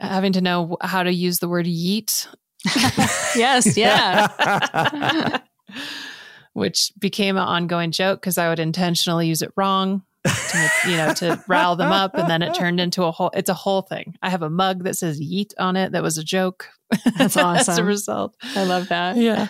Uh, 0.00 0.08
having 0.08 0.32
to 0.32 0.40
know 0.40 0.76
how 0.80 1.02
to 1.02 1.12
use 1.12 1.38
the 1.38 1.48
word 1.48 1.66
yeet. 1.66 2.28
yes, 3.36 3.76
yeah. 3.76 5.38
Which 6.52 6.92
became 6.98 7.36
an 7.36 7.44
ongoing 7.44 7.92
joke 7.92 8.20
because 8.20 8.38
I 8.38 8.48
would 8.48 8.58
intentionally 8.58 9.28
use 9.28 9.42
it 9.42 9.52
wrong 9.56 10.02
to 10.24 10.70
you 10.86 10.96
know 10.96 11.12
to 11.14 11.42
rile 11.46 11.76
them 11.76 11.92
up 11.92 12.14
and 12.14 12.28
then 12.28 12.42
it 12.42 12.54
turned 12.54 12.80
into 12.80 13.04
a 13.04 13.10
whole 13.10 13.30
it's 13.34 13.48
a 13.48 13.54
whole 13.54 13.82
thing 13.82 14.14
i 14.20 14.28
have 14.28 14.42
a 14.42 14.50
mug 14.50 14.84
that 14.84 14.96
says 14.96 15.20
yeet 15.20 15.52
on 15.58 15.76
it 15.76 15.92
that 15.92 16.02
was 16.02 16.18
a 16.18 16.24
joke 16.24 16.68
that's 17.16 17.36
awesome 17.36 17.72
as 17.72 17.78
a 17.78 17.84
result 17.84 18.34
i 18.56 18.64
love 18.64 18.88
that 18.88 19.16
yeah 19.16 19.48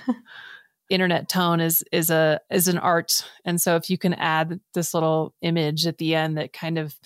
internet 0.89 1.29
tone 1.29 1.61
is 1.61 1.85
is 1.93 2.11
a 2.11 2.41
is 2.51 2.69
an 2.69 2.79
art. 2.79 3.25
And 3.45 3.61
so 3.61 3.77
if 3.77 3.91
you 3.91 3.99
can 3.99 4.15
add 4.15 4.61
this 4.75 4.95
little 4.95 5.35
image 5.43 5.87
at 5.87 5.99
the 5.99 6.15
end 6.15 6.39
that 6.39 6.53
kind 6.53 6.79
of 6.79 6.97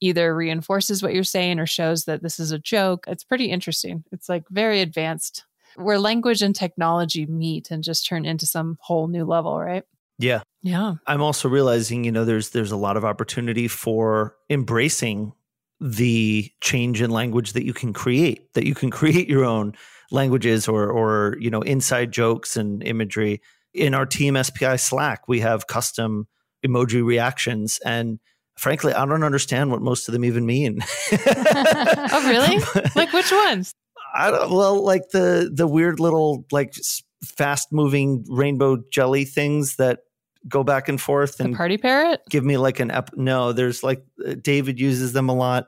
either 0.00 0.34
reinforces 0.34 1.02
what 1.02 1.14
you're 1.14 1.24
saying 1.24 1.58
or 1.58 1.66
shows 1.66 2.04
that 2.04 2.22
this 2.22 2.38
is 2.38 2.52
a 2.52 2.58
joke 2.58 3.04
it's 3.08 3.24
pretty 3.24 3.46
interesting. 3.46 4.04
It's 4.12 4.28
like 4.28 4.44
very 4.50 4.80
advanced 4.80 5.44
where 5.76 5.98
language 5.98 6.40
and 6.40 6.54
technology 6.54 7.26
meet 7.26 7.70
and 7.70 7.84
just 7.84 8.06
turn 8.06 8.24
into 8.24 8.46
some 8.46 8.78
whole 8.80 9.08
new 9.08 9.24
level 9.24 9.58
right? 9.58 9.84
Yeah. 10.18 10.40
Yeah. 10.62 10.94
I'm 11.06 11.20
also 11.20 11.48
realizing 11.48 12.04
you 12.04 12.12
know 12.12 12.24
there's 12.24 12.50
there's 12.50 12.72
a 12.72 12.76
lot 12.76 12.96
of 12.96 13.04
opportunity 13.04 13.68
for 13.68 14.34
embracing 14.48 15.32
the 15.78 16.50
change 16.62 17.02
in 17.02 17.10
language 17.10 17.52
that 17.52 17.64
you 17.66 17.74
can 17.74 17.92
create 17.92 18.52
that 18.54 18.66
you 18.66 18.74
can 18.74 18.90
create 18.98 19.28
your 19.28 19.44
own 19.44 19.74
languages 20.10 20.68
or 20.68 20.90
or 20.90 21.36
you 21.40 21.50
know 21.50 21.62
inside 21.62 22.12
jokes 22.12 22.56
and 22.56 22.82
imagery. 22.82 23.40
In 23.74 23.94
our 23.94 24.06
team 24.06 24.42
SPI 24.42 24.76
Slack, 24.76 25.28
we 25.28 25.40
have 25.40 25.66
custom 25.66 26.28
emoji 26.64 27.04
reactions 27.04 27.78
and 27.84 28.18
frankly, 28.56 28.92
I 28.92 29.04
don't 29.04 29.22
understand 29.22 29.70
what 29.70 29.82
most 29.82 30.08
of 30.08 30.12
them 30.12 30.24
even 30.24 30.46
mean. 30.46 30.80
oh, 31.12 32.24
really? 32.26 32.58
like 32.96 33.12
which 33.12 33.30
ones? 33.30 33.72
I 34.14 34.30
don't. 34.30 34.50
Well, 34.50 34.82
like 34.82 35.10
the 35.10 35.50
the 35.52 35.66
weird 35.66 36.00
little 36.00 36.44
like 36.50 36.74
fast 37.22 37.72
moving 37.72 38.24
rainbow 38.28 38.78
jelly 38.90 39.24
things 39.24 39.76
that 39.76 40.00
go 40.48 40.62
back 40.62 40.88
and 40.88 41.00
forth 41.00 41.40
and 41.40 41.52
the 41.52 41.56
party 41.56 41.76
parrot. 41.76 42.20
Give 42.30 42.44
me 42.44 42.56
like 42.56 42.80
an 42.80 42.90
ep. 42.90 43.10
No, 43.14 43.52
there's 43.52 43.82
like 43.82 44.04
uh, 44.26 44.34
David 44.40 44.80
uses 44.80 45.12
them 45.12 45.28
a 45.28 45.34
lot. 45.34 45.66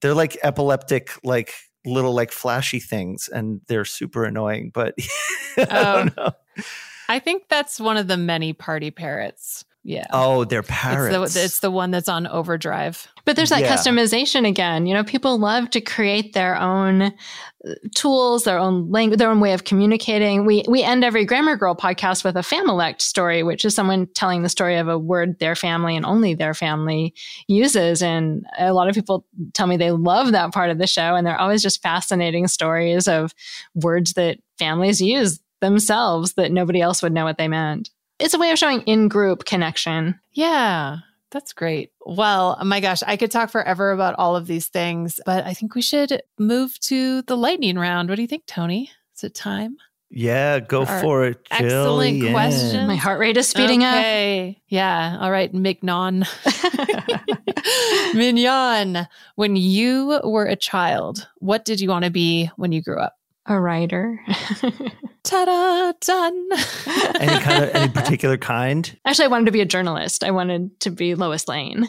They're 0.00 0.14
like 0.14 0.38
epileptic, 0.42 1.12
like 1.24 1.52
little 1.86 2.14
like 2.14 2.32
flashy 2.32 2.80
things 2.80 3.28
and 3.28 3.60
they're 3.68 3.84
super 3.84 4.24
annoying, 4.24 4.70
but 4.74 4.94
I 5.56 5.64
don't 5.64 6.08
um, 6.08 6.12
know. 6.16 6.30
I 7.08 7.18
think 7.20 7.44
that's 7.48 7.80
one 7.80 7.96
of 7.96 8.08
the 8.08 8.16
many 8.16 8.52
party 8.52 8.90
parrots. 8.90 9.64
Yeah. 9.88 10.04
Oh, 10.10 10.42
they're 10.44 10.64
It's 10.66 11.34
the, 11.34 11.44
it's 11.44 11.60
the 11.60 11.70
one 11.70 11.92
that's 11.92 12.08
on 12.08 12.26
overdrive. 12.26 13.06
But 13.24 13.36
there's 13.36 13.50
that 13.50 13.60
Yeah. 13.60 13.72
customization 13.72 14.44
again. 14.44 14.84
You 14.84 14.94
know, 14.94 15.04
people 15.04 15.38
love 15.38 15.70
to 15.70 15.80
create 15.80 16.32
their 16.32 16.60
own 16.60 17.02
uh, 17.02 17.12
tools, 17.94 18.42
their 18.42 18.58
own 18.58 18.90
language, 18.90 19.20
their 19.20 19.30
own 19.30 19.38
way 19.38 19.52
of 19.52 19.62
communicating. 19.62 20.44
We 20.44 20.64
we 20.66 20.82
end 20.82 21.04
every 21.04 21.24
Grammar 21.24 21.54
Girl 21.54 21.76
podcast 21.76 22.24
with 22.24 22.36
a 22.36 22.40
Familect 22.40 23.00
story, 23.00 23.44
which 23.44 23.64
is 23.64 23.76
someone 23.76 24.08
telling 24.12 24.42
the 24.42 24.48
story 24.48 24.74
of 24.76 24.88
a 24.88 24.98
word 24.98 25.38
their 25.38 25.54
family 25.54 25.94
and 25.94 26.04
only 26.04 26.34
their 26.34 26.52
family 26.52 27.14
uses. 27.46 28.02
And 28.02 28.44
a 28.58 28.72
lot 28.72 28.88
of 28.88 28.94
people 28.96 29.24
tell 29.54 29.68
me 29.68 29.76
they 29.76 29.92
love 29.92 30.32
that 30.32 30.52
part 30.52 30.70
of 30.70 30.78
the 30.78 30.88
show, 30.88 31.14
and 31.14 31.24
they're 31.24 31.40
always 31.40 31.62
just 31.62 31.80
fascinating 31.80 32.48
stories 32.48 33.06
of 33.06 33.32
words 33.76 34.14
that 34.14 34.38
families 34.58 35.00
use 35.00 35.38
themselves 35.60 36.32
that 36.32 36.50
nobody 36.50 36.80
else 36.80 37.04
would 37.04 37.12
know 37.12 37.24
what 37.24 37.38
they 37.38 37.46
meant. 37.46 37.90
It's 38.18 38.34
a 38.34 38.38
way 38.38 38.50
of 38.50 38.58
showing 38.58 38.80
in 38.82 39.08
group 39.08 39.44
connection. 39.44 40.18
Yeah. 40.32 40.98
That's 41.30 41.52
great. 41.52 41.90
Well, 42.06 42.56
my 42.64 42.80
gosh, 42.80 43.02
I 43.06 43.16
could 43.16 43.30
talk 43.30 43.50
forever 43.50 43.90
about 43.90 44.14
all 44.16 44.36
of 44.36 44.46
these 44.46 44.68
things, 44.68 45.20
but 45.26 45.44
I 45.44 45.52
think 45.54 45.74
we 45.74 45.82
should 45.82 46.22
move 46.38 46.78
to 46.80 47.22
the 47.22 47.36
lightning 47.36 47.76
round. 47.78 48.08
What 48.08 48.14
do 48.16 48.22
you 48.22 48.28
think, 48.28 48.46
Tony? 48.46 48.90
Is 49.14 49.24
it 49.24 49.34
time? 49.34 49.76
yeah, 50.08 50.60
go 50.60 50.84
Our 50.84 51.00
for 51.00 51.24
it. 51.26 51.38
excellent 51.50 52.22
Jillian. 52.22 52.30
question. 52.32 52.86
My 52.86 52.94
heart 52.94 53.18
rate 53.18 53.36
is 53.36 53.48
speeding 53.48 53.82
up. 53.82 53.96
okay. 53.96 54.62
Yeah. 54.68 55.18
All 55.20 55.32
right, 55.32 55.52
Mignon. 55.52 56.24
Mignon, 58.14 59.08
when 59.34 59.56
you 59.56 60.20
were 60.24 60.46
a 60.46 60.56
child, 60.56 61.28
what 61.38 61.64
did 61.64 61.80
you 61.80 61.88
want 61.88 62.04
to 62.04 62.10
be 62.10 62.50
when 62.56 62.72
you 62.72 62.82
grew 62.82 62.98
up? 63.00 63.14
A 63.48 63.60
writer. 63.60 64.20
Ta-da, 65.22 65.92
done. 66.00 66.48
Any 67.20 67.40
kind 67.40 67.64
of 67.64 67.74
any 67.74 67.92
particular 67.92 68.36
kind? 68.36 68.96
Actually, 69.04 69.24
I 69.24 69.28
wanted 69.28 69.46
to 69.46 69.52
be 69.52 69.60
a 69.60 69.66
journalist. 69.66 70.22
I 70.22 70.30
wanted 70.30 70.78
to 70.80 70.90
be 70.90 71.14
Lois 71.16 71.48
Lane. 71.48 71.88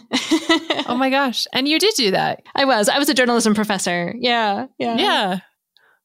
oh 0.88 0.95
my 0.97 1.10
gosh. 1.12 1.45
And 1.53 1.68
you 1.68 1.78
did 1.78 1.93
do 1.95 2.12
that. 2.12 2.41
I 2.55 2.66
was. 2.66 2.89
I 2.89 2.97
was 2.97 3.10
a 3.10 3.14
journalism 3.14 3.53
professor. 3.53 4.14
Yeah. 4.18 4.68
Yeah. 4.80 4.97
Yeah. 4.97 5.39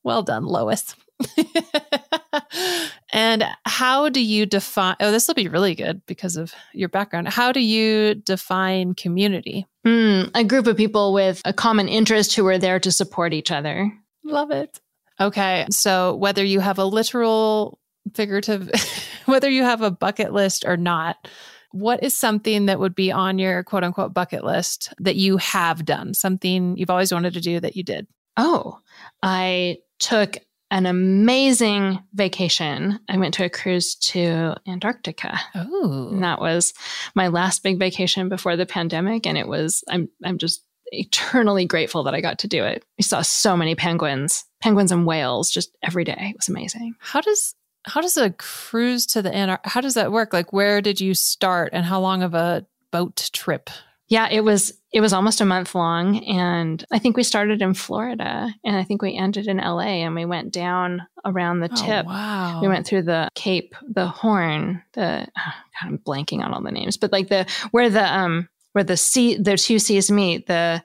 Well 0.02 0.22
done, 0.22 0.44
Lois. 0.44 0.94
and 3.12 3.44
how 3.64 4.08
do 4.08 4.20
you 4.20 4.46
define? 4.46 4.96
Oh, 5.00 5.10
this 5.10 5.26
will 5.26 5.34
be 5.34 5.48
really 5.48 5.74
good 5.74 6.04
because 6.06 6.36
of 6.36 6.52
your 6.72 6.88
background. 6.88 7.28
How 7.28 7.52
do 7.52 7.60
you 7.60 8.14
define 8.14 8.94
community? 8.94 9.66
Mm, 9.86 10.30
a 10.34 10.44
group 10.44 10.66
of 10.66 10.76
people 10.76 11.12
with 11.12 11.40
a 11.44 11.52
common 11.52 11.88
interest 11.88 12.34
who 12.34 12.46
are 12.46 12.58
there 12.58 12.80
to 12.80 12.92
support 12.92 13.32
each 13.32 13.50
other. 13.50 13.92
Love 14.24 14.50
it. 14.50 14.80
Okay. 15.22 15.66
So, 15.70 16.16
whether 16.16 16.44
you 16.44 16.60
have 16.60 16.78
a 16.78 16.84
literal, 16.84 17.78
figurative, 18.14 18.70
whether 19.26 19.48
you 19.48 19.62
have 19.62 19.82
a 19.82 19.90
bucket 19.90 20.32
list 20.32 20.64
or 20.66 20.76
not, 20.76 21.28
what 21.70 22.02
is 22.02 22.16
something 22.16 22.66
that 22.66 22.80
would 22.80 22.94
be 22.94 23.10
on 23.10 23.38
your 23.38 23.62
quote 23.62 23.84
unquote 23.84 24.12
bucket 24.12 24.44
list 24.44 24.92
that 24.98 25.16
you 25.16 25.36
have 25.38 25.84
done? 25.84 26.14
Something 26.14 26.76
you've 26.76 26.90
always 26.90 27.12
wanted 27.12 27.34
to 27.34 27.40
do 27.40 27.60
that 27.60 27.76
you 27.76 27.82
did? 27.82 28.06
Oh, 28.36 28.78
I 29.22 29.78
took 29.98 30.36
an 30.70 30.86
amazing 30.86 32.02
vacation. 32.14 32.98
I 33.08 33.18
went 33.18 33.34
to 33.34 33.44
a 33.44 33.50
cruise 33.50 33.94
to 33.96 34.54
Antarctica. 34.66 35.38
Oh. 35.54 36.08
And 36.10 36.24
that 36.24 36.40
was 36.40 36.72
my 37.14 37.28
last 37.28 37.62
big 37.62 37.78
vacation 37.78 38.30
before 38.30 38.56
the 38.56 38.64
pandemic. 38.64 39.26
And 39.26 39.36
it 39.36 39.46
was, 39.46 39.84
I'm, 39.90 40.08
I'm 40.24 40.38
just 40.38 40.64
eternally 40.92 41.64
grateful 41.64 42.04
that 42.04 42.14
I 42.14 42.20
got 42.20 42.38
to 42.40 42.48
do 42.48 42.64
it. 42.64 42.84
We 42.98 43.02
saw 43.02 43.22
so 43.22 43.56
many 43.56 43.74
penguins, 43.74 44.44
penguins 44.60 44.92
and 44.92 45.06
whales 45.06 45.50
just 45.50 45.76
every 45.82 46.04
day. 46.04 46.30
It 46.30 46.36
was 46.36 46.48
amazing. 46.48 46.94
How 47.00 47.20
does 47.20 47.54
how 47.84 48.00
does 48.00 48.16
a 48.16 48.30
cruise 48.30 49.06
to 49.06 49.22
the 49.22 49.34
Antarctica? 49.34 49.68
How 49.68 49.80
does 49.80 49.94
that 49.94 50.12
work? 50.12 50.32
Like, 50.32 50.52
where 50.52 50.80
did 50.80 51.00
you 51.00 51.14
start, 51.14 51.70
and 51.72 51.84
how 51.84 52.00
long 52.00 52.22
of 52.22 52.34
a 52.34 52.64
boat 52.92 53.30
trip? 53.32 53.70
Yeah, 54.12 54.28
it 54.30 54.44
was 54.44 54.74
it 54.92 55.00
was 55.00 55.14
almost 55.14 55.40
a 55.40 55.46
month 55.46 55.74
long 55.74 56.22
and 56.24 56.84
I 56.92 56.98
think 56.98 57.16
we 57.16 57.22
started 57.22 57.62
in 57.62 57.72
Florida 57.72 58.54
and 58.62 58.76
I 58.76 58.84
think 58.84 59.00
we 59.00 59.16
ended 59.16 59.46
in 59.46 59.56
LA 59.56 60.04
and 60.04 60.14
we 60.14 60.26
went 60.26 60.52
down 60.52 61.06
around 61.24 61.60
the 61.60 61.70
tip. 61.70 62.04
Oh, 62.06 62.10
wow. 62.10 62.60
We 62.60 62.68
went 62.68 62.86
through 62.86 63.04
the 63.04 63.30
Cape, 63.34 63.74
the 63.88 64.06
Horn, 64.06 64.82
the 64.92 65.26
oh, 65.26 65.52
God, 65.80 65.88
I'm 65.88 65.96
blanking 65.96 66.44
on 66.44 66.52
all 66.52 66.60
the 66.60 66.70
names, 66.70 66.98
but 66.98 67.10
like 67.10 67.28
the 67.28 67.46
where 67.70 67.88
the 67.88 68.04
um 68.04 68.50
where 68.72 68.84
the 68.84 68.96
sea 68.96 69.36
the 69.36 69.56
two 69.56 69.78
seas 69.78 70.10
meet, 70.10 70.46
the 70.46 70.82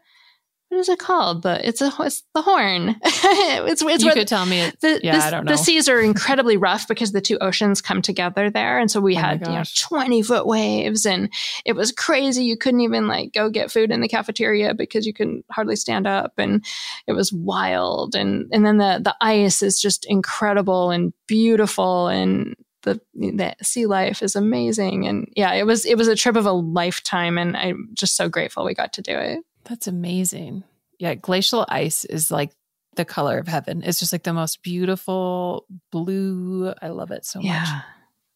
what 0.69 0.79
is 0.79 0.89
it 0.89 0.99
called? 0.99 1.43
The 1.43 1.65
it's 1.65 1.81
a 1.81 1.91
it's 1.99 2.23
the 2.35 2.41
Horn. 2.41 2.97
it's 3.03 3.81
it's 3.81 4.03
you 4.03 4.11
could 4.11 4.27
tell 4.27 4.45
me. 4.45 4.59
It, 4.59 4.79
the, 4.81 4.99
yeah, 5.01 5.17
the, 5.17 5.23
I 5.23 5.31
don't 5.31 5.45
know. 5.45 5.51
the 5.53 5.57
seas 5.57 5.87
are 5.87 6.01
incredibly 6.01 6.57
rough 6.57 6.89
because 6.89 7.13
the 7.13 7.21
two 7.21 7.37
oceans 7.39 7.81
come 7.81 8.01
together 8.01 8.49
there. 8.49 8.77
And 8.77 8.91
so 8.91 8.99
we 8.99 9.15
Oh 9.15 9.19
had 9.19 9.47
you 9.47 9.53
know, 9.53 9.63
20 9.77 10.21
foot 10.23 10.45
waves 10.45 11.05
and 11.05 11.31
it 11.63 11.73
was 11.73 11.93
crazy. 11.93 12.43
You 12.43 12.57
couldn't 12.57 12.81
even 12.81 13.07
like 13.07 13.31
go 13.31 13.49
get 13.49 13.71
food 13.71 13.91
in 13.91 14.01
the 14.01 14.09
cafeteria 14.09 14.73
because 14.73 15.07
you 15.07 15.13
couldn't 15.13 15.45
hardly 15.49 15.77
stand 15.77 16.05
up. 16.05 16.33
And 16.37 16.65
it 17.07 17.13
was 17.13 17.31
wild. 17.31 18.13
And, 18.13 18.47
and 18.51 18.65
then 18.65 18.77
the, 18.77 18.99
the 19.01 19.15
ice 19.21 19.61
is 19.61 19.79
just 19.79 20.05
incredible 20.05 20.91
and 20.91 21.13
beautiful. 21.27 22.09
And 22.09 22.55
the, 22.93 23.01
the 23.13 23.55
sea 23.61 23.85
life 23.85 24.23
is 24.23 24.35
amazing. 24.35 25.07
And 25.07 25.31
yeah, 25.35 25.53
it 25.53 25.65
was, 25.65 25.85
it 25.85 25.97
was 25.97 26.07
a 26.07 26.15
trip 26.15 26.35
of 26.35 26.45
a 26.45 26.51
lifetime. 26.51 27.37
And 27.37 27.55
I'm 27.55 27.89
just 27.93 28.15
so 28.15 28.29
grateful 28.29 28.65
we 28.65 28.73
got 28.73 28.93
to 28.93 29.01
do 29.01 29.17
it. 29.17 29.39
That's 29.65 29.87
amazing. 29.87 30.63
Yeah, 30.99 31.15
glacial 31.15 31.65
ice 31.69 32.05
is 32.05 32.31
like 32.31 32.51
the 32.95 33.05
color 33.05 33.37
of 33.37 33.47
heaven. 33.47 33.83
It's 33.83 33.99
just 33.99 34.11
like 34.11 34.23
the 34.23 34.33
most 34.33 34.63
beautiful 34.63 35.65
blue. 35.91 36.73
I 36.81 36.87
love 36.87 37.11
it 37.11 37.25
so 37.25 37.39
much. 37.39 37.45
Yeah. 37.45 37.81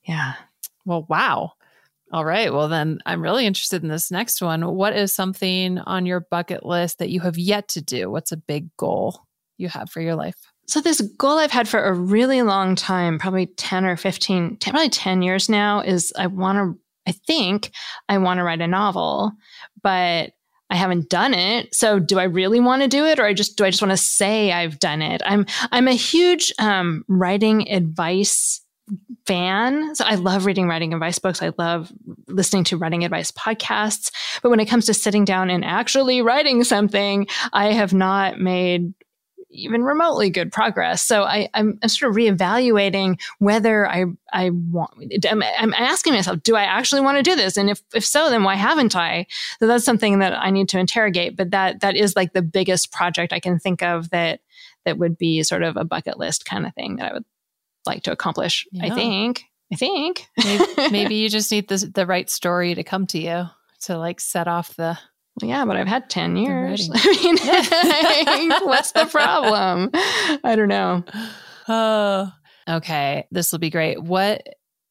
Yeah. 0.04 0.34
Well, 0.86 1.06
wow. 1.10 1.54
All 2.12 2.26
right. 2.26 2.54
Well, 2.54 2.68
then 2.68 3.00
I'm 3.06 3.22
really 3.22 3.46
interested 3.46 3.84
in 3.84 3.90
this 3.90 4.12
next 4.12 4.42
one. 4.42 4.76
What 4.76 4.96
is 4.96 5.14
something 5.14 5.80
on 5.80 6.06
your 6.06 6.20
bucket 6.20 6.66
list 6.66 7.00
that 7.00 7.10
you 7.10 7.22
have 7.22 7.38
yet 7.38 7.70
to 7.70 7.82
do? 7.82 8.12
What's 8.12 8.32
a 8.32 8.38
big 8.38 8.76
goal 8.76 9.22
you 9.58 9.70
have 9.70 9.90
for 9.90 10.02
your 10.02 10.16
life? 10.16 10.51
So 10.72 10.80
this 10.80 11.02
goal 11.02 11.38
I've 11.38 11.52
had 11.52 11.68
for 11.68 11.84
a 11.84 11.94
really 11.94 12.44
long 12.44 12.78
time, 12.78 13.20
probably 13.20 13.48
10 13.48 13.84
or 13.84 13.98
15, 13.98 14.56
10, 14.56 14.72
probably 14.72 14.90
10 14.90 15.22
years 15.22 15.50
now 15.50 15.82
is 15.82 16.14
I 16.18 16.28
want 16.28 16.58
to 16.60 16.80
I 17.06 17.12
think 17.12 17.72
I 18.08 18.20
want 18.20 18.38
to 18.38 18.44
write 18.46 18.62
a 18.62 18.68
novel, 18.68 19.34
but 19.84 20.32
I 20.70 20.76
haven't 20.76 21.10
done 21.10 21.34
it. 21.34 21.76
So 21.76 22.00
do 22.00 22.20
I 22.20 22.24
really 22.24 22.62
want 22.62 22.84
to 22.84 22.88
do 22.88 23.06
it 23.06 23.20
or 23.20 23.26
I 23.26 23.34
just 23.34 23.58
do 23.58 23.66
I 23.66 23.70
just 23.70 23.82
want 23.82 23.92
to 23.92 23.98
say 23.98 24.54
I've 24.54 24.80
done 24.80 25.02
it? 25.02 25.22
I'm 25.26 25.46
I'm 25.74 25.90
a 25.90 25.94
huge 25.94 26.54
um, 26.58 27.04
writing 27.10 27.70
advice 27.70 28.62
fan. 29.28 29.94
So 29.96 30.06
I 30.06 30.16
love 30.16 30.46
reading 30.46 30.70
writing 30.70 30.94
advice 30.94 31.20
books. 31.20 31.42
I 31.42 31.52
love 31.58 31.92
listening 32.28 32.64
to 32.66 32.78
writing 32.78 33.04
advice 33.04 33.30
podcasts. 33.32 34.10
But 34.42 34.50
when 34.50 34.62
it 34.62 34.70
comes 34.70 34.86
to 34.86 34.94
sitting 34.94 35.26
down 35.26 35.50
and 35.50 35.66
actually 35.66 36.22
writing 36.22 36.64
something, 36.64 37.28
I 37.52 37.74
have 37.74 37.94
not 37.94 38.40
made 38.40 38.94
even 39.52 39.84
remotely 39.84 40.30
good 40.30 40.52
progress. 40.52 41.04
So 41.04 41.24
I, 41.24 41.50
I'm, 41.54 41.78
I'm 41.82 41.90
sort 41.90 42.10
of 42.10 42.16
reevaluating 42.16 43.20
whether 43.40 43.88
I, 43.88 44.06
I 44.32 44.50
want, 44.50 44.92
I'm, 45.30 45.44
I'm 45.44 45.74
asking 45.74 46.14
myself, 46.14 46.42
do 46.44 46.56
I 46.56 46.64
actually 46.64 47.02
want 47.02 47.18
to 47.18 47.24
do 47.24 47.36
this? 47.36 47.58
And 47.58 47.70
if, 47.70 47.82
if 47.94 48.06
so, 48.06 48.30
then 48.30 48.44
why 48.44 48.56
haven't 48.56 48.96
I? 48.96 49.28
So 49.60 49.68
that's 49.68 49.86
something 49.86 50.20
that 50.20 50.34
I 50.34 50.50
need 50.50 50.70
to 50.70 50.80
interrogate. 50.80 51.36
But 51.36 51.52
that, 51.52 51.82
that 51.82 51.96
is 51.96 52.16
like 52.16 52.34
the 52.34 52.42
biggest 52.42 52.92
project 52.92 53.34
I 53.34 53.40
can 53.40 53.60
think 53.60 53.84
of 53.84 54.10
that, 54.12 54.42
that 54.86 54.98
would 54.98 55.18
be 55.18 55.44
sort 55.44 55.64
of 55.64 55.78
a 55.78 55.84
bucket 55.84 56.18
list 56.18 56.46
kind 56.46 56.66
of 56.66 56.74
thing 56.74 56.96
that 56.96 57.12
I 57.12 57.14
would 57.14 57.26
like 57.86 58.04
to 58.04 58.12
accomplish. 58.12 58.68
I 58.82 58.90
think, 58.90 59.46
I 59.72 59.76
think. 59.76 60.28
Maybe, 60.44 60.66
maybe 60.92 61.16
you 61.22 61.30
just 61.30 61.52
need 61.52 61.68
the, 61.68 61.78
the 61.94 62.06
right 62.06 62.30
story 62.30 62.76
to 62.76 62.84
come 62.84 63.08
to 63.08 63.20
you 63.20 63.46
to 63.82 63.98
like 63.98 64.20
set 64.20 64.48
off 64.48 64.76
the. 64.76 64.98
Yeah, 65.42 65.66
but 65.66 65.78
I've 65.78 65.88
had 65.88 66.10
10 66.10 66.36
years. 66.36 66.90
I 66.94 68.38
mean, 68.38 68.52
what's 68.68 68.92
the 68.92 69.06
problem? 69.06 69.90
I 69.94 70.56
don't 70.56 70.68
know. 70.68 71.04
Oh, 71.68 72.32
okay. 72.68 73.28
This 73.32 73.52
will 73.52 73.60
be 73.60 73.70
great. 73.70 74.02
What 74.02 74.48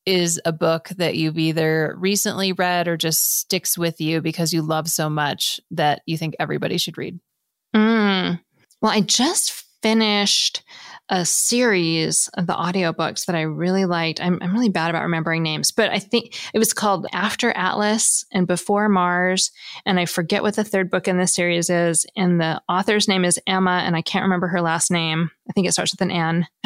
is 0.06 0.40
a 0.44 0.52
book 0.52 0.88
that 0.96 1.16
you've 1.16 1.38
either 1.38 1.94
recently 1.98 2.52
read 2.52 2.88
or 2.88 2.96
just 2.96 3.38
sticks 3.38 3.76
with 3.76 4.00
you 4.00 4.20
because 4.20 4.52
you 4.52 4.62
love 4.62 4.88
so 4.88 5.10
much 5.10 5.60
that 5.70 6.02
you 6.06 6.16
think 6.16 6.34
everybody 6.38 6.78
should 6.78 6.98
read? 6.98 7.20
Mm. 7.74 8.40
Well, 8.80 8.92
I 8.92 9.00
just 9.02 9.52
finished 9.82 10.62
a 11.10 11.26
series 11.26 12.30
of 12.34 12.46
the 12.46 12.52
audiobooks 12.52 13.26
that 13.26 13.34
I 13.34 13.42
really 13.42 13.84
liked. 13.84 14.20
I'm, 14.22 14.38
I'm 14.40 14.52
really 14.52 14.68
bad 14.68 14.90
about 14.90 15.02
remembering 15.02 15.42
names, 15.42 15.72
but 15.72 15.90
I 15.90 15.98
think 15.98 16.38
it 16.54 16.58
was 16.58 16.72
called 16.72 17.06
After 17.12 17.50
Atlas 17.50 18.24
and 18.32 18.46
Before 18.46 18.88
Mars. 18.88 19.50
And 19.84 19.98
I 19.98 20.06
forget 20.06 20.42
what 20.42 20.54
the 20.54 20.62
third 20.62 20.88
book 20.88 21.08
in 21.08 21.18
this 21.18 21.34
series 21.34 21.68
is. 21.68 22.06
And 22.16 22.40
the 22.40 22.62
author's 22.68 23.08
name 23.08 23.24
is 23.24 23.40
Emma, 23.44 23.82
and 23.84 23.96
I 23.96 24.02
can't 24.02 24.22
remember 24.22 24.46
her 24.46 24.60
last 24.60 24.90
name. 24.90 25.30
I 25.48 25.52
think 25.52 25.66
it 25.66 25.72
starts 25.72 25.92
with 25.92 26.00
an 26.00 26.12
N. 26.12 26.46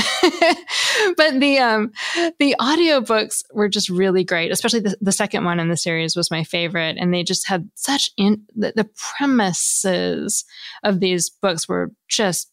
but 1.16 1.40
the 1.40 1.58
um 1.58 1.90
the 2.38 2.54
audiobooks 2.60 3.42
were 3.54 3.68
just 3.68 3.88
really 3.88 4.24
great, 4.24 4.52
especially 4.52 4.80
the, 4.80 4.94
the 5.00 5.12
second 5.12 5.44
one 5.44 5.58
in 5.58 5.68
the 5.68 5.76
series 5.76 6.14
was 6.14 6.30
my 6.30 6.44
favorite. 6.44 6.96
And 6.98 7.12
they 7.12 7.22
just 7.22 7.48
had 7.48 7.68
such 7.74 8.10
in 8.18 8.42
the, 8.54 8.74
the 8.76 8.88
premises 9.16 10.44
of 10.82 11.00
these 11.00 11.30
books 11.30 11.66
were 11.66 11.92
just 12.08 12.50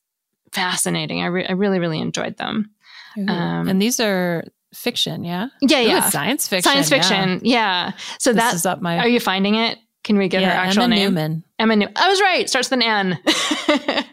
fascinating. 0.52 1.22
I, 1.22 1.28
re- 1.28 1.48
I 1.48 1.54
really, 1.54 1.80
really 1.80 2.00
enjoyed 2.00 2.38
them. 2.38 2.72
Um, 3.18 3.68
and 3.68 3.82
these 3.82 4.00
are 4.00 4.44
fiction, 4.74 5.24
yeah? 5.24 5.48
Yeah, 5.62 5.82
Ooh, 5.82 5.88
yeah. 5.88 6.10
science 6.10 6.48
fiction. 6.48 6.72
Science 6.72 6.90
fiction. 6.90 7.42
Yeah. 7.44 7.92
So 8.20 8.32
This 8.32 8.42
that 8.42 8.54
is 8.56 8.66
up 8.66 8.82
my 8.82 9.00
are 9.00 9.08
you 9.08 9.20
finding 9.20 9.56
it? 9.56 9.78
Can 10.04 10.18
we 10.18 10.30
get 10.30 10.42
yeah, 10.42 10.52
her 10.52 10.56
actual 10.68 10.84
Emma 10.84 10.96
name? 10.96 11.14
Newman. 11.14 11.44
Emma 11.60 11.76
New- 11.76 11.90
I 11.96 12.10
was 12.10 12.22
right. 12.22 12.50
Starts 12.50 12.70
with 12.70 12.82
an 12.82 12.84
N. 12.84 13.20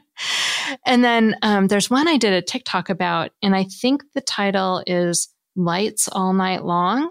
and 0.87 1.03
then 1.03 1.37
um, 1.43 1.69
there's 1.69 1.89
one 1.89 2.09
I 2.09 2.19
did 2.19 2.33
a 2.33 2.43
TikTok 2.43 2.91
about, 2.91 3.31
and 3.43 3.57
I 3.57 3.65
think 3.65 4.03
the 4.15 4.21
title 4.21 4.83
is 4.87 5.29
Lights 5.57 6.09
All 6.11 6.35
Night 6.35 6.65
Long. 6.65 7.11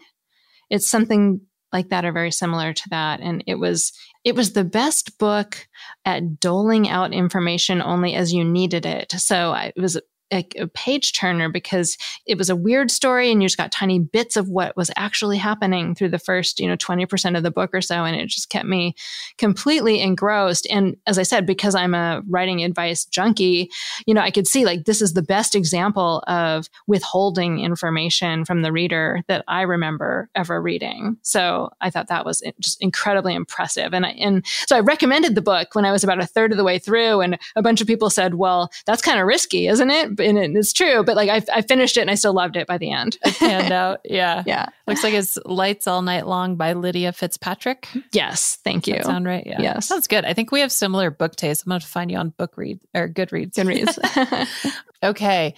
It's 0.70 0.88
something 0.88 1.42
like 1.74 1.90
that 1.90 2.06
or 2.06 2.12
very 2.12 2.32
similar 2.32 2.74
to 2.74 2.90
that. 2.90 3.20
And 3.20 3.44
it 3.48 3.56
was 3.56 3.92
it 4.24 4.36
was 4.36 4.54
the 4.54 4.64
best 4.64 5.18
book 5.18 5.68
at 6.06 6.40
doling 6.40 6.90
out 6.90 7.14
information 7.14 7.82
only 7.82 8.14
as 8.16 8.34
you 8.34 8.44
needed 8.44 8.86
it. 8.86 9.12
So 9.12 9.54
it 9.54 9.74
was 9.78 10.00
a, 10.32 10.46
a 10.58 10.68
page 10.68 11.14
turner 11.14 11.50
because 11.50 11.98
it 12.26 12.38
was 12.38 12.50
a 12.50 12.56
weird 12.56 12.92
story 12.92 13.32
and 13.32 13.42
you 13.42 13.48
just 13.48 13.58
got 13.58 13.72
tiny 13.72 14.00
bits 14.00 14.36
of 14.36 14.50
what 14.50 14.76
was 14.76 14.92
actually 14.96 15.38
happening 15.38 15.96
through 15.96 16.10
the 16.10 16.20
first, 16.20 16.60
you 16.60 16.68
know, 16.68 16.76
20% 16.76 17.38
of 17.38 17.44
the 17.44 17.52
book 17.52 17.72
or 17.74 17.82
so. 17.82 18.04
And 18.04 18.16
it 18.16 18.28
just 18.28 18.50
kept 18.50 18.68
me 18.68 18.96
completely 19.38 20.02
engrossed. 20.02 20.68
And 20.70 20.98
as 21.08 21.18
I 21.18 21.24
said, 21.24 21.46
because 21.46 21.76
I'm 21.76 21.94
a 21.94 22.22
writing 22.28 22.64
advice 22.64 23.06
junkie, 23.06 23.72
you 24.06 24.14
know, 24.14 24.22
I 24.22 24.32
could 24.32 24.48
see 24.48 24.66
like 24.66 24.86
this 24.86 25.02
is 25.02 25.14
the 25.14 25.22
best 25.22 25.56
example 25.56 26.24
of 26.28 26.70
withholding 26.88 27.60
information 27.60 28.46
from 28.46 28.62
the 28.62 28.72
reader 28.72 29.22
that 29.28 29.44
I 29.48 29.62
remember 29.62 30.30
ever 30.36 30.62
reading. 30.62 31.18
So 31.22 31.70
I 31.82 31.90
thought 31.90 32.08
that 32.08 32.26
was 32.26 32.44
just 32.60 32.82
incredibly 32.82 33.34
impressive. 33.34 33.94
And 33.94 34.06
I, 34.06 34.10
and 34.10 34.46
so 34.68 34.76
I 34.76 34.82
recommended 34.82 35.36
the 35.36 35.42
book 35.42 35.74
when 35.74 35.86
I 35.86 35.92
was 35.92 36.04
about 36.04 36.22
a 36.22 36.26
third 36.26 36.52
of 36.52 36.58
the 36.58 36.64
way 36.64 36.80
through 36.80 37.22
and 37.22 37.38
a 37.56 37.62
bunch 37.62 37.82
of 37.82 37.88
people 37.88 38.10
said, 38.10 38.36
well, 38.36 38.70
that's 38.86 39.02
kind 39.02 39.20
of 39.20 39.28
risky, 39.28 39.68
isn't 39.68 39.90
it? 39.90 40.17
And 40.20 40.38
it's 40.58 40.74
true. 40.74 41.04
But 41.04 41.16
like 41.16 41.30
I, 41.30 41.42
I 41.58 41.62
finished 41.62 41.98
it 41.98 42.02
and 42.02 42.12
I 42.12 42.16
still 42.16 42.34
loved 42.34 42.56
it 42.56 42.68
by 42.68 42.78
the 42.78 42.92
end. 42.92 43.18
Panned 43.40 43.72
out. 43.72 44.00
Yeah. 44.08 44.44
yeah. 44.46 44.68
Looks 44.88 45.04
like 45.04 45.14
it's 45.14 45.38
Lights 45.46 45.86
All 45.86 46.02
Night 46.02 46.28
Long 46.28 46.56
by 46.56 46.74
Lydia 46.74 47.12
Fitzpatrick. 47.12 47.88
Yes. 48.12 48.58
Thank 48.64 48.88
you. 48.88 48.96
That 48.96 49.06
sound 49.06 49.26
right? 49.26 49.46
Yeah. 49.46 49.62
Yes. 49.62 49.88
Sounds 49.88 50.08
good. 50.08 50.24
I 50.24 50.34
think 50.34 50.52
we 50.52 50.62
have 50.62 50.72
similar 50.72 51.12
book 51.12 51.36
tastes. 51.36 51.64
I'm 51.66 51.70
going 51.70 51.82
to 51.82 51.88
find 51.88 52.10
you 52.10 52.18
on 52.18 52.30
book 52.30 52.58
read 52.58 52.80
or 52.94 53.10
Goodreads. 53.10 53.54
Goodreads. 53.54 54.48
okay. 55.04 55.56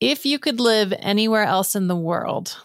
If 0.00 0.26
you 0.26 0.38
could 0.38 0.60
live 0.60 0.92
anywhere 0.98 1.44
else 1.44 1.74
in 1.74 1.88
the 1.88 1.96
world, 1.96 2.60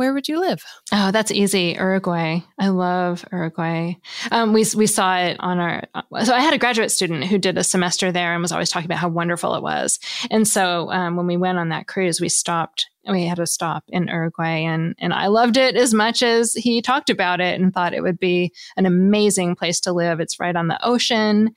where 0.00 0.14
would 0.14 0.28
you 0.28 0.40
live? 0.40 0.64
Oh, 0.92 1.10
that's 1.10 1.30
easy. 1.30 1.76
Uruguay. 1.78 2.40
I 2.58 2.68
love 2.68 3.22
Uruguay. 3.30 3.96
Um, 4.30 4.54
we 4.54 4.64
we 4.74 4.86
saw 4.86 5.18
it 5.18 5.36
on 5.40 5.58
our. 5.58 5.82
So 6.24 6.32
I 6.32 6.40
had 6.40 6.54
a 6.54 6.58
graduate 6.58 6.90
student 6.90 7.24
who 7.24 7.36
did 7.36 7.58
a 7.58 7.62
semester 7.62 8.10
there 8.10 8.32
and 8.32 8.40
was 8.40 8.50
always 8.50 8.70
talking 8.70 8.86
about 8.86 8.96
how 8.96 9.10
wonderful 9.10 9.54
it 9.56 9.62
was. 9.62 9.98
And 10.30 10.48
so 10.48 10.90
um, 10.90 11.16
when 11.16 11.26
we 11.26 11.36
went 11.36 11.58
on 11.58 11.68
that 11.68 11.86
cruise, 11.86 12.18
we 12.18 12.30
stopped. 12.30 12.88
We 13.06 13.26
had 13.26 13.38
a 13.38 13.46
stop 13.46 13.84
in 13.88 14.06
Uruguay, 14.06 14.64
and 14.64 14.94
and 14.98 15.12
I 15.12 15.26
loved 15.26 15.58
it 15.58 15.76
as 15.76 15.92
much 15.92 16.22
as 16.22 16.54
he 16.54 16.80
talked 16.80 17.10
about 17.10 17.42
it, 17.42 17.60
and 17.60 17.70
thought 17.70 17.92
it 17.92 18.02
would 18.02 18.18
be 18.18 18.54
an 18.78 18.86
amazing 18.86 19.54
place 19.54 19.80
to 19.80 19.92
live. 19.92 20.18
It's 20.18 20.40
right 20.40 20.56
on 20.56 20.68
the 20.68 20.82
ocean. 20.82 21.50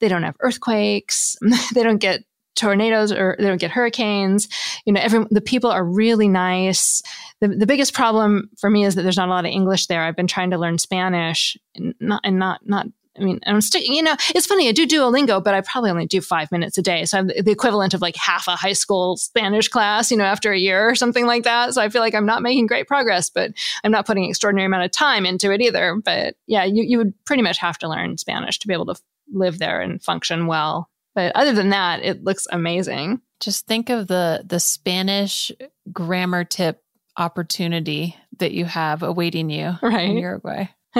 They 0.00 0.08
don't 0.08 0.22
have 0.22 0.36
earthquakes. 0.40 1.36
they 1.74 1.82
don't 1.82 1.98
get 1.98 2.22
tornadoes 2.54 3.12
or 3.12 3.36
they 3.38 3.46
don't 3.46 3.60
get 3.60 3.70
hurricanes. 3.70 4.48
You 4.84 4.92
know, 4.92 5.00
every 5.00 5.24
the 5.30 5.40
people 5.40 5.70
are 5.70 5.84
really 5.84 6.28
nice. 6.28 7.02
The 7.40 7.48
the 7.48 7.66
biggest 7.66 7.94
problem 7.94 8.50
for 8.58 8.70
me 8.70 8.84
is 8.84 8.94
that 8.94 9.02
there's 9.02 9.16
not 9.16 9.28
a 9.28 9.30
lot 9.30 9.44
of 9.44 9.50
English 9.50 9.86
there. 9.86 10.02
I've 10.02 10.16
been 10.16 10.26
trying 10.26 10.50
to 10.50 10.58
learn 10.58 10.78
Spanish 10.78 11.56
and 11.74 11.94
not 12.00 12.20
and 12.24 12.38
not 12.38 12.66
not 12.66 12.86
I 13.18 13.22
mean, 13.24 13.40
I'm 13.46 13.60
still, 13.60 13.82
you 13.82 14.02
know, 14.02 14.16
it's 14.34 14.46
funny. 14.46 14.68
I 14.68 14.72
do 14.72 14.86
Duolingo, 14.86 15.44
but 15.44 15.52
I 15.52 15.60
probably 15.60 15.90
only 15.90 16.06
do 16.06 16.22
five 16.22 16.50
minutes 16.50 16.78
a 16.78 16.82
day. 16.82 17.04
So 17.04 17.18
I'm 17.18 17.26
the 17.26 17.50
equivalent 17.50 17.92
of 17.92 18.00
like 18.00 18.16
half 18.16 18.48
a 18.48 18.56
high 18.56 18.72
school 18.72 19.16
Spanish 19.18 19.68
class, 19.68 20.10
you 20.10 20.16
know, 20.16 20.24
after 20.24 20.50
a 20.50 20.58
year 20.58 20.88
or 20.88 20.94
something 20.94 21.26
like 21.26 21.44
that. 21.44 21.74
So 21.74 21.82
I 21.82 21.90
feel 21.90 22.00
like 22.00 22.14
I'm 22.14 22.24
not 22.24 22.42
making 22.42 22.68
great 22.68 22.88
progress, 22.88 23.28
but 23.28 23.52
I'm 23.84 23.92
not 23.92 24.06
putting 24.06 24.24
an 24.24 24.30
extraordinary 24.30 24.66
amount 24.66 24.84
of 24.84 24.92
time 24.92 25.26
into 25.26 25.52
it 25.52 25.60
either. 25.60 25.96
But 26.02 26.36
yeah, 26.46 26.64
you, 26.64 26.84
you 26.84 26.98
would 26.98 27.12
pretty 27.26 27.42
much 27.42 27.58
have 27.58 27.76
to 27.78 27.88
learn 27.88 28.16
Spanish 28.16 28.58
to 28.60 28.66
be 28.66 28.72
able 28.72 28.86
to 28.86 29.00
live 29.30 29.58
there 29.58 29.80
and 29.80 30.02
function 30.02 30.46
well. 30.46 30.88
But 31.14 31.32
other 31.34 31.52
than 31.52 31.70
that, 31.70 32.02
it 32.02 32.24
looks 32.24 32.46
amazing. 32.50 33.20
Just 33.40 33.66
think 33.66 33.90
of 33.90 34.06
the 34.08 34.42
the 34.46 34.60
Spanish 34.60 35.50
grammar 35.92 36.44
tip 36.44 36.82
opportunity 37.16 38.16
that 38.38 38.52
you 38.52 38.64
have 38.64 39.02
awaiting 39.02 39.50
you 39.50 39.74
Right. 39.82 40.10
in 40.10 40.18
Uruguay. 40.18 40.68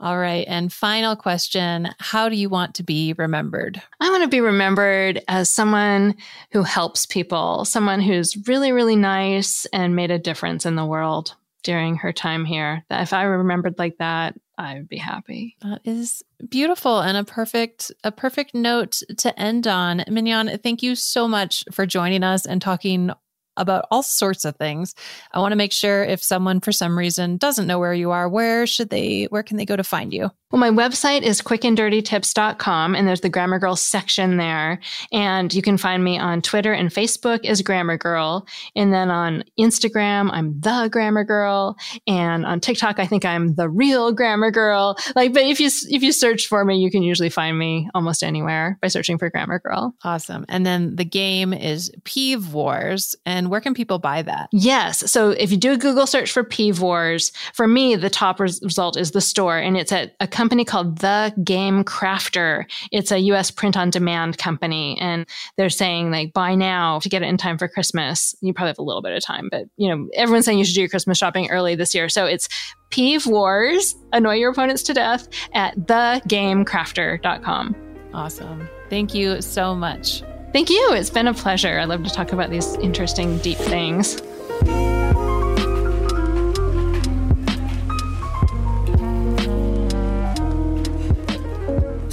All 0.00 0.18
right. 0.18 0.44
And 0.48 0.72
final 0.72 1.14
question 1.16 1.88
How 2.00 2.28
do 2.28 2.36
you 2.36 2.48
want 2.48 2.74
to 2.76 2.82
be 2.82 3.12
remembered? 3.16 3.80
I 4.00 4.10
want 4.10 4.22
to 4.24 4.28
be 4.28 4.40
remembered 4.40 5.22
as 5.28 5.54
someone 5.54 6.16
who 6.52 6.62
helps 6.62 7.06
people, 7.06 7.64
someone 7.64 8.00
who's 8.00 8.36
really, 8.48 8.72
really 8.72 8.96
nice 8.96 9.64
and 9.72 9.94
made 9.96 10.10
a 10.10 10.18
difference 10.18 10.66
in 10.66 10.74
the 10.74 10.84
world 10.86 11.34
during 11.62 11.96
her 11.96 12.12
time 12.12 12.44
here. 12.44 12.84
That 12.90 13.02
if 13.02 13.12
I 13.12 13.22
remembered 13.22 13.78
like 13.78 13.98
that, 13.98 14.34
I 14.58 14.74
would 14.74 14.88
be 14.88 14.96
happy. 14.96 15.56
That 15.62 15.80
is 15.84 16.22
beautiful 16.48 17.00
and 17.00 17.16
a 17.16 17.24
perfect 17.24 17.92
a 18.04 18.12
perfect 18.12 18.54
note 18.54 19.02
to 19.18 19.38
end 19.38 19.66
on. 19.66 20.04
Mignon, 20.08 20.58
thank 20.58 20.82
you 20.82 20.94
so 20.94 21.28
much 21.28 21.64
for 21.72 21.86
joining 21.86 22.22
us 22.22 22.46
and 22.46 22.60
talking 22.60 23.10
about 23.56 23.86
all 23.90 24.02
sorts 24.02 24.44
of 24.44 24.56
things. 24.56 24.94
I 25.32 25.38
want 25.40 25.52
to 25.52 25.56
make 25.56 25.72
sure 25.72 26.04
if 26.04 26.22
someone 26.22 26.60
for 26.60 26.72
some 26.72 26.96
reason 26.96 27.36
doesn't 27.36 27.66
know 27.66 27.78
where 27.78 27.94
you 27.94 28.10
are, 28.10 28.28
where 28.28 28.66
should 28.66 28.90
they 28.90 29.24
where 29.24 29.42
can 29.42 29.56
they 29.56 29.64
go 29.64 29.76
to 29.76 29.84
find 29.84 30.12
you? 30.12 30.30
Well, 30.52 30.60
my 30.60 30.70
website 30.70 31.22
is 31.22 31.42
quickanddirtytips.com 31.42 32.94
and 32.94 33.08
there's 33.08 33.20
the 33.20 33.28
Grammar 33.28 33.58
Girl 33.58 33.74
section 33.74 34.36
there. 34.36 34.78
And 35.12 35.52
you 35.52 35.60
can 35.60 35.76
find 35.76 36.04
me 36.04 36.18
on 36.18 36.40
Twitter 36.40 36.72
and 36.72 36.88
Facebook 36.88 37.44
as 37.44 37.62
Grammar 37.62 37.98
Girl. 37.98 38.46
And 38.76 38.92
then 38.92 39.10
on 39.10 39.42
Instagram, 39.58 40.30
I'm 40.32 40.60
the 40.60 40.88
Grammar 40.90 41.24
Girl. 41.24 41.76
And 42.06 42.46
on 42.46 42.60
TikTok, 42.60 43.00
I 43.00 43.06
think 43.06 43.24
I'm 43.24 43.56
the 43.56 43.68
real 43.68 44.12
Grammar 44.12 44.52
Girl. 44.52 44.96
Like, 45.16 45.32
but 45.32 45.42
if 45.42 45.58
you 45.58 45.66
if 45.88 46.04
you 46.04 46.12
search 46.12 46.46
for 46.46 46.64
me, 46.64 46.78
you 46.78 46.92
can 46.92 47.02
usually 47.02 47.28
find 47.28 47.58
me 47.58 47.90
almost 47.92 48.22
anywhere 48.22 48.78
by 48.80 48.86
searching 48.86 49.18
for 49.18 49.28
Grammar 49.28 49.58
Girl. 49.58 49.96
Awesome. 50.04 50.46
And 50.48 50.64
then 50.64 50.94
the 50.94 51.04
game 51.04 51.52
is 51.52 51.90
Peeve 52.04 52.52
Wars. 52.54 53.16
And 53.26 53.50
where 53.50 53.60
can 53.60 53.74
people 53.74 53.98
buy 53.98 54.22
that? 54.22 54.48
Yes. 54.52 55.10
So 55.10 55.30
if 55.30 55.50
you 55.50 55.56
do 55.56 55.72
a 55.72 55.76
Google 55.76 56.06
search 56.06 56.30
for 56.30 56.44
Peeve 56.44 56.80
Wars, 56.80 57.32
for 57.52 57.66
me, 57.66 57.96
the 57.96 58.10
top 58.10 58.38
res- 58.38 58.62
result 58.62 58.96
is 58.96 59.10
the 59.10 59.20
store, 59.20 59.58
and 59.58 59.76
it's 59.76 59.90
at 59.90 60.14
a 60.20 60.28
company 60.36 60.45
called 60.64 60.98
The 60.98 61.34
Game 61.42 61.84
Crafter. 61.84 62.66
It's 62.92 63.12
a 63.12 63.18
US 63.18 63.50
print 63.50 63.76
on 63.76 63.90
demand 63.90 64.38
company, 64.38 64.98
and 65.00 65.26
they're 65.56 65.70
saying 65.70 66.10
like 66.10 66.32
buy 66.32 66.54
now 66.54 66.98
to 67.00 67.08
get 67.08 67.22
it 67.22 67.26
in 67.26 67.36
time 67.36 67.58
for 67.58 67.68
Christmas. 67.68 68.34
You 68.40 68.52
probably 68.52 68.70
have 68.70 68.78
a 68.78 68.82
little 68.82 69.02
bit 69.02 69.12
of 69.12 69.22
time, 69.22 69.48
but 69.50 69.64
you 69.76 69.88
know 69.88 70.08
everyone's 70.14 70.44
saying 70.44 70.58
you 70.58 70.64
should 70.64 70.74
do 70.74 70.80
your 70.80 70.88
Christmas 70.88 71.18
shopping 71.18 71.50
early 71.50 71.74
this 71.74 71.94
year. 71.94 72.08
So 72.08 72.26
it's 72.26 72.48
Peeve 72.90 73.26
Wars, 73.26 73.96
annoy 74.12 74.34
your 74.34 74.52
opponents 74.52 74.82
to 74.84 74.94
death 74.94 75.28
at 75.52 75.76
thegamecrafter.com. 75.76 77.76
Awesome. 78.14 78.68
Thank 78.88 79.14
you 79.14 79.42
so 79.42 79.74
much. 79.74 80.22
Thank 80.52 80.70
you. 80.70 80.92
It's 80.92 81.10
been 81.10 81.26
a 81.26 81.34
pleasure. 81.34 81.78
I 81.78 81.84
love 81.84 82.04
to 82.04 82.10
talk 82.10 82.32
about 82.32 82.50
these 82.50 82.76
interesting, 82.76 83.38
deep 83.38 83.58
things. 83.58 84.22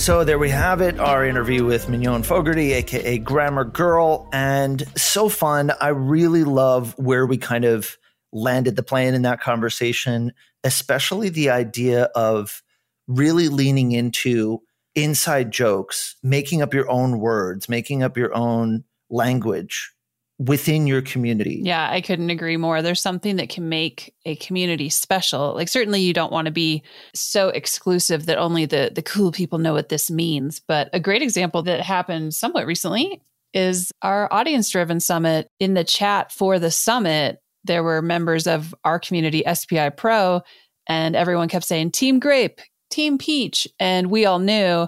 So 0.03 0.25
there 0.25 0.37
we 0.37 0.49
have 0.49 0.81
it, 0.81 0.99
our 0.99 1.25
interview 1.25 1.63
with 1.63 1.87
Mignon 1.87 2.23
Fogarty, 2.23 2.73
aka 2.73 3.17
Grammar 3.19 3.63
Girl, 3.63 4.27
and 4.33 4.83
so 4.97 5.29
fun. 5.29 5.71
I 5.79 5.87
really 5.87 6.43
love 6.43 6.93
where 6.97 7.25
we 7.25 7.37
kind 7.37 7.63
of 7.63 7.97
landed 8.33 8.75
the 8.75 8.83
plane 8.83 9.13
in 9.13 9.21
that 9.21 9.39
conversation, 9.39 10.33
especially 10.65 11.29
the 11.29 11.51
idea 11.51 12.09
of 12.15 12.61
really 13.07 13.47
leaning 13.47 13.93
into 13.93 14.61
inside 14.93 15.51
jokes, 15.51 16.17
making 16.21 16.61
up 16.61 16.73
your 16.73 16.91
own 16.91 17.19
words, 17.19 17.69
making 17.69 18.03
up 18.03 18.17
your 18.17 18.35
own 18.35 18.83
language 19.09 19.92
within 20.39 20.87
your 20.87 21.01
community. 21.01 21.59
Yeah, 21.63 21.89
I 21.89 22.01
couldn't 22.01 22.29
agree 22.29 22.57
more. 22.57 22.81
There's 22.81 23.01
something 23.01 23.35
that 23.37 23.49
can 23.49 23.69
make 23.69 24.13
a 24.25 24.35
community 24.37 24.89
special. 24.89 25.53
Like 25.53 25.69
certainly 25.69 26.01
you 26.01 26.13
don't 26.13 26.31
want 26.31 26.45
to 26.45 26.51
be 26.51 26.83
so 27.13 27.49
exclusive 27.49 28.25
that 28.25 28.37
only 28.37 28.65
the 28.65 28.91
the 28.93 29.01
cool 29.01 29.31
people 29.31 29.59
know 29.59 29.73
what 29.73 29.89
this 29.89 30.09
means, 30.09 30.59
but 30.67 30.89
a 30.93 30.99
great 30.99 31.21
example 31.21 31.61
that 31.63 31.81
happened 31.81 32.33
somewhat 32.33 32.65
recently 32.65 33.21
is 33.53 33.91
our 34.01 34.31
audience 34.33 34.69
driven 34.69 34.99
summit 34.99 35.47
in 35.59 35.75
the 35.75 35.83
chat 35.83 36.31
for 36.31 36.57
the 36.59 36.71
summit 36.71 37.39
there 37.63 37.83
were 37.83 38.01
members 38.01 38.47
of 38.47 38.75
our 38.83 38.99
community 38.99 39.43
SPI 39.51 39.91
Pro 39.91 40.41
and 40.87 41.15
everyone 41.15 41.47
kept 41.47 41.65
saying 41.65 41.91
team 41.91 42.19
grape, 42.19 42.59
team 42.89 43.17
peach 43.17 43.67
and 43.79 44.11
we 44.11 44.25
all 44.25 44.39
knew 44.39 44.87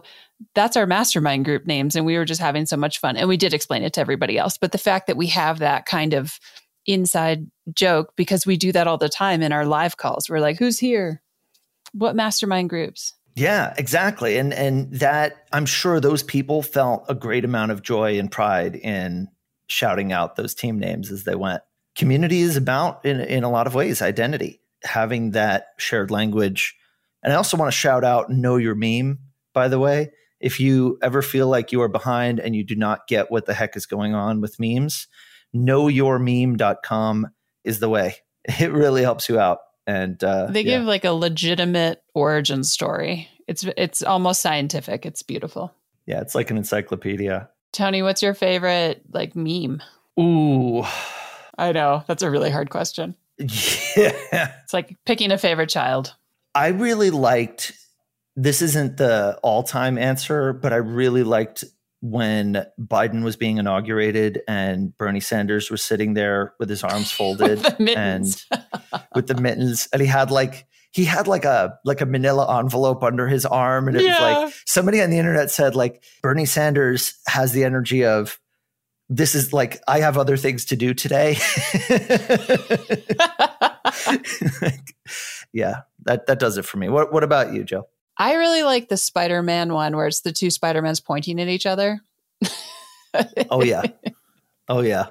that's 0.54 0.76
our 0.76 0.86
mastermind 0.86 1.46
group 1.46 1.66
names 1.66 1.96
and 1.96 2.06
we 2.06 2.18
were 2.18 2.26
just 2.26 2.42
having 2.42 2.66
so 2.66 2.78
much 2.78 3.00
fun 3.00 3.16
and 3.16 3.30
we 3.30 3.38
did 3.38 3.54
explain 3.54 3.84
it 3.84 3.94
to 3.94 4.02
everybody 4.02 4.38
else 4.38 4.58
but 4.58 4.72
the 4.72 4.78
fact 4.78 5.08
that 5.08 5.18
we 5.18 5.28
have 5.28 5.60
that 5.60 5.86
kind 5.86 6.14
of 6.14 6.40
inside 6.86 7.48
joke 7.74 8.14
because 8.16 8.46
we 8.46 8.58
do 8.58 8.72
that 8.72 8.88
all 8.88 8.98
the 8.98 9.10
time 9.10 9.42
in 9.42 9.52
our 9.52 9.66
live 9.66 9.98
calls 9.98 10.30
we're 10.30 10.40
like 10.40 10.58
who's 10.58 10.80
here 10.80 11.22
what 11.94 12.16
mastermind 12.16 12.70
groups 12.70 13.14
Yeah, 13.36 13.74
exactly. 13.78 14.38
And 14.38 14.54
and 14.54 14.92
that 14.94 15.46
I'm 15.52 15.66
sure 15.66 16.00
those 16.00 16.24
people 16.24 16.62
felt 16.62 17.06
a 17.10 17.16
great 17.16 17.44
amount 17.44 17.72
of 17.72 17.82
joy 17.82 18.18
and 18.18 18.32
pride 18.32 18.76
in 18.76 19.28
shouting 19.68 20.14
out 20.14 20.38
those 20.38 20.56
team 20.56 20.80
names 20.80 21.12
as 21.12 21.26
they 21.26 21.36
went. 21.36 21.62
community 21.98 22.40
is 22.42 22.56
about 22.56 23.04
in 23.06 23.20
in 23.20 23.44
a 23.44 23.52
lot 23.52 23.68
of 23.68 23.76
ways 23.76 24.02
identity, 24.02 24.62
having 24.84 25.32
that 25.32 25.68
shared 25.78 26.12
language. 26.12 26.76
And 27.24 27.34
I 27.34 27.36
also 27.36 27.58
want 27.58 27.72
to 27.72 27.78
shout 27.78 28.06
out 28.06 28.30
know 28.30 28.56
your 28.56 28.76
meme 28.76 29.20
by 29.54 29.68
the 29.68 29.80
way. 29.80 30.12
If 30.40 30.60
you 30.60 30.98
ever 31.02 31.22
feel 31.22 31.48
like 31.48 31.72
you 31.72 31.82
are 31.82 31.88
behind 31.88 32.40
and 32.40 32.56
you 32.56 32.64
do 32.64 32.76
not 32.76 33.08
get 33.08 33.32
what 33.32 33.46
the 33.46 33.54
heck 33.54 33.76
is 33.76 33.86
going 33.86 34.14
on 34.14 34.42
with 34.42 34.60
memes, 34.60 35.08
knowyourmeme.com 35.56 37.28
is 37.64 37.80
the 37.80 37.90
way. 37.90 38.16
It 38.60 38.72
really 38.72 39.02
helps 39.02 39.28
you 39.28 39.40
out. 39.40 39.58
And 39.88 40.24
uh, 40.24 40.46
they 40.46 40.64
give 40.64 40.84
yeah. 40.84 40.88
like 40.88 41.04
a 41.04 41.12
legitimate 41.12 42.04
origin 42.14 42.64
story. 42.64 43.28
It's 43.48 43.66
it's 43.76 44.04
almost 44.04 44.42
scientific. 44.42 45.04
It's 45.04 45.24
beautiful. 45.24 45.74
Yeah, 46.06 46.22
it's 46.22 46.36
like 46.36 46.52
an 46.52 46.58
encyclopedia. 46.58 47.50
Tony, 47.74 48.04
what's 48.04 48.22
your 48.22 48.36
favorite 48.36 49.02
like 49.12 49.36
meme? 49.36 49.82
Ooh. 50.20 50.84
I 51.58 51.72
know. 51.72 52.04
That's 52.08 52.24
a 52.24 52.30
really 52.30 52.52
hard 52.52 52.70
question. 52.70 53.16
Yeah. 53.98 54.52
It's 54.64 54.74
like 54.74 54.98
picking 55.06 55.32
a 55.32 55.38
favorite 55.38 55.70
child. 55.70 56.14
I 56.54 56.68
really 56.68 57.12
liked 57.12 57.72
this 58.36 58.62
isn't 58.62 58.98
the 58.98 59.40
all-time 59.44 59.98
answer, 59.98 60.54
but 60.54 60.74
I 60.74 60.78
really 60.78 61.24
liked 61.24 61.64
when 62.02 62.66
Biden 62.80 63.24
was 63.24 63.36
being 63.36 63.58
inaugurated 63.58 64.42
and 64.48 64.96
Bernie 64.98 65.20
Sanders 65.20 65.72
was 65.72 65.82
sitting 65.82 66.14
there 66.14 66.54
with 66.60 66.70
his 66.70 66.84
arms 66.84 67.12
folded 67.12 67.66
and 67.80 68.26
with 69.16 69.28
the 69.28 69.40
mittens 69.40 69.88
and 69.92 70.02
he 70.02 70.08
had 70.08 70.30
like 70.30 70.68
he 70.92 71.06
had 71.06 71.28
like 71.28 71.46
a 71.46 71.80
like 71.84 72.02
a 72.02 72.06
manila 72.06 72.60
envelope 72.60 73.04
under 73.04 73.28
his 73.28 73.46
arm 73.46 73.88
and 73.88 73.98
it 73.98 74.04
yeah. 74.04 74.12
was 74.12 74.20
like 74.20 74.54
somebody 74.68 75.02
on 75.02 75.10
the 75.10 75.18
internet 75.18 75.50
said 75.50 75.76
like 75.76 76.04
Bernie 76.22 76.46
Sanders 76.46 77.16
has 77.28 77.54
the 77.54 77.64
energy 77.64 78.06
of 78.06 78.40
this 79.10 79.36
is 79.36 79.54
like 79.54 79.82
I 79.88 80.00
have 80.00 80.18
other 80.18 80.38
things 80.38 80.66
to 80.66 80.76
do 80.76 80.94
today. 80.94 81.32
yeah, 85.54 85.82
that 86.06 86.26
that 86.28 86.40
does 86.40 86.58
it 86.58 86.66
for 86.66 86.78
me. 86.78 86.90
What 86.90 87.14
what 87.14 87.24
about 87.24 87.54
you, 87.54 87.64
Joe? 87.64 87.88
I 88.18 88.36
really 88.36 88.63
like 88.63 88.88
the 88.88 88.97
Spider 88.97 89.41
Man 89.41 89.74
one 89.74 89.95
where 89.95 90.07
it's 90.07 90.22
the 90.22 90.32
two 90.32 90.49
Spider 90.49 90.82
Mans 90.82 90.99
pointing 90.99 91.39
at 91.39 91.47
each 91.47 91.66
other. 91.66 91.99
oh, 93.49 93.63
yeah. 93.63 93.84
Oh, 94.68 94.82
yeah. 94.82 95.07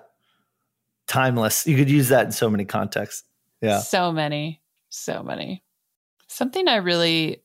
Timeless. 1.06 1.66
You 1.66 1.76
could 1.76 1.90
use 1.90 2.08
that 2.08 2.26
in 2.26 2.32
so 2.32 2.48
many 2.48 2.64
contexts. 2.64 3.24
Yeah. 3.60 3.80
So 3.80 4.12
many. 4.12 4.62
So 4.88 5.22
many. 5.22 5.62
Something 6.28 6.68
I 6.68 6.76
really 6.76 7.42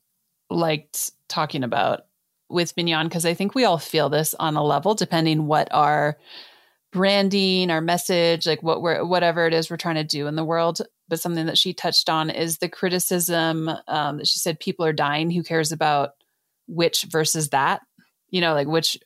liked 0.49 1.11
talking 1.27 1.63
about 1.63 2.05
with 2.49 2.75
Mignon, 2.75 3.07
because 3.07 3.25
I 3.25 3.33
think 3.33 3.53
we 3.53 3.65
all 3.65 3.77
feel 3.77 4.09
this 4.09 4.33
on 4.39 4.55
a 4.55 4.63
level, 4.63 4.95
depending 4.95 5.45
what 5.45 5.67
our 5.71 6.17
branding, 6.91 7.69
our 7.69 7.81
message, 7.81 8.47
like 8.47 8.63
what 8.63 8.81
we're 8.81 9.05
whatever 9.05 9.45
it 9.45 9.53
is 9.53 9.69
we're 9.69 9.77
trying 9.77 9.95
to 9.95 10.03
do 10.03 10.25
in 10.27 10.35
the 10.35 10.43
world 10.43 10.81
but 11.09 11.19
something 11.19 11.47
that 11.47 11.57
she 11.57 11.73
touched 11.73 12.09
on 12.09 12.29
is 12.29 12.57
the 12.57 12.69
criticism 12.69 13.69
um, 13.87 14.17
that 14.17 14.27
she 14.27 14.39
said 14.39 14.59
people 14.59 14.85
are 14.85 14.93
dying. 14.93 15.31
Who 15.31 15.43
cares 15.43 15.71
about 15.71 16.11
which 16.67 17.03
versus 17.03 17.49
that? 17.49 17.81
You 18.29 18.41
know, 18.41 18.53
like 18.53 18.67
which 18.67 18.97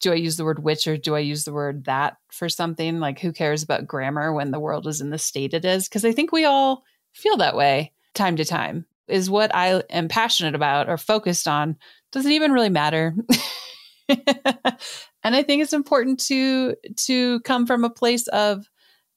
do 0.00 0.12
I 0.12 0.16
use 0.16 0.36
the 0.36 0.44
word 0.44 0.62
which 0.62 0.86
or 0.86 0.96
do 0.96 1.14
I 1.14 1.20
use 1.20 1.44
the 1.44 1.52
word 1.52 1.84
that 1.84 2.16
for 2.30 2.48
something? 2.48 3.00
Like 3.00 3.20
who 3.20 3.32
cares 3.32 3.62
about 3.62 3.86
grammar 3.86 4.32
when 4.32 4.50
the 4.50 4.60
world 4.60 4.86
is 4.86 5.00
in 5.00 5.10
the 5.10 5.18
state 5.18 5.54
it 5.54 5.64
is? 5.64 5.88
Because 5.88 6.04
I 6.04 6.12
think 6.12 6.32
we 6.32 6.44
all 6.44 6.84
feel 7.12 7.36
that 7.38 7.56
way 7.56 7.92
time 8.14 8.36
to 8.36 8.44
time. 8.44 8.86
Is 9.08 9.28
what 9.28 9.54
I 9.54 9.82
am 9.90 10.08
passionate 10.08 10.54
about 10.54 10.88
or 10.88 10.96
focused 10.96 11.48
on 11.48 11.76
doesn't 12.12 12.32
even 12.32 12.52
really 12.52 12.68
matter. 12.68 13.14
and 14.08 15.34
I 15.36 15.42
think 15.42 15.62
it's 15.62 15.72
important 15.72 16.20
to 16.26 16.76
to 17.06 17.40
come 17.40 17.66
from 17.66 17.84
a 17.84 17.90
place 17.90 18.26
of 18.28 18.66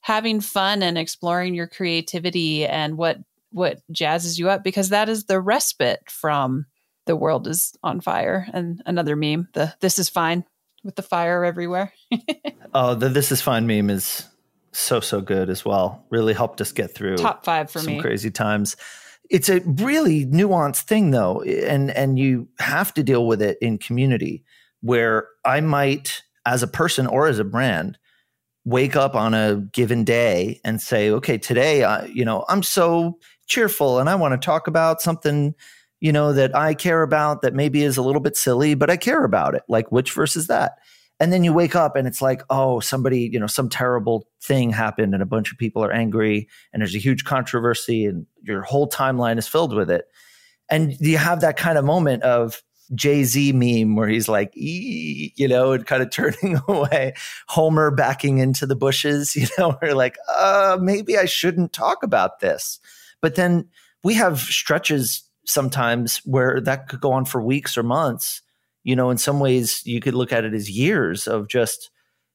having 0.06 0.40
fun 0.40 0.84
and 0.84 1.00
exploring 1.00 1.56
your 1.56 1.66
creativity 1.66 2.64
and 2.64 2.96
what 2.96 3.18
what 3.50 3.82
jazzes 3.92 4.38
you 4.38 4.48
up 4.48 4.64
because 4.64 4.90
that 4.90 5.10
is 5.10 5.26
the 5.26 5.42
respite 5.42 6.12
from 6.12 6.68
the 7.08 7.16
world 7.16 7.48
is 7.48 7.74
on 7.82 8.00
fire. 8.02 8.48
And 8.54 8.84
another 8.86 9.16
meme 9.16 9.48
the 9.54 9.74
this 9.80 9.98
is 9.98 10.08
fine 10.08 10.46
with 10.84 10.96
the 10.96 11.02
fire 11.02 11.44
everywhere. 11.44 11.92
Oh 12.78 12.94
the 12.94 13.08
this 13.08 13.32
is 13.32 13.42
fine 13.42 13.68
meme 13.68 13.90
is 13.90 14.28
so 14.74 15.00
so 15.00 15.22
good 15.22 15.50
as 15.50 15.64
well. 15.64 16.06
Really 16.10 16.34
helped 16.34 16.60
us 16.60 16.74
get 16.74 16.94
through 16.94 17.16
top 17.18 17.46
five 17.46 17.72
for 17.72 17.80
some 17.80 17.94
me. 17.94 18.02
crazy 18.02 18.30
times. 18.30 18.76
It's 19.30 19.50
a 19.50 19.62
really 19.62 20.26
nuanced 20.26 20.82
thing 20.82 21.12
though 21.12 21.42
and 21.42 21.90
and 21.90 22.20
you 22.20 22.50
have 22.60 22.94
to 22.96 23.02
deal 23.02 23.26
with 23.26 23.42
it 23.42 23.58
in 23.60 23.78
community 23.80 24.44
where 24.82 25.30
i 25.46 25.62
might 25.62 26.22
as 26.46 26.62
a 26.62 26.68
person 26.68 27.08
or 27.08 27.28
as 27.28 27.40
a 27.40 27.44
brand 27.44 27.98
wake 28.66 28.96
up 28.96 29.16
on 29.16 29.34
a 29.34 29.58
given 29.72 30.04
day 30.04 30.60
and 30.66 30.82
say, 30.82 31.10
okay, 31.12 31.38
today, 31.38 31.84
I, 31.84 32.06
you 32.08 32.26
know, 32.26 32.44
I'm 32.50 32.64
so 32.64 33.20
cheerful 33.46 34.00
and 34.00 34.10
I 34.10 34.16
want 34.16 34.40
to 34.40 34.44
talk 34.44 34.68
about 34.68 35.02
something, 35.02 35.54
you 36.02 36.12
know, 36.12 36.34
that 36.34 36.56
I 36.56 36.74
care 36.74 37.04
about 37.04 37.44
that 37.44 37.54
maybe 37.54 37.84
is 37.84 37.96
a 37.96 38.02
little 38.02 38.22
bit 38.22 38.36
silly, 38.36 38.74
but 38.74 38.90
I 38.90 38.98
care 38.98 39.24
about 39.24 39.54
it. 39.54 39.62
Like 39.70 39.92
which 39.92 40.12
versus 40.12 40.48
that. 40.48 40.74
And 41.20 41.32
then 41.32 41.44
you 41.44 41.54
wake 41.54 41.76
up 41.76 41.96
and 41.96 42.08
it's 42.08 42.22
like, 42.22 42.42
oh, 42.50 42.80
somebody, 42.80 43.30
you 43.32 43.40
know, 43.40 43.48
some 43.48 43.70
terrible 43.70 44.28
thing 44.42 44.72
happened 44.72 45.14
and 45.14 45.24
a 45.24 45.28
bunch 45.28 45.52
of 45.52 45.58
people 45.58 45.84
are 45.84 45.94
angry 45.94 46.50
and 46.74 46.82
there's 46.82 46.96
a 46.96 47.00
huge 47.00 47.24
controversy 47.24 48.06
and 48.06 48.26
your 48.44 48.64
whole 48.64 48.90
timeline 48.90 49.38
is 49.38 49.48
filled 49.48 49.74
with 49.74 49.90
it. 49.90 50.06
And 50.70 51.00
you 51.00 51.18
have 51.18 51.42
that 51.42 51.56
kind 51.56 51.78
of 51.78 51.86
moment 51.86 52.24
of, 52.24 52.62
Jay 52.94 53.24
Z 53.24 53.52
meme 53.52 53.96
where 53.96 54.08
he's 54.08 54.28
like, 54.28 54.52
you 54.54 55.48
know, 55.48 55.72
and 55.72 55.86
kind 55.86 56.04
of 56.04 56.10
turning 56.12 56.60
away, 56.68 57.14
Homer 57.48 57.92
backing 57.92 58.38
into 58.38 58.66
the 58.66 58.76
bushes, 58.76 59.36
you 59.36 59.48
know, 59.58 59.78
we're 59.82 59.96
like, 59.96 60.18
uh, 60.30 60.78
maybe 60.80 61.18
I 61.18 61.26
shouldn't 61.26 61.74
talk 61.74 62.04
about 62.04 62.40
this. 62.40 62.80
But 63.22 63.36
then 63.36 63.70
we 64.04 64.14
have 64.16 64.40
stretches 64.40 65.24
sometimes 65.46 66.18
where 66.26 66.60
that 66.62 66.88
could 66.88 67.02
go 67.02 67.12
on 67.14 67.26
for 67.26 67.42
weeks 67.42 67.78
or 67.78 67.84
months. 67.84 68.42
You 68.84 68.96
know, 68.96 69.10
in 69.10 69.18
some 69.18 69.40
ways, 69.40 69.82
you 69.86 70.00
could 70.00 70.14
look 70.14 70.32
at 70.32 70.44
it 70.44 70.54
as 70.54 70.70
years 70.70 71.28
of 71.28 71.48
just, 71.48 71.90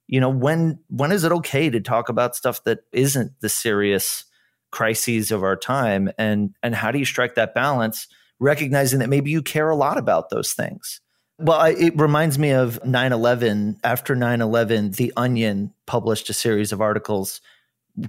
you 0.08 0.20
know, 0.20 0.28
when 0.28 0.80
when 0.88 1.12
is 1.12 1.22
it 1.22 1.30
okay 1.30 1.70
to 1.70 1.80
talk 1.80 2.08
about 2.08 2.34
stuff 2.34 2.64
that 2.64 2.80
isn't 2.92 3.32
the 3.40 3.48
serious 3.48 4.24
crises 4.72 5.30
of 5.30 5.44
our 5.44 5.54
time, 5.54 6.10
and 6.18 6.56
and 6.62 6.74
how 6.74 6.90
do 6.90 6.98
you 6.98 7.04
strike 7.04 7.36
that 7.36 7.54
balance? 7.54 8.08
Recognizing 8.40 8.98
that 8.98 9.08
maybe 9.08 9.30
you 9.30 9.42
care 9.42 9.70
a 9.70 9.76
lot 9.76 9.98
about 9.98 10.30
those 10.30 10.52
things. 10.52 11.00
Well, 11.38 11.58
I, 11.58 11.70
it 11.70 11.98
reminds 11.98 12.38
me 12.38 12.50
of 12.50 12.84
9 12.84 13.12
11. 13.12 13.78
After 13.84 14.14
9 14.16 14.40
11, 14.40 14.92
The 14.92 15.12
Onion 15.16 15.72
published 15.86 16.28
a 16.28 16.34
series 16.34 16.72
of 16.72 16.80
articles 16.80 17.40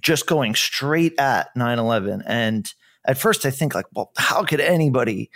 just 0.01 0.27
going 0.27 0.55
straight 0.55 1.17
at 1.19 1.55
9 1.55 1.79
11. 1.79 2.23
And 2.25 2.73
at 3.05 3.17
first, 3.17 3.45
I 3.45 3.51
think, 3.51 3.73
like, 3.73 3.85
well, 3.93 4.11
how 4.17 4.43
could 4.43 4.59
anybody 4.59 5.29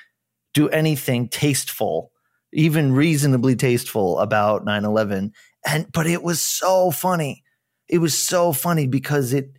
do 0.54 0.70
anything 0.70 1.30
tasteful, 1.30 2.12
even 2.52 2.94
reasonably 2.94 3.56
tasteful 3.56 4.20
about 4.20 4.66
9 4.66 4.84
11? 4.84 5.32
And, 5.66 5.92
but 5.94 6.06
it 6.06 6.22
was 6.22 6.44
so 6.44 6.92
funny. 6.92 7.44
It 7.88 8.00
was 8.00 8.18
so 8.18 8.52
funny 8.52 8.88
because 8.88 9.32
it, 9.34 9.52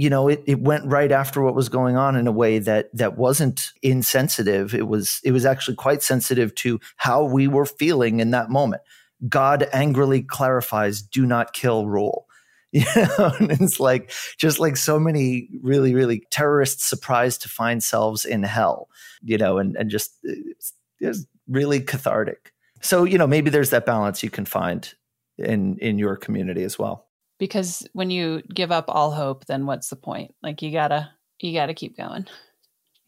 you 0.00 0.08
know, 0.08 0.28
it, 0.28 0.42
it 0.46 0.62
went 0.62 0.86
right 0.86 1.12
after 1.12 1.42
what 1.42 1.54
was 1.54 1.68
going 1.68 1.98
on 1.98 2.16
in 2.16 2.26
a 2.26 2.32
way 2.32 2.58
that 2.58 2.88
that 2.94 3.18
wasn't 3.18 3.70
insensitive. 3.82 4.74
It 4.74 4.88
was 4.88 5.20
it 5.24 5.32
was 5.32 5.44
actually 5.44 5.76
quite 5.76 6.02
sensitive 6.02 6.54
to 6.54 6.80
how 6.96 7.22
we 7.24 7.46
were 7.46 7.66
feeling 7.66 8.18
in 8.18 8.30
that 8.30 8.48
moment. 8.48 8.80
God 9.28 9.68
angrily 9.74 10.22
clarifies, 10.22 11.02
"Do 11.02 11.26
not 11.26 11.52
kill" 11.52 11.86
rule. 11.86 12.26
You 12.72 12.84
know, 12.94 13.32
and 13.40 13.50
it's 13.50 13.80
like 13.80 14.12
just 14.38 14.60
like 14.60 14.76
so 14.76 15.00
many 15.00 15.48
really, 15.60 15.92
really 15.92 16.22
terrorists 16.30 16.88
surprised 16.88 17.42
to 17.42 17.48
find 17.48 17.82
selves 17.82 18.24
in 18.24 18.44
hell. 18.44 18.88
You 19.22 19.38
know, 19.38 19.58
and 19.58 19.76
and 19.76 19.90
just 19.90 20.12
it's, 20.22 20.72
it's 21.00 21.26
really 21.48 21.80
cathartic. 21.80 22.52
So 22.80 23.02
you 23.02 23.18
know, 23.18 23.26
maybe 23.26 23.50
there's 23.50 23.70
that 23.70 23.86
balance 23.86 24.22
you 24.22 24.30
can 24.30 24.44
find 24.46 24.94
in 25.36 25.76
in 25.78 25.98
your 25.98 26.16
community 26.16 26.62
as 26.62 26.78
well 26.78 27.09
because 27.40 27.88
when 27.94 28.10
you 28.10 28.42
give 28.54 28.70
up 28.70 28.84
all 28.86 29.10
hope 29.10 29.46
then 29.46 29.66
what's 29.66 29.88
the 29.88 29.96
point? 29.96 30.32
Like 30.44 30.62
you 30.62 30.70
gotta 30.70 31.10
you 31.40 31.52
gotta 31.52 31.74
keep 31.74 31.96
going. 31.96 32.26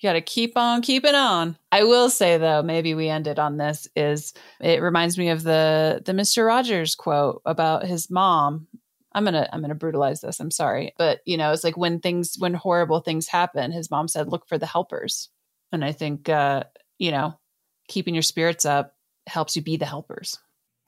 You 0.01 0.09
gotta 0.09 0.23
keep 0.23 0.57
on 0.57 0.83
keeping 0.83 1.15
on. 1.15 1.57
I 1.71 1.85
will 1.85 2.11
say 2.11 2.39
though 2.39 2.63
maybe 2.63 2.95
we 2.95 3.09
ended 3.09 3.39
on 3.39 3.59
this 3.59 3.87
is 3.95 4.33
it 4.61 4.83
reminds 4.83 5.17
me 5.17 5.29
of 5.29 5.45
the 5.45 6.03
the 6.05 6.13
mr 6.13 6.45
rogers 6.45 6.97
quote 6.97 7.43
about 7.45 7.85
his 7.87 8.11
mom. 8.11 8.67
I'm 9.13 9.25
gonna 9.25 9.49
i'm 9.53 9.61
gonna 9.61 9.77
brutalize 9.77 10.23
this 10.23 10.41
i'm 10.41 10.51
sorry. 10.51 10.95
But 10.99 11.21
you 11.27 11.37
know 11.37 11.53
it's 11.53 11.63
like 11.63 11.77
when 11.77 12.01
things 12.01 12.35
when 12.39 12.55
horrible 12.55 13.01
things 13.01 13.29
happen 13.29 13.71
his 13.71 13.91
mom 13.91 14.09
said 14.09 14.29
look 14.29 14.49
for 14.49 14.59
the 14.59 14.67
helpers. 14.67 15.29
And 15.71 15.85
i 15.85 15.93
think 15.93 16.29
uh 16.29 16.65
you 16.99 17.13
know 17.13 17.39
keeping 17.89 18.15
your 18.15 18.23
spirits 18.23 18.65
up 18.65 18.95
helps 19.27 19.55
you 19.55 19.63
be 19.63 19.77
the 19.77 19.87
helpers. 19.87 20.39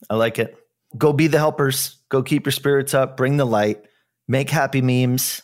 I 0.09 0.17
like 0.17 0.39
it 0.39 0.64
go 0.97 1.13
be 1.13 1.27
the 1.27 1.39
helpers. 1.39 1.99
Go 2.09 2.23
keep 2.23 2.47
your 2.47 2.53
spirits 2.53 2.95
up. 2.95 3.17
Bring 3.17 3.37
the 3.37 3.45
light. 3.45 3.85
Make 4.29 4.51
happy 4.51 4.83
memes. 4.83 5.43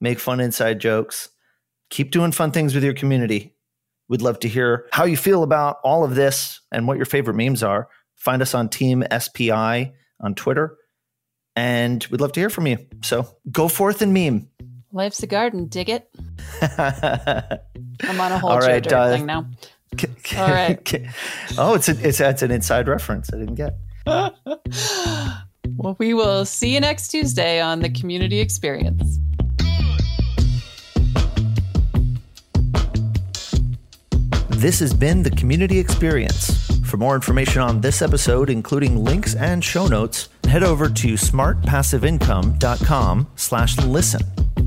Make 0.00 0.18
fun 0.18 0.40
inside 0.40 0.80
jokes. 0.80 1.28
Keep 1.90 2.10
doing 2.10 2.32
fun 2.32 2.52
things 2.52 2.74
with 2.74 2.84
your 2.84 2.94
community. 2.94 3.54
We'd 4.08 4.22
love 4.22 4.40
to 4.40 4.48
hear 4.48 4.86
how 4.92 5.04
you 5.04 5.16
feel 5.16 5.42
about 5.42 5.78
all 5.84 6.04
of 6.04 6.14
this 6.14 6.60
and 6.72 6.86
what 6.88 6.96
your 6.96 7.06
favorite 7.06 7.34
memes 7.34 7.62
are. 7.62 7.88
Find 8.16 8.42
us 8.42 8.54
on 8.54 8.68
Team 8.68 9.04
SPI 9.18 9.92
on 10.20 10.34
Twitter 10.34 10.76
and 11.56 12.06
we'd 12.10 12.20
love 12.20 12.32
to 12.32 12.40
hear 12.40 12.50
from 12.50 12.66
you. 12.66 12.78
So 13.02 13.26
go 13.50 13.68
forth 13.68 14.02
and 14.02 14.14
meme. 14.14 14.48
Life's 14.92 15.22
a 15.22 15.26
garden. 15.26 15.66
Dig 15.66 15.88
it. 15.88 16.10
I'm 16.62 18.20
on 18.20 18.32
a 18.32 18.38
whole 18.38 18.50
All 18.50 18.58
right, 18.58 18.92
uh, 18.92 19.16
thing 19.16 19.26
now. 19.26 19.46
All 20.36 20.48
right. 20.48 21.08
oh, 21.58 21.74
it's 21.74 21.88
a, 21.88 22.08
it's 22.08 22.18
that's 22.18 22.42
an 22.42 22.50
inside 22.50 22.88
reference 22.88 23.32
I 23.32 23.38
didn't 23.38 23.54
get. 23.54 23.76
Well, 25.82 25.96
we 25.98 26.12
will 26.12 26.44
see 26.44 26.74
you 26.74 26.80
next 26.80 27.08
Tuesday 27.08 27.58
on 27.58 27.80
the 27.80 27.88
community 27.88 28.38
experience. 28.38 29.18
This 34.50 34.78
has 34.80 34.92
been 34.92 35.22
the 35.22 35.30
community 35.30 35.78
experience. 35.78 36.68
For 36.84 36.98
more 36.98 37.14
information 37.14 37.62
on 37.62 37.80
this 37.80 38.02
episode, 38.02 38.50
including 38.50 39.02
links 39.02 39.34
and 39.34 39.64
show 39.64 39.86
notes, 39.86 40.28
head 40.46 40.62
over 40.62 40.90
to 40.90 41.14
smartpassiveincome.com 41.14 43.26
slash 43.36 43.78
listen. 43.78 44.20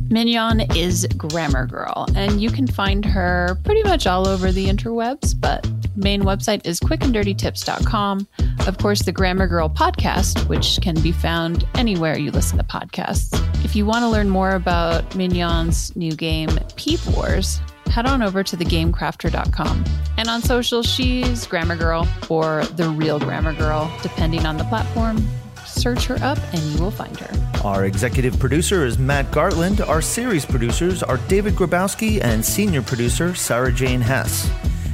Mignon 0.09 0.61
is 0.75 1.07
Grammar 1.17 1.65
Girl, 1.65 2.05
and 2.15 2.41
you 2.41 2.51
can 2.51 2.67
find 2.67 3.03
her 3.05 3.57
pretty 3.63 3.83
much 3.83 4.05
all 4.05 4.27
over 4.27 4.51
the 4.51 4.67
interwebs, 4.67 5.39
but 5.39 5.67
main 5.95 6.23
website 6.23 6.65
is 6.65 6.79
quickanddirtytips.com. 6.79 8.27
Of 8.67 8.77
course, 8.77 9.01
the 9.03 9.11
Grammar 9.11 9.47
Girl 9.47 9.69
podcast, 9.69 10.47
which 10.47 10.79
can 10.81 10.99
be 11.01 11.11
found 11.11 11.67
anywhere 11.75 12.17
you 12.17 12.31
listen 12.31 12.57
to 12.57 12.63
podcasts. 12.63 13.33
If 13.65 13.75
you 13.75 13.85
want 13.85 14.03
to 14.03 14.09
learn 14.09 14.29
more 14.29 14.51
about 14.51 15.15
Mignon's 15.15 15.95
new 15.95 16.15
game, 16.15 16.49
Peeve 16.75 17.05
Wars, 17.15 17.59
head 17.87 18.05
on 18.05 18.21
over 18.21 18.43
to 18.43 18.57
thegamecrafter.com. 18.57 19.83
And 20.17 20.29
on 20.29 20.41
social, 20.41 20.83
she's 20.83 21.47
Grammar 21.47 21.75
Girl 21.75 22.07
or 22.29 22.65
The 22.65 22.89
Real 22.89 23.19
Grammar 23.19 23.53
Girl, 23.53 23.91
depending 24.01 24.45
on 24.45 24.57
the 24.57 24.63
platform. 24.65 25.27
Search 25.73 26.05
her 26.05 26.17
up 26.21 26.37
and 26.53 26.61
you 26.61 26.81
will 26.81 26.91
find 26.91 27.17
her. 27.19 27.61
Our 27.63 27.85
executive 27.85 28.39
producer 28.39 28.85
is 28.85 28.97
Matt 28.97 29.31
Gartland. 29.31 29.85
Our 29.87 30.01
series 30.01 30.45
producers 30.45 31.01
are 31.01 31.17
David 31.27 31.53
Grabowski 31.53 32.23
and 32.23 32.43
senior 32.43 32.81
producer 32.81 33.33
Sarah 33.35 33.71
Jane 33.71 34.01
Hess. 34.01 34.49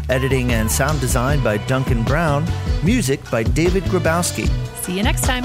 Editing 0.09 0.53
and 0.53 0.71
sound 0.71 0.99
design 0.99 1.43
by 1.43 1.57
Duncan 1.57 2.03
Brown. 2.03 2.45
Music 2.84 3.19
by 3.30 3.43
David 3.43 3.84
Grabowski. 3.84 4.47
See 4.84 4.97
you 4.97 5.03
next 5.03 5.23
time. 5.23 5.43